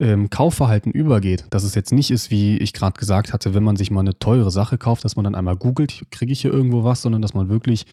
ähm, 0.00 0.30
Kaufverhalten 0.30 0.92
übergeht, 0.92 1.46
dass 1.50 1.62
es 1.62 1.74
jetzt 1.74 1.92
nicht 1.92 2.10
ist, 2.10 2.30
wie 2.30 2.56
ich 2.58 2.72
gerade 2.72 2.98
gesagt 2.98 3.32
hatte, 3.32 3.54
wenn 3.54 3.62
man 3.62 3.76
sich 3.76 3.90
mal 3.90 4.00
eine 4.00 4.18
teure 4.18 4.50
Sache 4.50 4.78
kauft, 4.78 5.04
dass 5.04 5.16
man 5.16 5.24
dann 5.24 5.34
einmal 5.34 5.56
googelt, 5.56 6.04
kriege 6.10 6.32
ich 6.32 6.40
hier 6.40 6.52
irgendwo 6.52 6.84
was, 6.84 7.02
sondern 7.02 7.22
dass 7.22 7.34
man 7.34 7.48
wirklich 7.48 7.86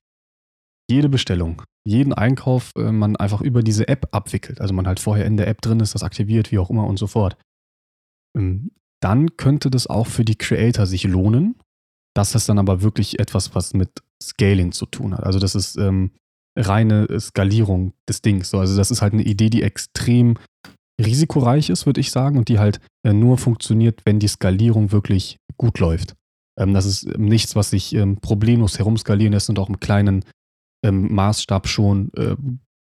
jede 0.89 1.09
Bestellung, 1.09 1.61
jeden 1.85 2.13
Einkauf 2.13 2.71
äh, 2.75 2.91
man 2.91 3.15
einfach 3.15 3.41
über 3.41 3.63
diese 3.63 3.87
App 3.87 4.07
abwickelt. 4.11 4.61
Also 4.61 4.73
man 4.73 4.87
halt 4.87 4.99
vorher 4.99 5.25
in 5.25 5.37
der 5.37 5.47
App 5.47 5.61
drin 5.61 5.79
ist, 5.79 5.95
das 5.95 6.03
aktiviert, 6.03 6.51
wie 6.51 6.59
auch 6.59 6.69
immer 6.69 6.85
und 6.85 6.97
so 6.97 7.07
fort. 7.07 7.37
Ähm, 8.37 8.71
dann 9.01 9.37
könnte 9.37 9.69
das 9.69 9.87
auch 9.87 10.07
für 10.07 10.25
die 10.25 10.35
Creator 10.35 10.85
sich 10.85 11.03
lohnen. 11.03 11.55
Das 12.15 12.35
ist 12.35 12.49
dann 12.49 12.59
aber 12.59 12.81
wirklich 12.81 13.19
etwas, 13.19 13.55
was 13.55 13.73
mit 13.73 13.89
Scaling 14.21 14.71
zu 14.71 14.85
tun 14.85 15.13
hat. 15.13 15.23
Also 15.23 15.39
das 15.39 15.55
ist 15.55 15.77
ähm, 15.77 16.11
reine 16.57 17.07
Skalierung 17.19 17.93
des 18.07 18.21
Dings. 18.21 18.49
So, 18.49 18.59
also 18.59 18.75
das 18.75 18.91
ist 18.91 19.01
halt 19.01 19.13
eine 19.13 19.23
Idee, 19.23 19.49
die 19.49 19.63
extrem 19.63 20.37
risikoreich 21.01 21.69
ist, 21.69 21.85
würde 21.85 21.99
ich 21.99 22.11
sagen, 22.11 22.37
und 22.37 22.49
die 22.49 22.59
halt 22.59 22.79
äh, 23.03 23.13
nur 23.13 23.37
funktioniert, 23.37 24.01
wenn 24.05 24.19
die 24.19 24.27
Skalierung 24.27 24.91
wirklich 24.91 25.37
gut 25.57 25.79
läuft. 25.79 26.15
Ähm, 26.57 26.73
das 26.73 26.85
ist 26.85 27.17
nichts, 27.17 27.55
was 27.55 27.69
sich 27.69 27.93
ähm, 27.93 28.17
problemlos 28.17 28.79
herumskalieren 28.79 29.33
lässt 29.33 29.49
und 29.49 29.59
auch 29.59 29.69
im 29.69 29.79
kleinen 29.79 30.23
ähm, 30.83 31.13
Maßstab 31.13 31.67
schon 31.67 32.11
äh, 32.15 32.35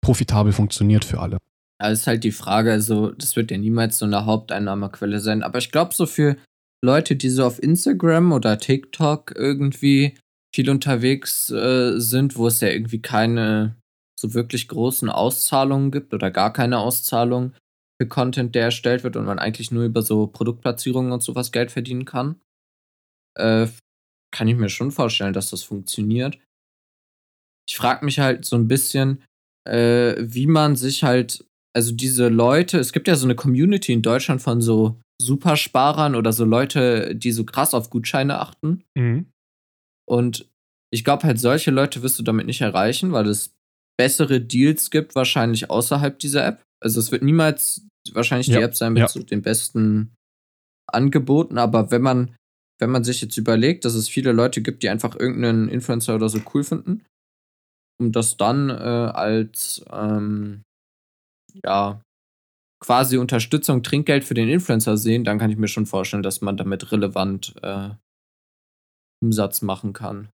profitabel 0.00 0.52
funktioniert 0.52 1.04
für 1.04 1.20
alle. 1.20 1.38
Ja, 1.80 1.90
ist 1.90 2.06
halt 2.06 2.24
die 2.24 2.32
Frage, 2.32 2.72
also 2.72 3.10
das 3.10 3.36
wird 3.36 3.50
ja 3.50 3.58
niemals 3.58 3.98
so 3.98 4.06
eine 4.06 4.24
Haupteinnahmequelle 4.24 5.20
sein, 5.20 5.42
aber 5.42 5.58
ich 5.58 5.70
glaube 5.70 5.94
so 5.94 6.06
für 6.06 6.36
Leute, 6.82 7.16
die 7.16 7.28
so 7.28 7.44
auf 7.44 7.62
Instagram 7.62 8.32
oder 8.32 8.58
TikTok 8.58 9.34
irgendwie 9.36 10.14
viel 10.54 10.70
unterwegs 10.70 11.50
äh, 11.50 11.98
sind, 11.98 12.36
wo 12.36 12.46
es 12.46 12.60
ja 12.60 12.68
irgendwie 12.68 13.02
keine 13.02 13.76
so 14.18 14.32
wirklich 14.32 14.68
großen 14.68 15.10
Auszahlungen 15.10 15.90
gibt 15.90 16.14
oder 16.14 16.30
gar 16.30 16.52
keine 16.52 16.78
Auszahlungen 16.78 17.54
für 18.00 18.08
Content, 18.08 18.54
der 18.54 18.64
erstellt 18.64 19.04
wird 19.04 19.16
und 19.16 19.24
man 19.24 19.38
eigentlich 19.38 19.70
nur 19.70 19.84
über 19.84 20.02
so 20.02 20.26
Produktplatzierungen 20.26 21.12
und 21.12 21.22
sowas 21.22 21.52
Geld 21.52 21.70
verdienen 21.70 22.04
kann, 22.04 22.40
äh, 23.38 23.66
kann 24.32 24.48
ich 24.48 24.56
mir 24.56 24.68
schon 24.68 24.90
vorstellen, 24.90 25.32
dass 25.32 25.50
das 25.50 25.62
funktioniert. 25.62 26.38
Ich 27.68 27.76
frage 27.76 28.04
mich 28.04 28.18
halt 28.18 28.44
so 28.44 28.56
ein 28.56 28.68
bisschen, 28.68 29.24
äh, 29.68 30.14
wie 30.18 30.46
man 30.46 30.76
sich 30.76 31.04
halt, 31.04 31.44
also 31.74 31.92
diese 31.92 32.28
Leute, 32.28 32.78
es 32.78 32.92
gibt 32.92 33.08
ja 33.08 33.16
so 33.16 33.26
eine 33.26 33.34
Community 33.34 33.92
in 33.92 34.02
Deutschland 34.02 34.42
von 34.42 34.60
so 34.60 35.00
Supersparern 35.20 36.14
oder 36.14 36.32
so 36.32 36.44
Leute, 36.44 37.14
die 37.16 37.32
so 37.32 37.44
krass 37.44 37.74
auf 37.74 37.90
Gutscheine 37.90 38.38
achten. 38.38 38.84
Mhm. 38.94 39.32
Und 40.08 40.48
ich 40.92 41.04
glaube 41.04 41.24
halt, 41.24 41.40
solche 41.40 41.70
Leute 41.70 42.02
wirst 42.02 42.18
du 42.18 42.22
damit 42.22 42.46
nicht 42.46 42.60
erreichen, 42.60 43.12
weil 43.12 43.26
es 43.26 43.54
bessere 43.98 44.40
Deals 44.40 44.90
gibt, 44.90 45.14
wahrscheinlich 45.14 45.70
außerhalb 45.70 46.18
dieser 46.18 46.46
App. 46.46 46.65
Also 46.82 47.00
es 47.00 47.10
wird 47.10 47.22
niemals 47.22 47.86
wahrscheinlich 48.12 48.48
ja. 48.48 48.58
die 48.58 48.64
App 48.64 48.76
sein 48.76 48.92
mit 48.92 49.00
ja. 49.00 49.08
so 49.08 49.22
den 49.22 49.42
besten 49.42 50.14
Angeboten, 50.90 51.58
aber 51.58 51.90
wenn 51.90 52.02
man, 52.02 52.36
wenn 52.80 52.90
man 52.90 53.04
sich 53.04 53.20
jetzt 53.20 53.36
überlegt, 53.36 53.84
dass 53.84 53.94
es 53.94 54.08
viele 54.08 54.32
Leute 54.32 54.62
gibt, 54.62 54.82
die 54.82 54.88
einfach 54.88 55.16
irgendeinen 55.18 55.68
Influencer 55.68 56.14
oder 56.14 56.28
so 56.28 56.40
cool 56.54 56.62
finden, 56.62 57.04
um 58.00 58.12
das 58.12 58.36
dann 58.36 58.70
äh, 58.70 58.72
als 58.72 59.84
ähm, 59.90 60.62
ja 61.64 62.00
quasi 62.80 63.16
Unterstützung, 63.16 63.82
Trinkgeld 63.82 64.24
für 64.24 64.34
den 64.34 64.48
Influencer 64.48 64.96
sehen, 64.96 65.24
dann 65.24 65.38
kann 65.38 65.50
ich 65.50 65.56
mir 65.56 65.68
schon 65.68 65.86
vorstellen, 65.86 66.22
dass 66.22 66.40
man 66.40 66.56
damit 66.56 66.92
relevant 66.92 67.54
äh, 67.62 67.90
Umsatz 69.22 69.62
machen 69.62 69.92
kann. 69.92 70.28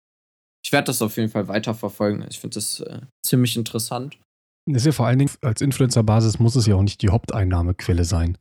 Ich 0.64 0.72
werde 0.72 0.86
das 0.86 1.02
auf 1.02 1.18
jeden 1.18 1.30
Fall 1.30 1.48
weiterverfolgen. 1.48 2.26
Ich 2.30 2.40
finde 2.40 2.56
das 2.56 2.80
äh, 2.82 3.02
ziemlich 3.26 3.56
interessant. 3.56 4.20
Ist 4.66 4.86
ja 4.86 4.92
vor 4.92 5.08
allen 5.08 5.20
Dingen 5.20 5.32
als 5.42 5.62
Influencer-Basis 5.62 6.40
muss 6.40 6.56
es 6.56 6.66
ja 6.66 6.76
auch 6.76 6.84
nicht 6.84 7.02
die 7.02 7.10
Haupteinnahmequelle 7.10 8.06
sein. 8.06 8.38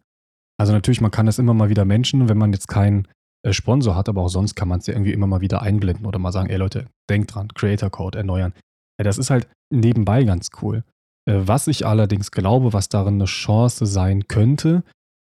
Also 0.58 0.72
natürlich, 0.72 1.00
man 1.00 1.10
kann 1.10 1.26
das 1.26 1.38
immer 1.38 1.54
mal 1.54 1.70
wieder 1.70 1.84
menschen, 1.84 2.28
wenn 2.28 2.36
man 2.36 2.52
jetzt 2.52 2.68
keinen 2.68 3.08
äh, 3.42 3.52
Sponsor 3.52 3.96
hat, 3.96 4.08
aber 4.08 4.22
auch 4.22 4.28
sonst 4.28 4.54
kann 4.54 4.68
man 4.68 4.80
es 4.80 4.86
ja 4.86 4.94
irgendwie 4.94 5.12
immer 5.12 5.26
mal 5.26 5.40
wieder 5.40 5.62
einblenden 5.62 6.04
oder 6.06 6.18
mal 6.18 6.32
sagen, 6.32 6.50
ey 6.50 6.56
Leute, 6.58 6.86
denkt 7.08 7.34
dran, 7.34 7.48
Creator 7.54 7.90
Code 7.90 8.18
erneuern. 8.18 8.52
Ja, 8.98 9.04
das 9.04 9.16
ist 9.16 9.30
halt 9.30 9.48
nebenbei 9.72 10.24
ganz 10.24 10.50
cool. 10.60 10.84
Äh, 11.26 11.40
was 11.44 11.66
ich 11.66 11.86
allerdings 11.86 12.30
glaube, 12.30 12.74
was 12.74 12.90
darin 12.90 13.14
eine 13.14 13.24
Chance 13.24 13.86
sein 13.86 14.28
könnte, 14.28 14.82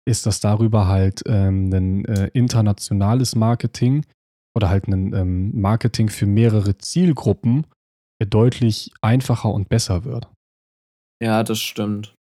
ist, 0.05 0.25
dass 0.25 0.41
darüber 0.41 0.88
halt 0.88 1.23
ähm, 1.25 1.71
ein 1.73 2.05
äh, 2.05 2.29
internationales 2.34 3.36
Marketing 3.36 4.05
oder 4.55 4.69
halt 4.69 4.88
ein 4.88 5.13
ähm, 5.13 5.59
Marketing 5.59 6.09
für 6.09 6.25
mehrere 6.25 6.77
Zielgruppen 6.77 7.65
deutlich 8.29 8.91
einfacher 9.01 9.49
und 9.49 9.69
besser 9.69 10.03
wird. 10.05 10.27
Ja, 11.22 11.43
das 11.43 11.59
stimmt. 11.59 12.16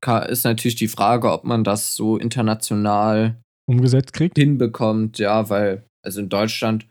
Da 0.00 0.20
ist 0.20 0.44
natürlich 0.44 0.76
die 0.76 0.88
Frage, 0.88 1.32
ob 1.32 1.44
man 1.44 1.64
das 1.64 1.94
so 1.94 2.18
international 2.18 3.40
umgesetzt 3.66 4.12
kriegt. 4.12 4.36
Hinbekommt, 4.36 5.18
ja, 5.18 5.48
weil, 5.48 5.84
also 6.04 6.20
in 6.20 6.28
Deutschland, 6.28 6.86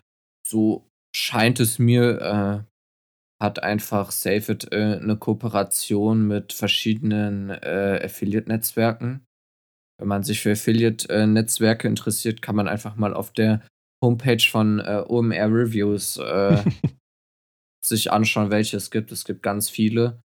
so 0.48 0.88
scheint 1.16 1.60
es 1.60 1.80
mir, 1.80 2.22
äh, 2.22 3.44
hat 3.44 3.62
einfach 3.62 4.12
SafeIt 4.12 4.72
äh, 4.72 5.00
eine 5.02 5.18
Kooperation 5.18 6.28
mit 6.28 6.54
verschiedenen 6.54 7.50
äh, 7.50 8.02
Affiliate-Netzwerken. 8.04 9.26
Wenn 10.00 10.08
man 10.08 10.24
sich 10.24 10.42
für 10.42 10.52
Affiliate-Netzwerke 10.52 11.88
interessiert, 11.88 12.42
kann 12.42 12.56
man 12.56 12.68
einfach 12.68 12.96
mal 12.96 13.14
auf 13.14 13.32
der 13.32 13.62
Homepage 14.04 14.44
von 14.50 14.80
äh, 14.80 15.04
OMR 15.08 15.52
Reviews 15.52 16.18
äh, 16.18 16.64
sich 17.84 18.12
anschauen, 18.12 18.52
welche 18.52 18.78
es 18.78 18.92
gibt. 18.92 19.12
Es 19.12 19.26
gibt 19.26 19.44
ganz 19.44 19.70
viele. 19.70 20.22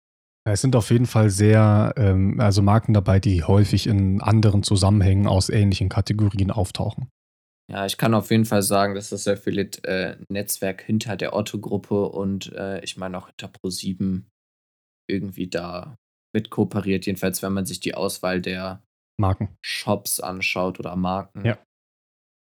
Es 0.49 0.61
sind 0.61 0.76
auf 0.76 0.90
jeden 0.90 1.07
Fall 1.07 1.30
sehr, 1.30 1.92
ähm, 1.97 2.38
also 2.38 2.62
Marken 2.62 2.94
dabei, 2.94 3.18
die 3.18 3.42
häufig 3.42 3.86
in 3.86 4.20
anderen 4.20 4.62
Zusammenhängen 4.62 5.26
aus 5.26 5.49
ähnlichen 5.49 5.88
Kategorien 5.88 6.51
auftauchen. 6.51 7.09
Ja, 7.70 7.84
ich 7.84 7.99
kann 7.99 8.14
auf 8.14 8.30
jeden 8.30 8.44
Fall 8.44 8.62
sagen, 8.62 8.94
dass 8.94 9.11
das 9.11 9.26
Affiliate-Netzwerk 9.26 10.82
äh, 10.82 10.86
hinter 10.86 11.16
der 11.16 11.34
Otto-Gruppe 11.34 12.09
und 12.11 12.53
äh, 12.53 12.82
ich 12.84 12.97
meine 12.97 13.18
auch 13.18 13.26
hinter 13.26 13.49
Pro7 13.49 14.22
irgendwie 15.11 15.49
da 15.49 15.97
mit 16.32 16.51
kooperiert. 16.51 17.07
Jedenfalls, 17.07 17.42
wenn 17.42 17.53
man 17.53 17.66
sich 17.66 17.80
die 17.80 17.94
Auswahl 17.94 18.40
der 18.40 18.84
Marken. 19.18 19.49
Shops 19.64 20.20
anschaut 20.20 20.78
oder 20.78 20.94
Marken. 20.94 21.44
Ja. 21.44 21.59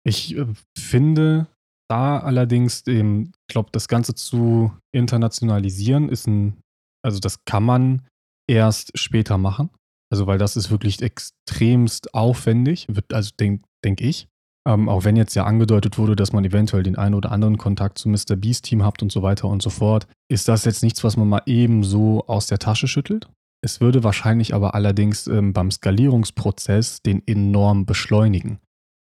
Ich 0.05 0.37
äh, 0.37 0.45
finde 0.77 1.47
da 1.89 2.19
allerdings, 2.19 2.83
ich 2.85 3.31
glaube, 3.47 3.69
das 3.71 3.87
Ganze 3.87 4.13
zu 4.13 4.77
internationalisieren 4.93 6.09
ist 6.09 6.27
ein, 6.27 6.61
also 7.03 7.19
das 7.19 7.45
kann 7.45 7.63
man 7.63 8.07
erst 8.47 8.97
später 8.97 9.37
machen. 9.37 9.69
Also, 10.11 10.25
weil 10.25 10.39
das 10.39 10.55
ist 10.55 10.71
wirklich 10.71 11.01
extremst 11.01 12.13
aufwendig, 12.15 12.87
wird, 12.89 13.13
also 13.13 13.31
denke 13.39 13.63
denk 13.85 14.01
ich. 14.01 14.27
Ähm, 14.67 14.89
auch 14.89 15.05
wenn 15.05 15.15
jetzt 15.15 15.35
ja 15.35 15.45
angedeutet 15.45 15.97
wurde, 15.97 16.15
dass 16.15 16.33
man 16.33 16.43
eventuell 16.43 16.83
den 16.83 16.97
einen 16.97 17.15
oder 17.15 17.31
anderen 17.31 17.57
Kontakt 17.57 17.97
zu 17.97 18.09
Mr. 18.09 18.35
Beast 18.35 18.65
Team 18.65 18.83
habt 18.83 19.01
und 19.01 19.11
so 19.11 19.21
weiter 19.21 19.47
und 19.47 19.61
so 19.61 19.69
fort, 19.69 20.07
ist 20.29 20.47
das 20.47 20.65
jetzt 20.65 20.83
nichts, 20.83 21.03
was 21.03 21.15
man 21.15 21.29
mal 21.29 21.43
eben 21.45 21.83
so 21.83 22.25
aus 22.27 22.47
der 22.47 22.59
Tasche 22.59 22.87
schüttelt. 22.87 23.29
Es 23.61 23.81
würde 23.81 24.03
wahrscheinlich 24.03 24.53
aber 24.53 24.75
allerdings 24.75 25.27
ähm, 25.27 25.53
beim 25.53 25.71
Skalierungsprozess 25.71 27.01
den 27.01 27.25
enorm 27.25 27.85
beschleunigen. 27.85 28.59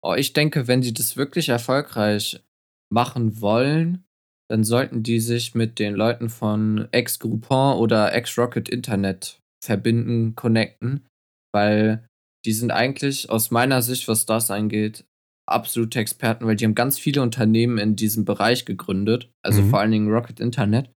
Oh, 0.01 0.13
ich 0.13 0.33
denke, 0.33 0.67
wenn 0.67 0.83
sie 0.83 0.93
das 0.93 1.17
wirklich 1.17 1.49
erfolgreich 1.49 2.43
machen 2.91 3.41
wollen, 3.41 4.05
dann 4.50 4.64
sollten 4.64 5.04
die 5.04 5.20
sich 5.20 5.56
mit 5.56 5.80
den 5.80 5.96
Leuten 5.96 6.30
von 6.30 6.88
Ex-Groupon 6.91 7.78
oder 7.78 8.14
Ex-Rocket 8.14 8.70
Internet 8.70 9.39
verbinden, 9.64 10.36
connecten, 10.36 11.06
weil 11.54 12.06
die 12.46 12.54
sind 12.54 12.72
eigentlich 12.72 13.30
aus 13.30 13.50
meiner 13.50 13.82
Sicht, 13.82 14.08
was 14.08 14.26
das 14.26 14.52
angeht, 14.52 15.06
absolute 15.48 16.00
Experten, 16.00 16.46
weil 16.46 16.56
die 16.56 16.66
haben 16.66 16.76
ganz 16.76 17.00
viele 17.00 17.22
Unternehmen 17.22 17.78
in 17.78 17.96
diesem 17.96 18.26
Bereich 18.26 18.66
gegründet, 18.66 19.32
also 19.43 19.62
mhm. 19.62 19.70
vor 19.70 19.80
allen 19.80 19.91
Dingen 19.91 20.12
Rocket 20.12 20.39
Internet, 20.39 20.91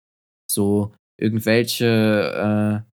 so 0.51 0.93
irgendwelche 1.21 2.85
äh, 2.85 2.91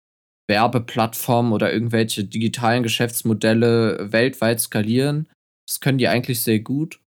Werbeplattformen 0.49 1.51
oder 1.51 1.74
irgendwelche 1.74 2.26
digitalen 2.26 2.84
Geschäftsmodelle 2.84 4.12
weltweit 4.12 4.60
skalieren. 4.60 5.30
Das 5.68 5.80
können 5.80 5.97
die 5.97 6.08
eigentlich 6.08 6.41
sehr 6.41 6.60
gut. 6.60 6.99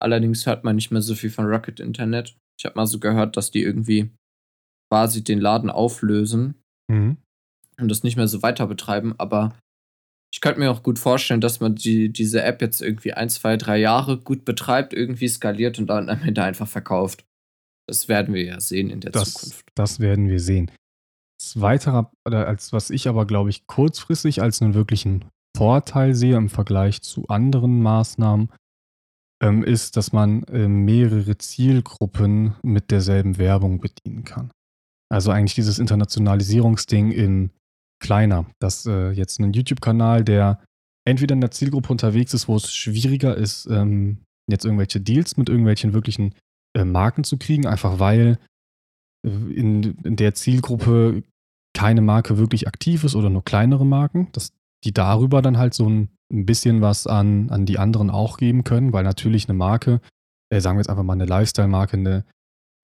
Allerdings 0.00 0.46
hört 0.46 0.64
man 0.64 0.76
nicht 0.76 0.90
mehr 0.90 1.02
so 1.02 1.14
viel 1.14 1.30
von 1.30 1.46
Rocket 1.46 1.80
Internet. 1.80 2.36
Ich 2.58 2.64
habe 2.64 2.76
mal 2.76 2.86
so 2.86 2.98
gehört, 2.98 3.36
dass 3.36 3.50
die 3.50 3.62
irgendwie 3.62 4.10
quasi 4.90 5.24
den 5.24 5.40
Laden 5.40 5.70
auflösen 5.70 6.54
mhm. 6.88 7.16
und 7.78 7.88
das 7.88 8.02
nicht 8.04 8.16
mehr 8.16 8.28
so 8.28 8.42
weiter 8.42 8.66
betreiben. 8.66 9.14
Aber 9.18 9.56
ich 10.32 10.40
könnte 10.40 10.60
mir 10.60 10.70
auch 10.70 10.82
gut 10.82 10.98
vorstellen, 10.98 11.40
dass 11.40 11.60
man 11.60 11.74
die, 11.74 12.12
diese 12.12 12.42
App 12.42 12.60
jetzt 12.60 12.80
irgendwie 12.80 13.12
ein, 13.12 13.28
zwei, 13.28 13.56
drei 13.56 13.78
Jahre 13.78 14.18
gut 14.18 14.44
betreibt, 14.44 14.92
irgendwie 14.92 15.28
skaliert 15.28 15.78
und 15.78 15.86
dann 15.86 16.08
am 16.08 16.22
Ende 16.22 16.42
einfach 16.42 16.68
verkauft. 16.68 17.24
Das 17.88 18.08
werden 18.08 18.34
wir 18.34 18.44
ja 18.44 18.60
sehen 18.60 18.90
in 18.90 19.00
der 19.00 19.12
das, 19.12 19.34
Zukunft. 19.34 19.66
Das 19.74 20.00
werden 20.00 20.28
wir 20.28 20.40
sehen. 20.40 20.70
Als 21.40 21.60
weiterer, 21.60 22.10
oder 22.26 22.46
als 22.46 22.72
was 22.72 22.90
ich 22.90 23.08
aber, 23.08 23.26
glaube 23.26 23.50
ich, 23.50 23.66
kurzfristig 23.66 24.42
als 24.42 24.62
einen 24.62 24.74
wirklichen 24.74 25.24
Vorteil 25.56 26.14
sehe 26.14 26.36
im 26.36 26.48
Vergleich 26.48 27.02
zu 27.02 27.28
anderen 27.28 27.82
Maßnahmen, 27.82 28.50
ähm, 29.42 29.64
ist, 29.64 29.96
dass 29.96 30.12
man 30.12 30.42
äh, 30.44 30.68
mehrere 30.68 31.36
Zielgruppen 31.38 32.54
mit 32.62 32.90
derselben 32.90 33.38
Werbung 33.38 33.80
bedienen 33.80 34.24
kann. 34.24 34.50
Also 35.10 35.30
eigentlich 35.30 35.54
dieses 35.54 35.78
Internationalisierungsding 35.78 37.10
in 37.12 37.50
kleiner. 38.00 38.46
Dass 38.60 38.86
äh, 38.86 39.10
jetzt 39.10 39.40
ein 39.40 39.52
YouTube-Kanal, 39.52 40.24
der 40.24 40.62
entweder 41.06 41.34
in 41.34 41.40
der 41.40 41.50
Zielgruppe 41.50 41.90
unterwegs 41.90 42.34
ist, 42.34 42.48
wo 42.48 42.56
es 42.56 42.72
schwieriger 42.72 43.36
ist, 43.36 43.66
ähm, 43.66 44.18
jetzt 44.50 44.64
irgendwelche 44.64 45.00
Deals 45.00 45.36
mit 45.36 45.48
irgendwelchen 45.48 45.92
wirklichen 45.92 46.34
äh, 46.76 46.84
Marken 46.84 47.24
zu 47.24 47.38
kriegen, 47.38 47.66
einfach 47.66 47.98
weil 47.98 48.38
äh, 49.26 49.28
in, 49.28 49.96
in, 50.04 50.16
der 50.16 50.34
Zielgruppe 50.34 51.22
keine 51.74 52.02
Marke 52.02 52.38
wirklich 52.38 52.68
aktiv 52.68 53.04
ist 53.04 53.14
oder 53.14 53.30
nur 53.30 53.44
kleinere 53.44 53.86
Marken, 53.86 54.28
dass 54.32 54.52
die 54.84 54.92
darüber 54.92 55.42
dann 55.42 55.58
halt 55.58 55.74
so 55.74 55.88
ein, 55.88 56.10
ein 56.34 56.46
bisschen 56.46 56.80
was 56.80 57.06
an, 57.06 57.50
an 57.50 57.64
die 57.64 57.78
anderen 57.78 58.10
auch 58.10 58.36
geben 58.36 58.64
können, 58.64 58.92
weil 58.92 59.04
natürlich 59.04 59.48
eine 59.48 59.56
Marke, 59.56 60.00
äh, 60.50 60.60
sagen 60.60 60.76
wir 60.76 60.80
jetzt 60.80 60.90
einfach 60.90 61.04
mal 61.04 61.14
eine 61.14 61.26
Lifestyle-Marke, 61.26 61.96
eine 61.96 62.24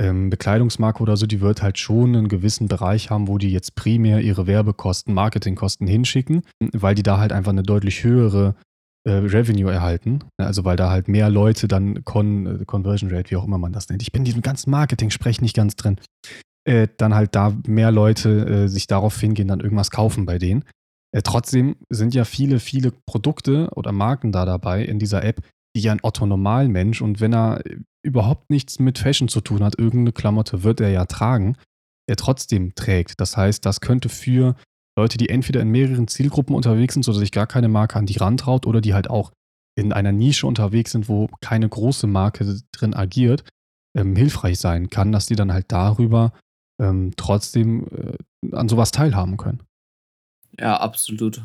ähm, 0.01 0.31
Bekleidungsmarke 0.31 1.03
oder 1.03 1.17
so, 1.17 1.27
die 1.27 1.41
wird 1.41 1.63
halt 1.63 1.79
schon 1.79 2.17
einen 2.17 2.29
gewissen 2.29 2.69
Bereich 2.69 3.11
haben, 3.11 3.29
wo 3.29 3.37
die 3.37 3.53
jetzt 3.53 3.75
primär 3.75 4.21
ihre 4.21 4.47
Werbekosten, 4.47 5.13
Marketingkosten 5.13 5.87
hinschicken, 5.87 6.43
weil 6.73 6.95
die 6.95 7.03
da 7.03 7.19
halt 7.19 7.33
einfach 7.33 7.53
eine 7.53 7.63
deutlich 7.63 8.03
höhere 8.03 8.55
äh, 9.05 9.13
Revenue 9.13 9.71
erhalten. 9.71 10.21
Also 10.39 10.65
weil 10.65 10.77
da 10.77 10.91
halt 10.91 11.09
mehr 11.09 11.29
Leute 11.29 11.69
dann 11.69 12.05
Con 12.05 12.63
äh, 12.63 12.65
Conversion 12.65 13.11
Rate, 13.11 13.31
wie 13.31 13.37
auch 13.37 13.45
immer 13.45 13.59
man 13.59 13.73
das 13.73 13.89
nennt. 13.89 14.03
Ich 14.03 14.13
bin 14.13 14.21
in 14.21 14.27
diesem 14.27 14.43
ganzen 14.43 14.71
Marketing-Sprech 14.71 15.41
nicht 15.43 15.57
ganz 15.57 15.77
drin. 15.77 15.97
Äh, 16.65 16.89
dann 16.97 17.15
halt 17.15 17.35
da 17.35 17.57
mehr 17.67 17.91
Leute 17.91 18.47
äh, 18.47 18.69
sich 18.69 18.87
darauf 18.87 19.19
hingehen, 19.19 19.49
dann 19.49 19.61
irgendwas 19.61 19.91
kaufen 19.91 20.27
bei 20.27 20.39
denen. 20.39 20.65
Äh, 21.13 21.23
trotzdem 21.23 21.77
sind 21.89 22.15
ja 22.15 22.25
viele, 22.25 22.61
viele 22.61 22.93
Produkte 23.07 23.71
oder 23.75 23.93
Marken 23.93 24.33
da 24.33 24.45
dabei 24.45 24.85
in 24.85 24.99
dieser 24.99 25.25
App, 25.25 25.43
die 25.77 25.83
ja 25.83 25.93
ein 25.93 26.01
Otto 26.03 26.27
Normalmensch 26.27 27.01
und 27.01 27.21
wenn 27.21 27.35
er 27.35 27.63
überhaupt 28.05 28.51
nichts 28.51 28.79
mit 28.79 28.99
Fashion 28.99 29.29
zu 29.29 29.41
tun 29.41 29.63
hat, 29.63 29.79
irgendeine 29.79 30.13
Klamotte 30.13 30.63
wird 30.63 30.81
er 30.81 30.91
ja 30.91 31.05
tragen, 31.05 31.57
der 32.09 32.17
trotzdem 32.17 32.75
trägt. 32.75 33.21
Das 33.21 33.37
heißt, 33.37 33.65
das 33.65 33.81
könnte 33.81 34.09
für 34.09 34.57
Leute, 34.99 35.19
die 35.19 35.29
entweder 35.29 35.61
in 35.61 35.69
mehreren 35.69 36.09
Zielgruppen 36.09 36.55
unterwegs 36.55 36.95
sind, 36.95 37.05
sodass 37.05 37.21
sich 37.21 37.33
gar 37.33 37.47
keine 37.47 37.69
Marke 37.69 37.97
an 37.99 38.07
die 38.07 38.19
rantraut 38.19 38.67
oder 38.67 38.81
die 38.81 38.95
halt 38.95 39.09
auch 39.09 39.33
in 39.79 39.93
einer 39.93 40.13
Nische 40.13 40.47
unterwegs 40.47 40.93
sind, 40.93 41.09
wo 41.09 41.29
keine 41.41 41.69
große 41.69 42.07
Marke 42.07 42.61
drin 42.73 42.95
agiert, 42.95 43.45
ähm, 43.97 44.17
hilfreich 44.17 44.59
sein 44.59 44.91
kann, 44.91 45.13
dass 45.13 45.27
die 45.27 45.37
dann 45.37 45.53
halt 45.53 45.67
darüber 45.69 46.33
ähm, 46.81 47.13
trotzdem 47.17 47.87
äh, 47.89 48.57
an 48.57 48.69
sowas 48.69 48.91
teilhaben 48.91 49.37
können. 49.37 49.63
Ja, 50.59 50.77
absolut. 50.77 51.43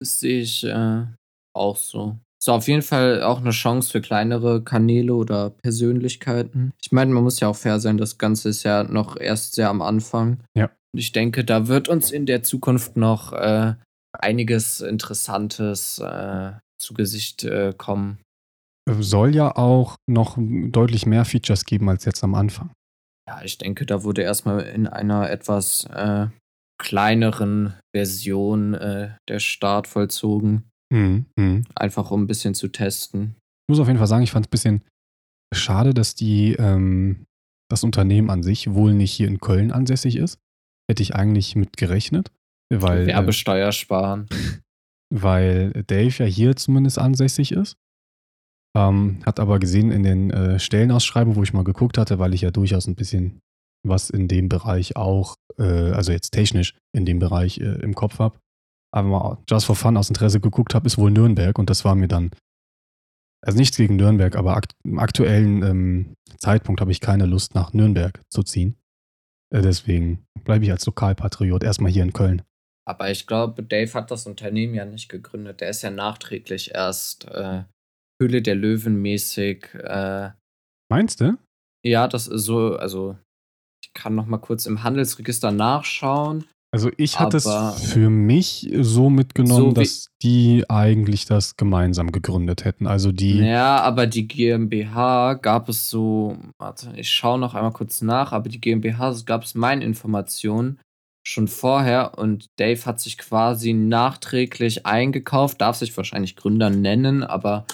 Das 0.00 0.20
sehe 0.20 0.40
ich 0.40 0.64
äh, 0.64 1.06
auch 1.54 1.76
so. 1.76 2.18
Ist 2.40 2.48
auf 2.48 2.68
jeden 2.68 2.82
Fall 2.82 3.22
auch 3.22 3.40
eine 3.40 3.50
Chance 3.50 3.90
für 3.90 4.00
kleinere 4.00 4.62
Kanäle 4.62 5.14
oder 5.14 5.50
Persönlichkeiten. 5.50 6.72
Ich 6.80 6.92
meine, 6.92 7.12
man 7.12 7.24
muss 7.24 7.40
ja 7.40 7.48
auch 7.48 7.56
fair 7.56 7.80
sein, 7.80 7.98
das 7.98 8.16
Ganze 8.16 8.50
ist 8.50 8.62
ja 8.62 8.84
noch 8.84 9.16
erst 9.16 9.56
sehr 9.56 9.68
am 9.68 9.82
Anfang. 9.82 10.44
Ja. 10.54 10.66
Und 10.92 11.00
ich 11.00 11.10
denke, 11.10 11.44
da 11.44 11.66
wird 11.66 11.88
uns 11.88 12.12
in 12.12 12.26
der 12.26 12.44
Zukunft 12.44 12.96
noch 12.96 13.32
äh, 13.32 13.74
einiges 14.12 14.80
Interessantes 14.80 15.98
äh, 15.98 16.52
zu 16.78 16.94
Gesicht 16.94 17.42
äh, 17.42 17.74
kommen. 17.76 18.18
Soll 18.88 19.34
ja 19.34 19.54
auch 19.56 19.96
noch 20.06 20.38
deutlich 20.38 21.06
mehr 21.06 21.24
Features 21.24 21.64
geben 21.64 21.88
als 21.90 22.04
jetzt 22.04 22.22
am 22.22 22.34
Anfang. 22.34 22.70
Ja, 23.28 23.42
ich 23.42 23.58
denke, 23.58 23.84
da 23.84 24.04
wurde 24.04 24.22
erstmal 24.22 24.60
in 24.60 24.86
einer 24.86 25.28
etwas 25.28 25.84
äh, 25.92 26.28
kleineren 26.78 27.74
Version 27.94 28.74
äh, 28.74 29.10
der 29.28 29.40
Start 29.40 29.86
vollzogen. 29.86 30.70
Mhm, 30.92 31.26
mhm. 31.36 31.64
Einfach 31.74 32.10
um 32.10 32.22
ein 32.22 32.26
bisschen 32.26 32.54
zu 32.54 32.68
testen. 32.68 33.36
Ich 33.66 33.72
muss 33.72 33.80
auf 33.80 33.88
jeden 33.88 33.98
Fall 33.98 34.06
sagen, 34.06 34.22
ich 34.22 34.30
fand 34.30 34.46
es 34.46 34.48
ein 34.48 34.50
bisschen 34.50 34.84
schade, 35.54 35.92
dass 35.92 36.14
die, 36.14 36.54
ähm, 36.54 37.26
das 37.70 37.84
Unternehmen 37.84 38.30
an 38.30 38.42
sich 38.42 38.72
wohl 38.72 38.94
nicht 38.94 39.12
hier 39.12 39.28
in 39.28 39.40
Köln 39.40 39.72
ansässig 39.72 40.16
ist. 40.16 40.38
Hätte 40.90 41.02
ich 41.02 41.14
eigentlich 41.14 41.54
mit 41.56 41.76
gerechnet. 41.76 42.30
Weil, 42.72 43.02
äh, 43.02 43.06
Werbesteuer 43.08 43.72
sparen. 43.72 44.26
Weil 45.14 45.72
Dave 45.86 46.14
ja 46.18 46.26
hier 46.26 46.56
zumindest 46.56 46.98
ansässig 46.98 47.52
ist. 47.52 47.76
Ähm, 48.76 49.20
hat 49.24 49.40
aber 49.40 49.58
gesehen 49.58 49.90
in 49.90 50.02
den 50.02 50.30
äh, 50.30 50.58
Stellenausschreibungen, 50.58 51.36
wo 51.36 51.42
ich 51.42 51.54
mal 51.54 51.64
geguckt 51.64 51.96
hatte, 51.96 52.18
weil 52.18 52.34
ich 52.34 52.42
ja 52.42 52.50
durchaus 52.50 52.86
ein 52.86 52.94
bisschen 52.94 53.40
was 53.86 54.10
in 54.10 54.28
dem 54.28 54.48
Bereich 54.48 54.96
auch, 54.96 55.36
äh, 55.58 55.92
also 55.92 56.12
jetzt 56.12 56.30
technisch 56.30 56.74
in 56.92 57.04
dem 57.04 57.18
Bereich 57.18 57.58
äh, 57.58 57.80
im 57.82 57.94
Kopf 57.94 58.18
habe, 58.18 58.38
aber 58.92 59.08
mal 59.08 59.38
just 59.48 59.66
for 59.66 59.76
fun 59.76 59.96
aus 59.96 60.08
Interesse 60.08 60.40
geguckt 60.40 60.74
habe, 60.74 60.86
ist 60.86 60.98
wohl 60.98 61.10
Nürnberg 61.10 61.58
und 61.58 61.70
das 61.70 61.84
war 61.84 61.94
mir 61.94 62.08
dann, 62.08 62.30
also 63.44 63.58
nichts 63.58 63.76
gegen 63.76 63.96
Nürnberg, 63.96 64.36
aber 64.36 64.56
akt 64.56 64.72
im 64.84 64.98
aktuellen 64.98 65.62
ähm, 65.62 66.14
Zeitpunkt 66.38 66.80
habe 66.80 66.92
ich 66.92 67.00
keine 67.00 67.26
Lust 67.26 67.54
nach 67.54 67.72
Nürnberg 67.72 68.20
zu 68.30 68.42
ziehen. 68.42 68.76
Äh, 69.50 69.62
deswegen 69.62 70.26
bleibe 70.44 70.64
ich 70.64 70.70
als 70.70 70.86
Lokalpatriot 70.86 71.62
erstmal 71.62 71.90
hier 71.90 72.02
in 72.02 72.12
Köln. 72.12 72.42
Aber 72.86 73.10
ich 73.10 73.26
glaube, 73.26 73.62
Dave 73.62 73.92
hat 73.92 74.10
das 74.10 74.26
Unternehmen 74.26 74.74
ja 74.74 74.86
nicht 74.86 75.10
gegründet. 75.10 75.60
Der 75.60 75.68
ist 75.68 75.82
ja 75.82 75.90
nachträglich 75.90 76.74
erst 76.74 77.26
äh, 77.26 77.64
Höhle 78.20 78.40
der 78.40 78.54
Löwen 78.54 79.00
mäßig. 79.02 79.74
Äh, 79.74 80.30
Meinst 80.90 81.20
du? 81.20 81.36
Ja, 81.84 82.08
das 82.08 82.26
ist 82.28 82.44
so, 82.44 82.76
also 82.76 83.18
kann 83.98 84.14
noch 84.14 84.26
mal 84.26 84.38
kurz 84.38 84.66
im 84.66 84.82
Handelsregister 84.82 85.50
nachschauen. 85.50 86.44
Also 86.70 86.90
ich 86.98 87.18
hatte 87.18 87.38
es 87.38 87.48
für 87.92 88.10
mich 88.10 88.70
so 88.80 89.08
mitgenommen, 89.08 89.70
so 89.70 89.72
dass 89.72 90.08
die 90.22 90.64
eigentlich 90.68 91.24
das 91.24 91.56
gemeinsam 91.56 92.12
gegründet 92.12 92.66
hätten. 92.66 92.86
Also 92.86 93.10
die. 93.10 93.38
Ja, 93.38 93.80
aber 93.80 94.06
die 94.06 94.28
GmbH 94.28 95.34
gab 95.34 95.70
es 95.70 95.88
so, 95.88 96.36
warte, 96.58 96.92
ich 96.96 97.10
schaue 97.10 97.38
noch 97.38 97.54
einmal 97.54 97.72
kurz 97.72 98.02
nach, 98.02 98.32
aber 98.32 98.50
die 98.50 98.60
GmbH 98.60 99.14
gab 99.24 99.44
es 99.44 99.54
meinen 99.54 99.80
Informationen 99.80 100.78
schon 101.26 101.48
vorher 101.48 102.18
und 102.18 102.46
Dave 102.58 102.84
hat 102.84 103.00
sich 103.00 103.16
quasi 103.16 103.72
nachträglich 103.72 104.84
eingekauft, 104.84 105.60
darf 105.60 105.76
sich 105.76 105.96
wahrscheinlich 105.96 106.36
Gründer 106.36 106.70
nennen, 106.70 107.22
aber 107.22 107.66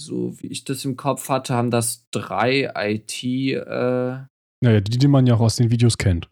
so 0.00 0.40
wie 0.40 0.46
ich 0.46 0.64
das 0.64 0.84
im 0.84 0.96
Kopf 0.96 1.28
hatte, 1.28 1.54
haben 1.54 1.70
das 1.70 2.06
drei 2.12 2.70
IT. 2.76 3.24
Äh, 3.24 4.24
naja, 4.62 4.80
die, 4.80 4.98
die 4.98 5.08
man 5.08 5.26
ja 5.26 5.34
auch 5.34 5.40
aus 5.40 5.56
den 5.56 5.70
Videos 5.70 5.98
kennt. 5.98 6.28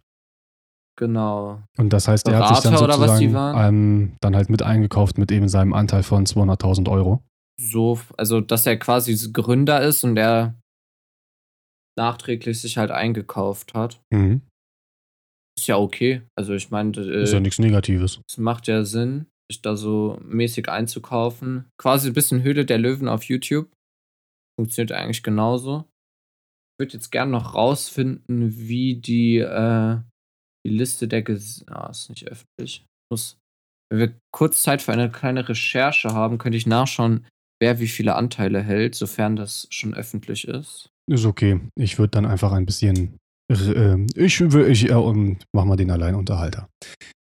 Genau. 0.99 1.63
Und 1.77 1.93
das 1.93 2.09
heißt, 2.09 2.27
er 2.29 2.39
hat 2.39 2.57
sich 2.57 2.65
dann 2.65 2.79
sozusagen 2.79 3.35
ähm, 3.59 4.17
dann 4.21 4.35
halt 4.35 4.49
mit 4.49 4.63
eingekauft 4.63 5.19
mit 5.19 5.31
eben 5.31 5.49
seinem 5.49 5.75
Anteil 5.75 6.03
von 6.03 6.25
200.000 6.25 6.91
Euro. 6.91 7.23
So, 7.61 8.01
also 8.17 8.41
dass 8.41 8.67
er 8.67 8.79
quasi 8.79 9.31
Gründer 9.33 9.83
ist 9.83 10.05
und 10.05 10.17
er 10.17 10.55
nachträglich 11.99 12.61
sich 12.61 12.79
halt 12.79 12.91
eingekauft 12.91 13.75
hat. 13.75 14.01
Mhm. 14.13 14.43
ist 15.59 15.67
ja 15.67 15.77
okay. 15.79 16.23
Also 16.39 16.55
ich 16.55 16.71
meine, 16.71 16.93
äh, 16.99 17.23
Ist 17.23 17.33
ja 17.33 17.41
nichts 17.41 17.59
Negatives. 17.59 18.21
es 18.29 18.39
macht 18.39 18.67
ja 18.67 18.85
Sinn, 18.85 19.27
sich 19.51 19.63
da 19.63 19.77
so 19.77 20.19
mäßig 20.23 20.69
einzukaufen. 20.69 21.67
Quasi 21.79 22.09
ein 22.09 22.15
bisschen 22.15 22.43
Höhle 22.43 22.65
der 22.67 22.79
Löwen 22.79 23.09
auf 23.09 23.25
YouTube. 23.25 23.69
Funktioniert 24.59 24.93
eigentlich 24.93 25.23
genauso. 25.23 25.85
Ich 26.77 26.85
würde 26.85 26.93
jetzt 26.93 27.11
gerne 27.11 27.33
noch 27.33 27.55
rausfinden, 27.55 28.59
wie 28.59 28.97
die, 28.97 29.39
äh, 29.39 29.99
die 30.67 30.71
Liste 30.71 31.09
der 31.09 31.23
Ges 31.23 31.65
ah, 31.69 31.89
ist 31.89 32.11
nicht 32.11 32.29
öffentlich. 32.29 32.85
Muss, 33.11 33.39
wenn 33.91 33.99
wir 33.99 34.13
kurz 34.31 34.61
Zeit 34.61 34.83
für 34.83 34.93
eine 34.93 35.11
kleine 35.11 35.49
Recherche 35.49 36.11
haben, 36.11 36.37
könnte 36.37 36.59
ich 36.59 36.67
nachschauen, 36.67 37.27
wer 37.63 37.81
wie 37.81 37.89
viele 37.89 38.15
Anteile 38.15 38.63
hält, 38.63 38.95
sofern 38.95 39.37
das 39.37 39.67
schon 39.71 39.95
öffentlich 39.95 40.47
ist. 40.47 40.91
Ist 41.11 41.25
okay. 41.25 41.61
Ich 41.77 41.99
würde 41.99 42.11
dann 42.11 42.27
einfach 42.27 42.53
ein 42.53 42.67
bisschen. 42.67 43.17
Äh, 43.51 44.07
Ich, 44.15 44.41
ich 44.41 44.91
äh, 44.91 45.37
mach 45.53 45.65
mal 45.65 45.77
den 45.77 45.91
Alleinunterhalter. 45.91 46.69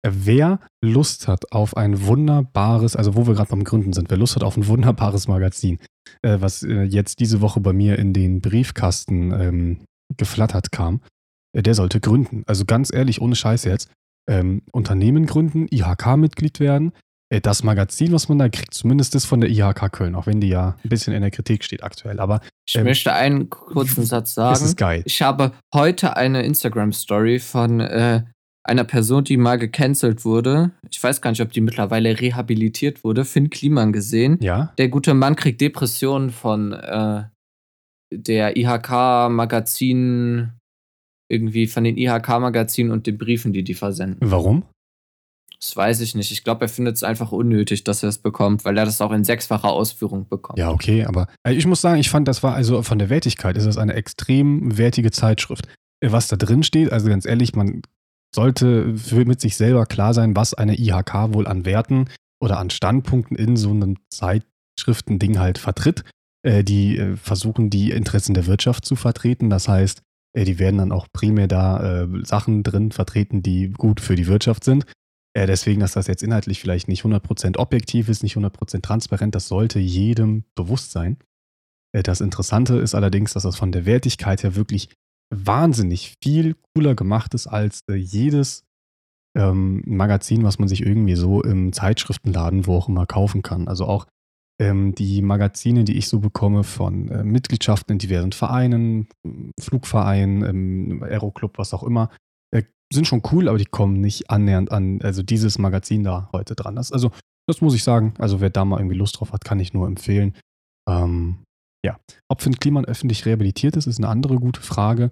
Äh, 0.01 0.11
Wer 0.11 0.59
Lust 0.83 1.27
hat 1.27 1.51
auf 1.51 1.75
ein 1.77 2.05
wunderbares, 2.05 2.95
also 2.95 3.15
wo 3.15 3.27
wir 3.27 3.33
gerade 3.33 3.49
beim 3.49 3.63
Gründen 3.63 3.93
sind, 3.93 4.09
wer 4.09 4.17
Lust 4.17 4.35
hat 4.35 4.43
auf 4.43 4.57
ein 4.57 4.67
wunderbares 4.67 5.27
Magazin, 5.27 5.79
äh, 6.21 6.37
was 6.39 6.63
äh, 6.63 6.83
jetzt 6.83 7.19
diese 7.19 7.41
Woche 7.41 7.59
bei 7.59 7.73
mir 7.73 7.99
in 7.99 8.13
den 8.13 8.41
Briefkasten 8.41 9.31
ähm, 9.31 9.79
geflattert 10.17 10.71
kam, 10.71 11.01
äh, 11.55 11.61
der 11.63 11.73
sollte 11.73 11.99
gründen. 11.99 12.43
Also 12.47 12.65
ganz 12.65 12.93
ehrlich, 12.93 13.21
ohne 13.21 13.35
Scheiß 13.35 13.63
jetzt. 13.65 13.89
Ähm, 14.29 14.61
Unternehmen 14.71 15.25
gründen, 15.25 15.67
IHK-Mitglied 15.69 16.61
werden. 16.61 16.93
Äh, 17.33 17.41
Das 17.41 17.63
Magazin, 17.63 18.11
was 18.11 18.29
man 18.29 18.37
da 18.39 18.47
kriegt, 18.49 18.73
zumindest 18.73 19.15
das 19.15 19.25
von 19.25 19.41
der 19.41 19.49
IHK 19.49 19.91
Köln, 19.91 20.15
auch 20.15 20.27
wenn 20.27 20.39
die 20.39 20.49
ja 20.49 20.75
ein 20.83 20.89
bisschen 20.89 21.13
in 21.13 21.21
der 21.21 21.31
Kritik 21.31 21.63
steht 21.63 21.83
aktuell. 21.83 22.19
Aber 22.19 22.41
Ich 22.67 22.75
Ähm, 22.75 22.83
möchte 22.83 23.11
einen 23.13 23.49
kurzen 23.49 24.05
Satz 24.05 24.37
es 24.37 24.61
ist 24.61 24.65
sagen. 24.69 24.75
geil. 24.77 25.01
Ich 25.05 25.21
habe 25.21 25.51
heute 25.73 26.15
eine 26.15 26.43
Instagram-Story 26.43 27.39
von 27.39 27.79
äh, 27.79 28.23
einer 28.65 28.83
Person, 28.85 29.23
die 29.25 29.35
mal 29.35 29.57
gecancelt 29.57 30.23
wurde. 30.23 30.71
Ich 30.89 31.03
weiß 31.03 31.21
gar 31.21 31.31
nicht, 31.31 31.41
ob 31.41 31.51
die 31.51 31.59
mittlerweile 31.61 32.19
rehabilitiert 32.21 33.03
wurde. 33.03 33.25
Finn 33.25 33.49
Kliman 33.49 33.91
gesehen. 33.91 34.37
Ja, 34.41 34.71
Der 34.77 34.87
gute 34.89 35.13
Mann 35.13 35.35
kriegt 35.35 35.59
Depressionen 35.59 36.29
von 36.29 36.71
äh, 36.71 37.23
der 38.13 38.55
IHK-Magazin, 38.55 40.51
irgendwie 41.29 41.67
von 41.67 41.83
den 41.83 41.97
IHK-Magazinen 41.97 42.91
und 42.91 43.07
den 43.07 43.17
Briefen, 43.17 43.51
die 43.53 43.63
die 43.63 43.73
versenden. 43.73 44.31
warum? 44.31 44.63
Das 45.63 45.77
weiß 45.77 46.01
ich 46.01 46.13
nicht. 46.13 46.29
Ich 46.33 46.43
glaube, 46.43 46.65
er 46.65 46.67
findet 46.67 46.97
es 46.97 47.03
einfach 47.03 47.31
unnötig, 47.31 47.85
dass 47.85 48.03
er 48.03 48.09
es 48.09 48.17
bekommt, 48.17 48.65
weil 48.65 48.77
er 48.77 48.83
das 48.83 48.99
auch 48.99 49.13
in 49.13 49.23
sechsfacher 49.23 49.69
Ausführung 49.69 50.27
bekommt. 50.27 50.59
Ja, 50.59 50.71
okay, 50.71 51.05
aber 51.05 51.27
äh, 51.47 51.53
ich 51.53 51.65
muss 51.65 51.79
sagen, 51.79 52.01
ich 52.01 52.09
fand, 52.09 52.27
das 52.27 52.43
war 52.43 52.53
also 52.53 52.81
von 52.81 52.99
der 52.99 53.09
Wertigkeit 53.09 53.55
ist 53.55 53.65
das 53.65 53.77
eine 53.77 53.93
extrem 53.93 54.77
wertige 54.77 55.11
Zeitschrift. 55.11 55.65
Äh, 56.01 56.11
Was 56.11 56.27
da 56.27 56.35
drin 56.35 56.63
steht, 56.63 56.91
also 56.91 57.07
ganz 57.07 57.25
ehrlich, 57.25 57.55
man 57.55 57.81
sollte 58.35 58.93
mit 59.13 59.39
sich 59.39 59.55
selber 59.55 59.85
klar 59.85 60.13
sein, 60.13 60.35
was 60.35 60.53
eine 60.53 60.77
IHK 60.77 61.33
wohl 61.33 61.47
an 61.47 61.63
Werten 61.63 62.09
oder 62.41 62.59
an 62.59 62.69
Standpunkten 62.69 63.37
in 63.37 63.55
so 63.55 63.69
einem 63.69 63.95
Zeitschriftending 64.09 65.39
halt 65.39 65.59
vertritt. 65.59 66.03
Äh, 66.45 66.65
die 66.65 67.15
versuchen, 67.15 67.69
die 67.69 67.91
Interessen 67.91 68.33
der 68.33 68.47
Wirtschaft 68.47 68.83
zu 68.83 68.97
vertreten. 68.97 69.49
Das 69.49 69.69
heißt, 69.69 70.01
die 70.35 70.59
werden 70.59 70.79
dann 70.79 70.91
auch 70.91 71.07
primär 71.13 71.47
da 71.47 72.07
Sachen 72.23 72.63
drin 72.63 72.91
vertreten, 72.91 73.43
die 73.43 73.69
gut 73.69 74.01
für 74.01 74.15
die 74.15 74.25
Wirtschaft 74.25 74.63
sind. 74.63 74.83
Äh, 75.35 75.47
deswegen, 75.47 75.79
dass 75.79 75.93
das 75.93 76.07
jetzt 76.07 76.23
inhaltlich 76.23 76.59
vielleicht 76.59 76.87
nicht 76.87 77.03
100% 77.03 77.57
objektiv 77.57 78.09
ist, 78.09 78.23
nicht 78.23 78.37
100% 78.37 78.81
transparent, 78.81 79.35
das 79.35 79.47
sollte 79.47 79.79
jedem 79.79 80.43
bewusst 80.55 80.91
sein. 80.91 81.17
Äh, 81.93 82.03
das 82.03 82.21
Interessante 82.21 82.77
ist 82.77 82.95
allerdings, 82.95 83.33
dass 83.33 83.43
das 83.43 83.57
von 83.57 83.71
der 83.71 83.85
Wertigkeit 83.85 84.43
her 84.43 84.55
wirklich 84.55 84.89
wahnsinnig 85.33 86.15
viel 86.21 86.55
cooler 86.75 86.95
gemacht 86.95 87.33
ist 87.33 87.47
als 87.47 87.81
äh, 87.89 87.95
jedes 87.95 88.63
ähm, 89.35 89.81
Magazin, 89.85 90.43
was 90.43 90.59
man 90.59 90.67
sich 90.67 90.85
irgendwie 90.85 91.15
so 91.15 91.41
im 91.41 91.73
Zeitschriftenladen, 91.73 92.67
wo 92.67 92.77
auch 92.77 92.87
immer, 92.87 93.07
kaufen 93.07 93.41
kann. 93.41 93.67
Also 93.67 93.85
auch 93.85 94.05
ähm, 94.59 94.93
die 94.93 95.23
Magazine, 95.23 95.83
die 95.83 95.97
ich 95.97 96.07
so 96.07 96.19
bekomme 96.19 96.63
von 96.63 97.09
äh, 97.09 97.23
Mitgliedschaften 97.23 97.93
in 97.93 97.97
diversen 97.99 98.31
Vereinen, 98.31 99.07
Flugvereinen, 99.59 100.45
ähm, 100.45 101.03
Aeroclub, 101.03 101.57
was 101.57 101.73
auch 101.73 101.83
immer, 101.83 102.09
sind 102.93 103.07
schon 103.07 103.21
cool, 103.31 103.47
aber 103.47 103.57
die 103.57 103.65
kommen 103.65 103.99
nicht 103.99 104.29
annähernd 104.29 104.71
an, 104.71 105.01
also 105.01 105.23
dieses 105.23 105.57
Magazin 105.57 106.03
da 106.03 106.29
heute 106.31 106.55
dran. 106.55 106.75
Das, 106.75 106.91
also, 106.91 107.11
das 107.47 107.61
muss 107.61 107.75
ich 107.75 107.83
sagen. 107.83 108.13
Also, 108.17 108.41
wer 108.41 108.49
da 108.49 108.65
mal 108.65 108.79
irgendwie 108.79 108.97
Lust 108.97 109.19
drauf 109.19 109.33
hat, 109.33 109.43
kann 109.43 109.59
ich 109.59 109.73
nur 109.73 109.87
empfehlen. 109.87 110.33
Ähm, 110.89 111.43
ja. 111.85 111.99
Ob 112.29 112.41
Finn 112.41 112.55
Kliman 112.55 112.85
öffentlich 112.85 113.25
rehabilitiert 113.25 113.75
ist, 113.75 113.87
ist 113.87 113.97
eine 113.97 114.07
andere 114.07 114.35
gute 114.39 114.61
Frage. 114.61 115.11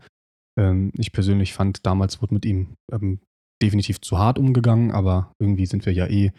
Ähm, 0.57 0.91
ich 0.97 1.11
persönlich 1.11 1.53
fand, 1.53 1.85
damals 1.85 2.21
wurde 2.21 2.33
mit 2.33 2.45
ihm 2.45 2.75
ähm, 2.91 3.19
definitiv 3.61 4.01
zu 4.01 4.17
hart 4.17 4.39
umgegangen, 4.39 4.91
aber 4.91 5.33
irgendwie 5.39 5.65
sind 5.65 5.85
wir 5.85 5.93
ja 5.93 6.07
eh 6.07 6.31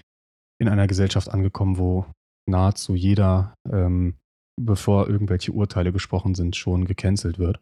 in 0.61 0.69
einer 0.69 0.87
Gesellschaft 0.87 1.29
angekommen, 1.29 1.79
wo 1.79 2.07
nahezu 2.49 2.95
jeder, 2.95 3.55
ähm, 3.71 4.15
bevor 4.61 5.09
irgendwelche 5.09 5.53
Urteile 5.53 5.93
gesprochen 5.93 6.35
sind, 6.35 6.57
schon 6.57 6.85
gecancelt 6.85 7.39
wird 7.39 7.61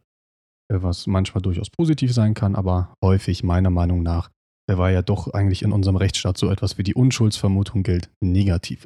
was 0.70 1.06
manchmal 1.06 1.42
durchaus 1.42 1.70
positiv 1.70 2.12
sein 2.12 2.34
kann, 2.34 2.54
aber 2.54 2.94
häufig 3.04 3.42
meiner 3.42 3.70
Meinung 3.70 4.02
nach, 4.02 4.30
der 4.68 4.78
war 4.78 4.90
ja 4.90 5.02
doch 5.02 5.32
eigentlich 5.32 5.62
in 5.62 5.72
unserem 5.72 5.96
Rechtsstaat 5.96 6.38
so 6.38 6.50
etwas 6.50 6.78
wie 6.78 6.82
die 6.82 6.94
Unschuldsvermutung 6.94 7.82
gilt, 7.82 8.10
negativ. 8.22 8.84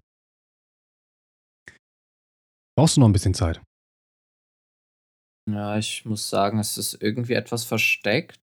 Brauchst 2.76 2.96
du 2.96 3.00
noch 3.00 3.08
ein 3.08 3.12
bisschen 3.12 3.34
Zeit? 3.34 3.62
Ja, 5.50 5.76
ich 5.76 6.04
muss 6.04 6.30
sagen, 6.30 6.58
es 6.58 6.78
ist 6.78 7.02
irgendwie 7.02 7.34
etwas 7.34 7.64
versteckt. 7.64 8.40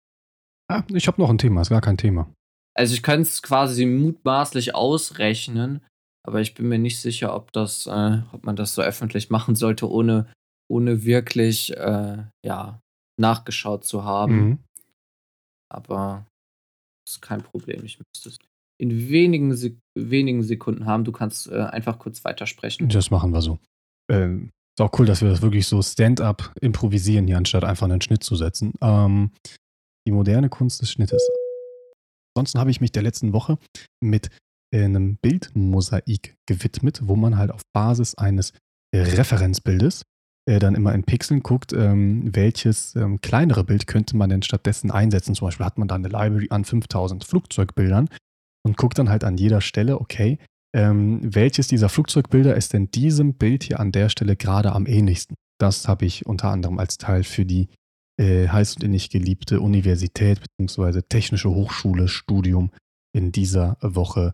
Ah, 0.72 0.84
ich 0.94 1.08
habe 1.08 1.22
noch 1.22 1.30
ein 1.30 1.38
Thema, 1.38 1.62
ist 1.62 1.70
gar 1.70 1.82
kein 1.82 1.98
Thema. 1.98 2.32
Also 2.74 2.94
ich 2.94 3.04
könnte 3.04 3.24
es 3.24 3.42
quasi 3.42 3.86
mutmaßlich 3.86 4.74
ausrechnen, 4.74 5.86
aber 6.26 6.42
ich 6.42 6.56
bin 6.56 6.68
mir 6.68 6.80
nicht 6.80 7.00
sicher, 7.00 7.36
ob 7.36 7.52
das, 7.52 7.86
äh, 7.86 8.22
ob 8.32 8.46
man 8.46 8.56
das 8.56 8.74
so 8.74 8.82
öffentlich 8.82 9.30
machen 9.30 9.56
sollte, 9.56 9.90
ohne, 9.90 10.32
ohne 10.70 11.04
wirklich 11.04 11.76
äh, 11.78 12.24
ja, 12.44 12.82
nachgeschaut 13.20 13.84
zu 13.84 14.04
haben. 14.04 14.36
Mhm. 14.36 14.60
Aber 15.72 16.26
ist 17.08 17.22
kein 17.22 17.42
Problem. 17.42 17.84
Ich 17.86 18.00
müsste 18.00 18.30
es 18.30 18.38
in 18.78 19.10
wenigen, 19.10 19.56
Sek 19.56 19.78
wenigen 19.98 20.44
Sekunden 20.44 20.86
haben. 20.86 21.04
Du 21.04 21.12
kannst 21.12 21.48
äh, 21.48 21.62
einfach 21.62 22.00
kurz 22.00 22.26
weitersprechen. 22.26 22.90
Das 22.90 23.12
machen 23.12 23.32
wir 23.32 23.42
so. 23.42 23.60
Ähm, 24.12 24.52
ist 24.78 24.82
auch 24.82 25.00
cool, 25.00 25.06
dass 25.06 25.22
wir 25.22 25.30
das 25.30 25.42
wirklich 25.42 25.68
so 25.68 25.82
Stand-up 25.82 26.54
improvisieren 26.60 27.28
hier, 27.28 27.38
anstatt 27.38 27.64
einfach 27.64 27.86
einen 27.86 28.02
Schnitt 28.02 28.24
zu 28.24 28.36
setzen. 28.36 28.74
Ähm, 28.82 29.32
die 30.06 30.12
moderne 30.12 30.50
Kunst 30.50 30.82
des 30.82 30.92
Schnittes. 30.92 31.26
Ansonsten 32.36 32.60
habe 32.60 32.72
ich 32.72 32.82
mich 32.82 32.92
der 32.92 33.04
letzten 33.04 33.32
Woche 33.32 33.58
mit 34.04 34.30
äh, 34.74 34.84
einem 34.84 35.18
Bildmosaik 35.22 36.36
gewidmet, 36.46 37.00
wo 37.04 37.16
man 37.16 37.38
halt 37.38 37.52
auf 37.52 37.62
Basis 37.74 38.16
eines 38.16 38.54
Referenzbildes 38.94 40.04
äh, 40.48 40.60
dann 40.60 40.76
immer 40.76 40.94
in 40.94 41.04
Pixeln 41.04 41.42
guckt, 41.42 41.74
ähm, 41.74 42.36
welches 42.36 42.96
ähm, 42.96 43.20
kleinere 43.22 43.64
Bild 43.64 43.88
könnte 43.88 44.16
man 44.16 44.30
denn 44.30 44.44
stattdessen 44.44 44.92
einsetzen. 44.92 45.36
Zum 45.36 45.48
Beispiel 45.48 45.66
hat 45.66 45.78
man 45.78 45.88
da 45.88 45.96
eine 45.96 46.08
Library 46.08 46.48
an 46.52 46.66
5000 46.66 47.24
Flugzeugbildern 47.24 48.10
und 48.64 48.78
guckt 48.78 48.98
dann 48.98 49.10
halt 49.10 49.24
an 49.24 49.38
jeder 49.38 49.62
Stelle, 49.62 50.00
okay, 50.00 50.38
ähm, 50.76 51.20
welches 51.24 51.68
dieser 51.68 51.90
Flugzeugbilder 51.90 52.56
ist 52.56 52.74
denn 52.74 52.92
diesem 52.92 53.34
Bild 53.36 53.64
hier 53.64 53.80
an 53.80 53.92
der 53.92 54.10
Stelle 54.10 54.36
gerade 54.36 54.74
am 54.74 54.86
ähnlichsten? 54.86 55.36
Das 55.60 55.88
habe 55.88 56.06
ich 56.06 56.26
unter 56.26 56.50
anderem 56.50 56.80
als 56.80 56.98
Teil 56.98 57.24
für 57.24 57.46
die 57.46 57.70
äh, 58.20 58.48
heiß 58.48 58.76
und 58.76 58.84
innig 58.84 59.10
geliebte 59.10 59.62
Universität 59.62 60.42
bzw. 60.58 61.02
Technische 61.02 61.50
Hochschule 61.50 62.08
Studium 62.08 62.72
in 63.14 63.32
dieser 63.32 63.78
Woche 63.82 64.34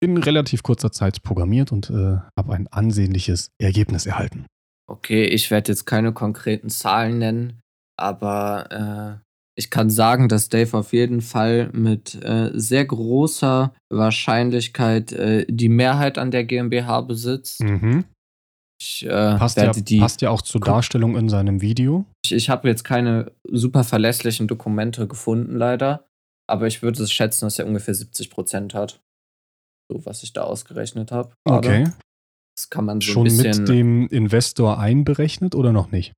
in 0.00 0.16
relativ 0.16 0.62
kurzer 0.62 0.92
Zeit 0.92 1.22
programmiert 1.22 1.72
und 1.72 1.90
äh, 1.90 2.18
habe 2.38 2.52
ein 2.52 2.68
ansehnliches 2.68 3.50
Ergebnis 3.58 4.06
erhalten. 4.06 4.46
Okay, 4.90 5.24
ich 5.24 5.50
werde 5.50 5.72
jetzt 5.72 5.84
keine 5.84 6.12
konkreten 6.12 6.70
Zahlen 6.70 7.18
nennen, 7.18 7.60
aber 7.98 9.20
äh, 9.20 9.28
ich 9.58 9.70
kann 9.70 9.90
sagen, 9.90 10.28
dass 10.28 10.48
Dave 10.48 10.76
auf 10.76 10.92
jeden 10.92 11.20
Fall 11.20 11.68
mit 11.72 12.14
äh, 12.24 12.50
sehr 12.54 12.84
großer 12.86 13.74
Wahrscheinlichkeit 13.92 15.12
äh, 15.12 15.46
die 15.48 15.68
Mehrheit 15.68 16.16
an 16.16 16.30
der 16.30 16.44
GmbH 16.44 17.00
besitzt. 17.02 17.62
Mhm. 17.62 18.04
Ich, 18.80 19.04
äh, 19.04 19.36
Passt, 19.36 19.56
ja, 19.56 19.72
passt 19.98 20.22
ja 20.22 20.30
auch 20.30 20.42
zur 20.42 20.60
Darstellung 20.60 21.16
in 21.16 21.28
seinem 21.28 21.60
Video. 21.60 22.04
ich, 22.24 22.32
ich 22.32 22.48
habe 22.48 22.68
jetzt 22.68 22.84
keine 22.84 23.32
super 23.50 23.82
verlässlichen 23.82 24.46
Dokumente 24.46 25.08
gefunden, 25.08 25.56
leider. 25.56 26.06
Aber 26.48 26.68
ich 26.68 26.80
würde 26.80 27.02
es 27.02 27.12
schätzen, 27.12 27.46
dass 27.46 27.58
er 27.58 27.66
ungefähr 27.66 27.94
70% 27.94 28.74
hat. 28.74 29.00
So, 29.90 30.06
was 30.06 30.22
ich 30.22 30.32
da 30.32 30.42
ausgerechnet 30.42 31.10
habe. 31.10 31.34
Okay. 31.44 31.90
Das 32.58 32.70
kann 32.70 32.86
man 32.86 33.00
so 33.00 33.12
Schon 33.12 33.28
ein 33.28 33.36
bisschen. 33.36 33.58
mit 33.62 33.68
dem 33.68 34.08
Investor 34.08 34.80
einberechnet 34.80 35.54
oder 35.54 35.72
noch 35.72 35.92
nicht? 35.92 36.12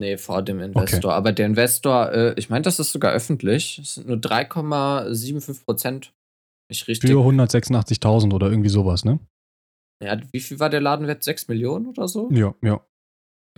Nee, 0.00 0.16
vor 0.16 0.40
dem 0.42 0.60
Investor. 0.60 1.12
Aber 1.12 1.32
der 1.32 1.46
Investor, 1.46 2.12
äh, 2.12 2.34
ich 2.38 2.48
meine, 2.48 2.62
das 2.62 2.78
ist 2.78 2.92
sogar 2.92 3.12
öffentlich. 3.12 3.80
Es 3.80 3.96
sind 3.96 4.06
nur 4.06 4.16
3,75 4.16 5.64
Prozent. 5.64 6.12
Nicht 6.70 6.86
richtig. 6.86 7.10
Für 7.10 7.16
186.000 7.16 8.32
oder 8.32 8.48
irgendwie 8.48 8.68
sowas, 8.68 9.04
ne? 9.04 9.18
Ja, 10.00 10.20
wie 10.30 10.38
viel 10.38 10.60
war 10.60 10.70
der 10.70 10.80
Ladenwert? 10.80 11.24
6 11.24 11.48
Millionen 11.48 11.88
oder 11.88 12.06
so? 12.06 12.30
Ja, 12.30 12.54
ja. 12.62 12.80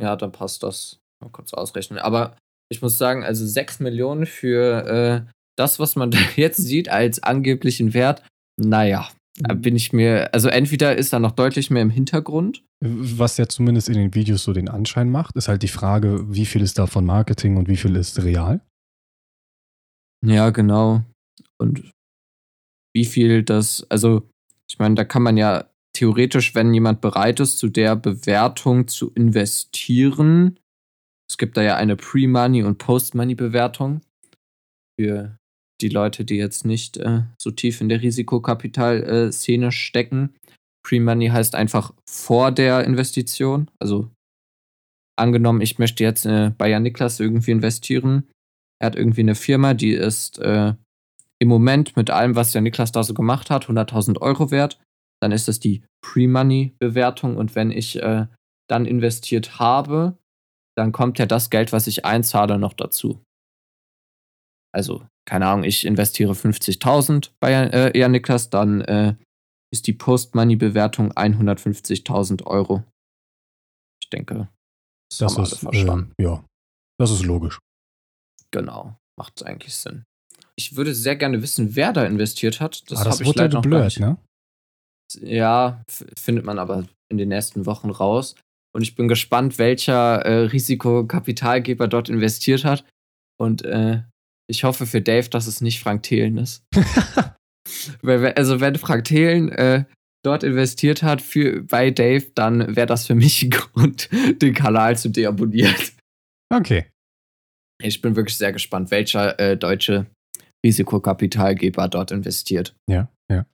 Ja, 0.00 0.16
dann 0.16 0.32
passt 0.32 0.62
das. 0.62 1.00
Mal 1.22 1.28
kurz 1.30 1.52
ausrechnen. 1.52 1.98
Aber 1.98 2.38
ich 2.70 2.80
muss 2.80 2.96
sagen, 2.96 3.22
also 3.22 3.46
6 3.46 3.80
Millionen 3.80 4.24
für 4.24 5.26
äh, 5.26 5.32
das, 5.58 5.78
was 5.78 5.94
man 5.94 6.10
jetzt 6.36 6.56
sieht 6.56 6.88
als 6.88 7.22
angeblichen 7.22 7.92
Wert, 7.92 8.22
naja, 8.56 9.10
da. 9.10 9.23
Bin 9.56 9.74
ich 9.74 9.92
mir, 9.92 10.32
also 10.32 10.48
entweder 10.48 10.96
ist 10.96 11.12
da 11.12 11.18
noch 11.18 11.32
deutlich 11.32 11.70
mehr 11.70 11.82
im 11.82 11.90
Hintergrund. 11.90 12.64
Was 12.80 13.36
ja 13.36 13.48
zumindest 13.48 13.88
in 13.88 13.94
den 13.94 14.14
Videos 14.14 14.44
so 14.44 14.52
den 14.52 14.68
Anschein 14.68 15.10
macht, 15.10 15.36
ist 15.36 15.48
halt 15.48 15.62
die 15.62 15.68
Frage, 15.68 16.32
wie 16.32 16.46
viel 16.46 16.62
ist 16.62 16.78
davon 16.78 17.04
Marketing 17.04 17.56
und 17.56 17.68
wie 17.68 17.76
viel 17.76 17.96
ist 17.96 18.22
real? 18.22 18.60
Ja, 20.24 20.50
genau. 20.50 21.02
Und 21.58 21.90
wie 22.94 23.04
viel 23.04 23.42
das, 23.42 23.86
also 23.90 24.28
ich 24.70 24.78
meine, 24.78 24.94
da 24.94 25.04
kann 25.04 25.22
man 25.22 25.36
ja 25.36 25.68
theoretisch, 25.94 26.54
wenn 26.54 26.72
jemand 26.72 27.00
bereit 27.00 27.40
ist, 27.40 27.58
zu 27.58 27.68
der 27.68 27.96
Bewertung 27.96 28.88
zu 28.88 29.12
investieren, 29.12 30.58
es 31.28 31.38
gibt 31.38 31.56
da 31.56 31.62
ja 31.62 31.76
eine 31.76 31.96
Pre-Money- 31.96 32.62
und 32.62 32.78
Post-Money-Bewertung 32.78 34.02
für 34.98 35.36
die 35.80 35.88
Leute, 35.88 36.24
die 36.24 36.36
jetzt 36.36 36.64
nicht 36.64 36.96
äh, 36.96 37.22
so 37.38 37.50
tief 37.50 37.80
in 37.80 37.88
der 37.88 38.02
Risikokapital-Szene 38.02 39.72
stecken. 39.72 40.34
Pre-Money 40.86 41.28
heißt 41.28 41.54
einfach 41.54 41.92
vor 42.08 42.52
der 42.52 42.84
Investition. 42.84 43.70
Also 43.78 44.10
angenommen, 45.16 45.60
ich 45.60 45.78
möchte 45.78 46.04
jetzt 46.04 46.26
äh, 46.26 46.52
bei 46.56 46.68
Jan 46.68 46.82
Niklas 46.82 47.20
irgendwie 47.20 47.50
investieren. 47.50 48.28
Er 48.80 48.86
hat 48.86 48.96
irgendwie 48.96 49.22
eine 49.22 49.34
Firma, 49.34 49.74
die 49.74 49.92
ist 49.92 50.38
äh, 50.38 50.74
im 51.40 51.48
Moment 51.48 51.96
mit 51.96 52.10
allem, 52.10 52.36
was 52.36 52.52
Jan 52.54 52.64
Niklas 52.64 52.92
da 52.92 53.02
so 53.02 53.14
gemacht 53.14 53.50
hat, 53.50 53.66
100.000 53.66 54.20
Euro 54.20 54.50
wert. 54.50 54.80
Dann 55.20 55.32
ist 55.32 55.48
das 55.48 55.58
die 55.58 55.84
Pre-Money-Bewertung. 56.02 57.36
Und 57.36 57.54
wenn 57.54 57.70
ich 57.70 58.00
äh, 58.02 58.26
dann 58.68 58.86
investiert 58.86 59.58
habe, 59.58 60.18
dann 60.76 60.92
kommt 60.92 61.18
ja 61.18 61.26
das 61.26 61.50
Geld, 61.50 61.72
was 61.72 61.86
ich 61.86 62.04
einzahle, 62.04 62.58
noch 62.58 62.74
dazu. 62.74 63.22
Also, 64.72 65.06
keine 65.26 65.46
Ahnung, 65.46 65.64
ich 65.64 65.84
investiere 65.84 66.32
50.000 66.32 67.30
bei 67.40 67.52
äh, 67.52 67.98
ja, 67.98 68.08
Niklas, 68.08 68.50
dann 68.50 68.82
äh, 68.82 69.16
ist 69.72 69.86
die 69.86 69.92
Post-Money-Bewertung 69.92 71.12
150.000 71.12 72.44
Euro. 72.44 72.84
Ich 74.02 74.10
denke, 74.10 74.48
das, 75.10 75.34
das 75.34 75.52
ist, 75.52 75.58
verstanden. 75.60 76.12
Äh, 76.18 76.24
ja, 76.24 76.44
das 76.98 77.10
ist 77.10 77.24
logisch. 77.24 77.58
Genau, 78.50 78.96
macht 79.18 79.44
eigentlich 79.44 79.74
Sinn. 79.74 80.04
Ich 80.56 80.76
würde 80.76 80.94
sehr 80.94 81.16
gerne 81.16 81.42
wissen, 81.42 81.74
wer 81.74 81.92
da 81.92 82.04
investiert 82.04 82.60
hat. 82.60 82.88
Das, 82.90 83.00
ah, 83.00 83.04
das 83.04 83.24
wurde 83.24 83.48
ja 83.48 83.60
blöd, 83.60 83.98
ne? 83.98 84.18
Ja, 85.20 85.82
findet 86.16 86.44
man 86.44 86.58
aber 86.58 86.86
in 87.10 87.18
den 87.18 87.28
nächsten 87.28 87.66
Wochen 87.66 87.90
raus. 87.90 88.36
Und 88.72 88.82
ich 88.82 88.94
bin 88.94 89.08
gespannt, 89.08 89.58
welcher 89.58 90.24
äh, 90.24 90.46
Risikokapitalgeber 90.46 91.88
dort 91.88 92.08
investiert 92.08 92.64
hat. 92.64 92.84
Und 93.36 93.64
äh, 93.64 94.02
ich 94.48 94.64
hoffe 94.64 94.86
für 94.86 95.00
Dave, 95.00 95.28
dass 95.28 95.46
es 95.46 95.60
nicht 95.60 95.80
Frank 95.80 96.02
Thelen 96.02 96.38
ist. 96.38 96.64
also, 98.02 98.60
wenn 98.60 98.76
Frank 98.76 99.04
Thelen 99.04 99.50
äh, 99.50 99.84
dort 100.24 100.42
investiert 100.42 101.02
hat 101.02 101.22
für, 101.22 101.62
bei 101.62 101.90
Dave, 101.90 102.26
dann 102.34 102.76
wäre 102.76 102.86
das 102.86 103.06
für 103.06 103.14
mich 103.14 103.42
ein 103.42 103.50
Grund, 103.50 104.08
den 104.12 104.54
Kanal 104.54 104.96
zu 104.96 105.08
deabonnieren. 105.08 105.74
Okay. 106.52 106.86
Ich 107.82 108.00
bin 108.00 108.16
wirklich 108.16 108.36
sehr 108.36 108.52
gespannt, 108.52 108.90
welcher 108.90 109.38
äh, 109.38 109.56
deutsche 109.56 110.06
Risikokapitalgeber 110.64 111.88
dort 111.88 112.10
investiert. 112.10 112.74
Ja, 112.88 113.08
ja. 113.30 113.44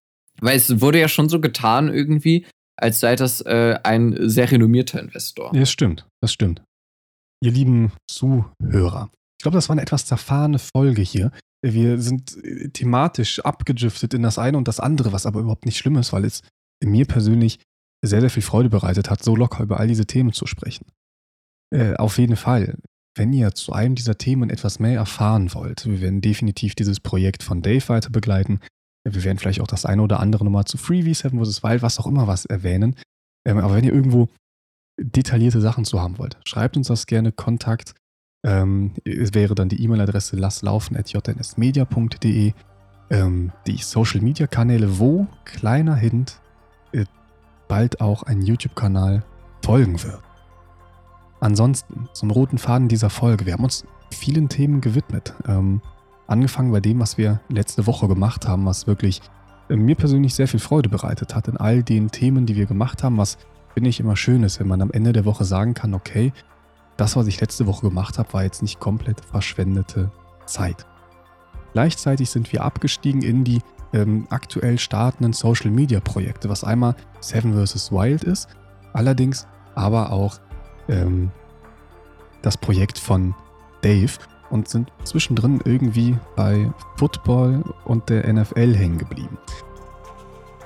Weil 0.41 0.57
es 0.57 0.81
wurde 0.81 1.01
ja 1.01 1.09
schon 1.09 1.29
so 1.29 1.41
getan 1.41 1.93
irgendwie, 1.93 2.47
als 2.79 3.01
sei 3.01 3.17
das 3.17 3.41
äh, 3.43 3.79
ein 3.83 4.17
sehr 4.29 4.51
renommierter 4.51 5.01
Investor. 5.01 5.53
Ja, 5.53 5.61
das 5.61 5.71
stimmt, 5.71 6.07
das 6.23 6.33
stimmt. 6.33 6.63
Ihr 7.43 7.53
lieben 7.53 7.93
Zuhörer, 8.09 9.11
ich 9.41 9.43
glaube, 9.43 9.57
das 9.57 9.71
war 9.71 9.73
eine 9.75 9.81
etwas 9.81 10.05
zerfahrene 10.05 10.59
Folge 10.59 11.01
hier. 11.01 11.31
Wir 11.63 11.99
sind 11.99 12.37
äh, 12.45 12.69
thematisch 12.69 13.41
abgedriftet 13.41 14.13
in 14.13 14.23
das 14.23 14.39
eine 14.39 14.59
und 14.59 14.69
das 14.69 14.81
andere, 14.81 15.15
was 15.15 15.25
aber 15.25 15.41
überhaupt 15.41 15.65
nicht 15.65 15.79
schlimm 15.79 15.97
ist, 15.97 16.13
weil 16.13 16.27
es 16.27 16.43
mir 16.85 17.07
persönlich 17.07 17.59
sehr, 18.05 18.21
sehr 18.21 18.29
viel 18.29 18.43
Freude 18.43 18.69
bereitet 18.69 19.09
hat, 19.09 19.25
so 19.25 19.35
locker 19.35 19.63
über 19.63 19.81
all 19.81 19.89
diese 19.89 20.05
Themen 20.05 20.35
zu 20.35 20.45
sprechen. 20.45 20.85
Äh, 21.75 21.95
auf 21.95 22.19
jeden 22.19 22.37
Fall, 22.37 22.77
wenn 23.17 23.33
ihr 23.33 23.55
zu 23.55 23.73
einem 23.73 23.95
dieser 23.95 24.19
Themen 24.19 24.51
etwas 24.51 24.79
mehr 24.79 24.97
erfahren 24.97 25.55
wollt, 25.55 25.87
wir 25.87 26.03
werden 26.03 26.21
definitiv 26.21 26.75
dieses 26.75 27.01
Projekt 27.01 27.43
von 27.43 27.63
Dave 27.63 27.89
weiter 27.89 28.11
begleiten. 28.11 28.61
Wir 29.09 29.25
werden 29.25 29.39
vielleicht 29.39 29.63
auch 29.63 29.67
das 29.67 29.87
eine 29.87 30.03
oder 30.03 30.21
andere 30.21 30.45
nochmal 30.45 30.67
zu 30.67 30.77
Freebie, 30.77 31.15
Seven 31.15 31.43
vs. 31.43 31.63
Wild, 31.63 31.81
was 31.81 31.99
auch 31.99 32.07
immer 32.07 32.27
was 32.27 32.45
erwähnen. 32.45 32.95
Ähm, 33.47 33.57
aber 33.57 33.75
wenn 33.75 33.85
ihr 33.85 33.95
irgendwo 33.95 34.29
detaillierte 35.01 35.63
Sachen 35.63 35.87
zu 35.87 35.99
haben 35.99 36.19
wollt, 36.19 36.37
schreibt 36.45 36.77
uns 36.77 36.89
das 36.89 37.07
gerne. 37.07 37.33
Kontakt 37.33 37.95
ähm, 38.43 38.93
es 39.05 39.35
wäre 39.35 39.55
dann 39.55 39.69
die 39.69 39.85
E-Mail-Adresse 39.85 40.37
lasslaufen.jnsmedia.de. 40.37 42.53
Ähm, 43.11 43.53
die 43.67 43.79
Social 43.79 44.21
Media 44.21 44.47
Kanäle, 44.47 44.99
wo, 44.99 45.27
kleiner 45.45 45.97
Hint, 45.97 46.41
äh, 46.93 47.05
bald 47.69 48.01
auch 48.01 48.23
ein 48.23 48.43
YouTube-Kanal 48.43 49.25
folgen 49.65 50.03
wird. 50.03 50.21
Ansonsten, 51.41 52.09
zum 52.13 52.31
roten 52.31 52.59
Faden 52.59 52.89
dieser 52.89 53.11
Folge, 53.11 53.47
wir 53.47 53.55
haben 53.55 53.65
uns 53.65 53.85
vielen 54.11 54.49
Themen 54.49 54.81
gewidmet. 54.81 55.35
Ähm, 55.47 55.81
angefangen 56.27 56.71
bei 56.71 56.81
dem, 56.81 57.01
was 57.01 57.19
wir 57.19 57.41
letzte 57.49 57.87
Woche 57.87 58.09
gemacht 58.09 58.47
haben, 58.47 58.65
was 58.65 58.87
wirklich 58.87 59.21
äh, 59.69 59.77
mir 59.77 59.97
persönlich 59.97 60.35
sehr 60.35 60.49
viel 60.49 60.61
Freude 60.61 60.89
bereitet 60.89 61.35
hat 61.35 61.49
in 61.49 61.57
all 61.57 61.83
den 61.83 62.11
Themen, 62.11 62.47
die 62.47 62.57
wir 62.57 62.67
gemacht 62.67 63.03
haben, 63.03 63.19
was 63.19 63.39
finde 63.75 63.91
ich 63.91 64.01
immer 64.01 64.17
schön 64.17 64.43
ist, 64.43 64.61
wenn 64.61 64.69
man 64.69 64.83
am 64.83 64.91
Ende 64.91 65.13
der 65.13 65.25
Woche 65.25 65.45
sagen 65.45 65.75
kann, 65.75 65.95
okay, 65.95 66.33
das, 67.01 67.17
was 67.17 67.27
ich 67.27 67.41
letzte 67.41 67.67
Woche 67.67 67.89
gemacht 67.89 68.19
habe, 68.19 68.31
war 68.35 68.43
jetzt 68.43 68.61
nicht 68.61 68.79
komplett 68.79 69.25
verschwendete 69.25 70.11
Zeit. 70.45 70.87
Gleichzeitig 71.73 72.29
sind 72.29 72.53
wir 72.53 72.63
abgestiegen 72.63 73.23
in 73.23 73.43
die 73.43 73.63
ähm, 73.95 74.27
aktuell 74.29 74.79
startenden 74.79 75.33
Social 75.33 75.71
Media 75.71 76.01
Projekte, 76.01 76.51
was 76.51 76.63
einmal 76.63 76.95
Seven 77.21 77.55
vs. 77.55 77.91
Wild 77.91 78.25
ist, 78.25 78.49
allerdings 78.93 79.47
aber 79.75 80.13
auch 80.13 80.41
ähm, 80.89 81.31
das 82.43 82.59
Projekt 82.59 82.99
von 82.99 83.35
Dave 83.81 84.13
und 84.51 84.69
sind 84.69 84.93
zwischendrin 85.05 85.61
irgendwie 85.65 86.19
bei 86.37 86.71
Football 86.97 87.65
und 87.87 88.11
der 88.11 88.31
NFL 88.31 88.75
hängen 88.75 88.99
geblieben. 88.99 89.39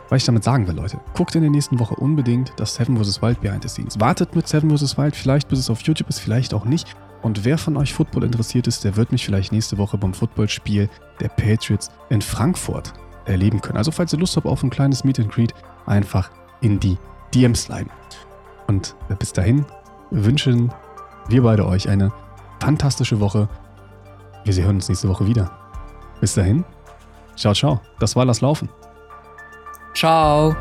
Was 0.09 0.23
ich 0.23 0.27
damit 0.27 0.45
sagen 0.45 0.67
will, 0.67 0.75
Leute, 0.75 1.01
guckt 1.15 1.35
in 1.35 1.43
der 1.43 1.51
nächsten 1.51 1.79
Woche 1.79 1.95
unbedingt 1.95 2.53
das 2.57 2.75
Seven 2.75 3.03
vs. 3.03 3.23
Wild 3.23 3.41
Behind 3.41 3.63
the 3.63 3.69
Scenes. 3.69 3.99
Wartet 3.99 4.37
mit 4.37 4.47
Seven 4.47 4.77
vs. 4.77 4.99
Wild, 4.99 5.17
vielleicht 5.17 5.49
bis 5.49 5.59
es 5.59 5.71
auf 5.71 5.81
YouTube 5.81 6.09
ist, 6.09 6.19
vielleicht 6.19 6.53
auch 6.53 6.65
nicht. 6.65 6.95
Und 7.23 7.45
wer 7.45 7.57
von 7.57 7.77
euch 7.79 7.95
Football 7.95 8.25
interessiert 8.25 8.67
ist, 8.67 8.85
der 8.85 8.97
wird 8.97 9.11
mich 9.11 9.25
vielleicht 9.25 9.51
nächste 9.51 9.79
Woche 9.79 9.97
beim 9.97 10.13
Footballspiel 10.13 10.91
der 11.21 11.29
Patriots 11.29 11.91
in 12.11 12.21
Frankfurt 12.21 12.93
erleben 13.25 13.63
können. 13.63 13.79
Also 13.79 13.91
falls 13.91 14.13
ihr 14.13 14.19
Lust 14.19 14.37
habt 14.37 14.47
auf 14.47 14.63
ein 14.63 14.69
kleines 14.69 15.05
Meet 15.05 15.21
and 15.21 15.33
Greet, 15.33 15.55
einfach 15.87 16.31
in 16.61 16.79
die 16.81 16.99
DMs 17.35 17.63
sliden. 17.63 17.91
Und 18.67 18.95
bis 19.19 19.33
dahin 19.33 19.65
wünschen 20.11 20.71
wir 21.29 21.43
beide 21.43 21.67
euch 21.67 21.89
eine 21.89 22.13
fantastische 22.61 23.21
Woche. 23.21 23.49
Wir 24.45 24.53
sehen 24.53 24.69
uns 24.69 24.89
nächste 24.89 25.09
Woche 25.09 25.27
wieder. 25.27 25.51
Bis 26.21 26.35
dahin, 26.35 26.65
ciao, 27.37 27.55
ciao. 27.55 27.81
Das 27.99 28.15
war 28.17 28.25
Lass 28.27 28.43
Laufen. 28.43 28.69
Ciao. 29.95 30.57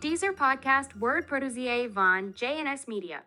Deezer 0.00 0.32
podcast 0.32 0.94
word 1.00 1.26
produzier 1.26 1.88
von 1.88 2.32
JNS 2.36 2.86
Media. 2.86 3.24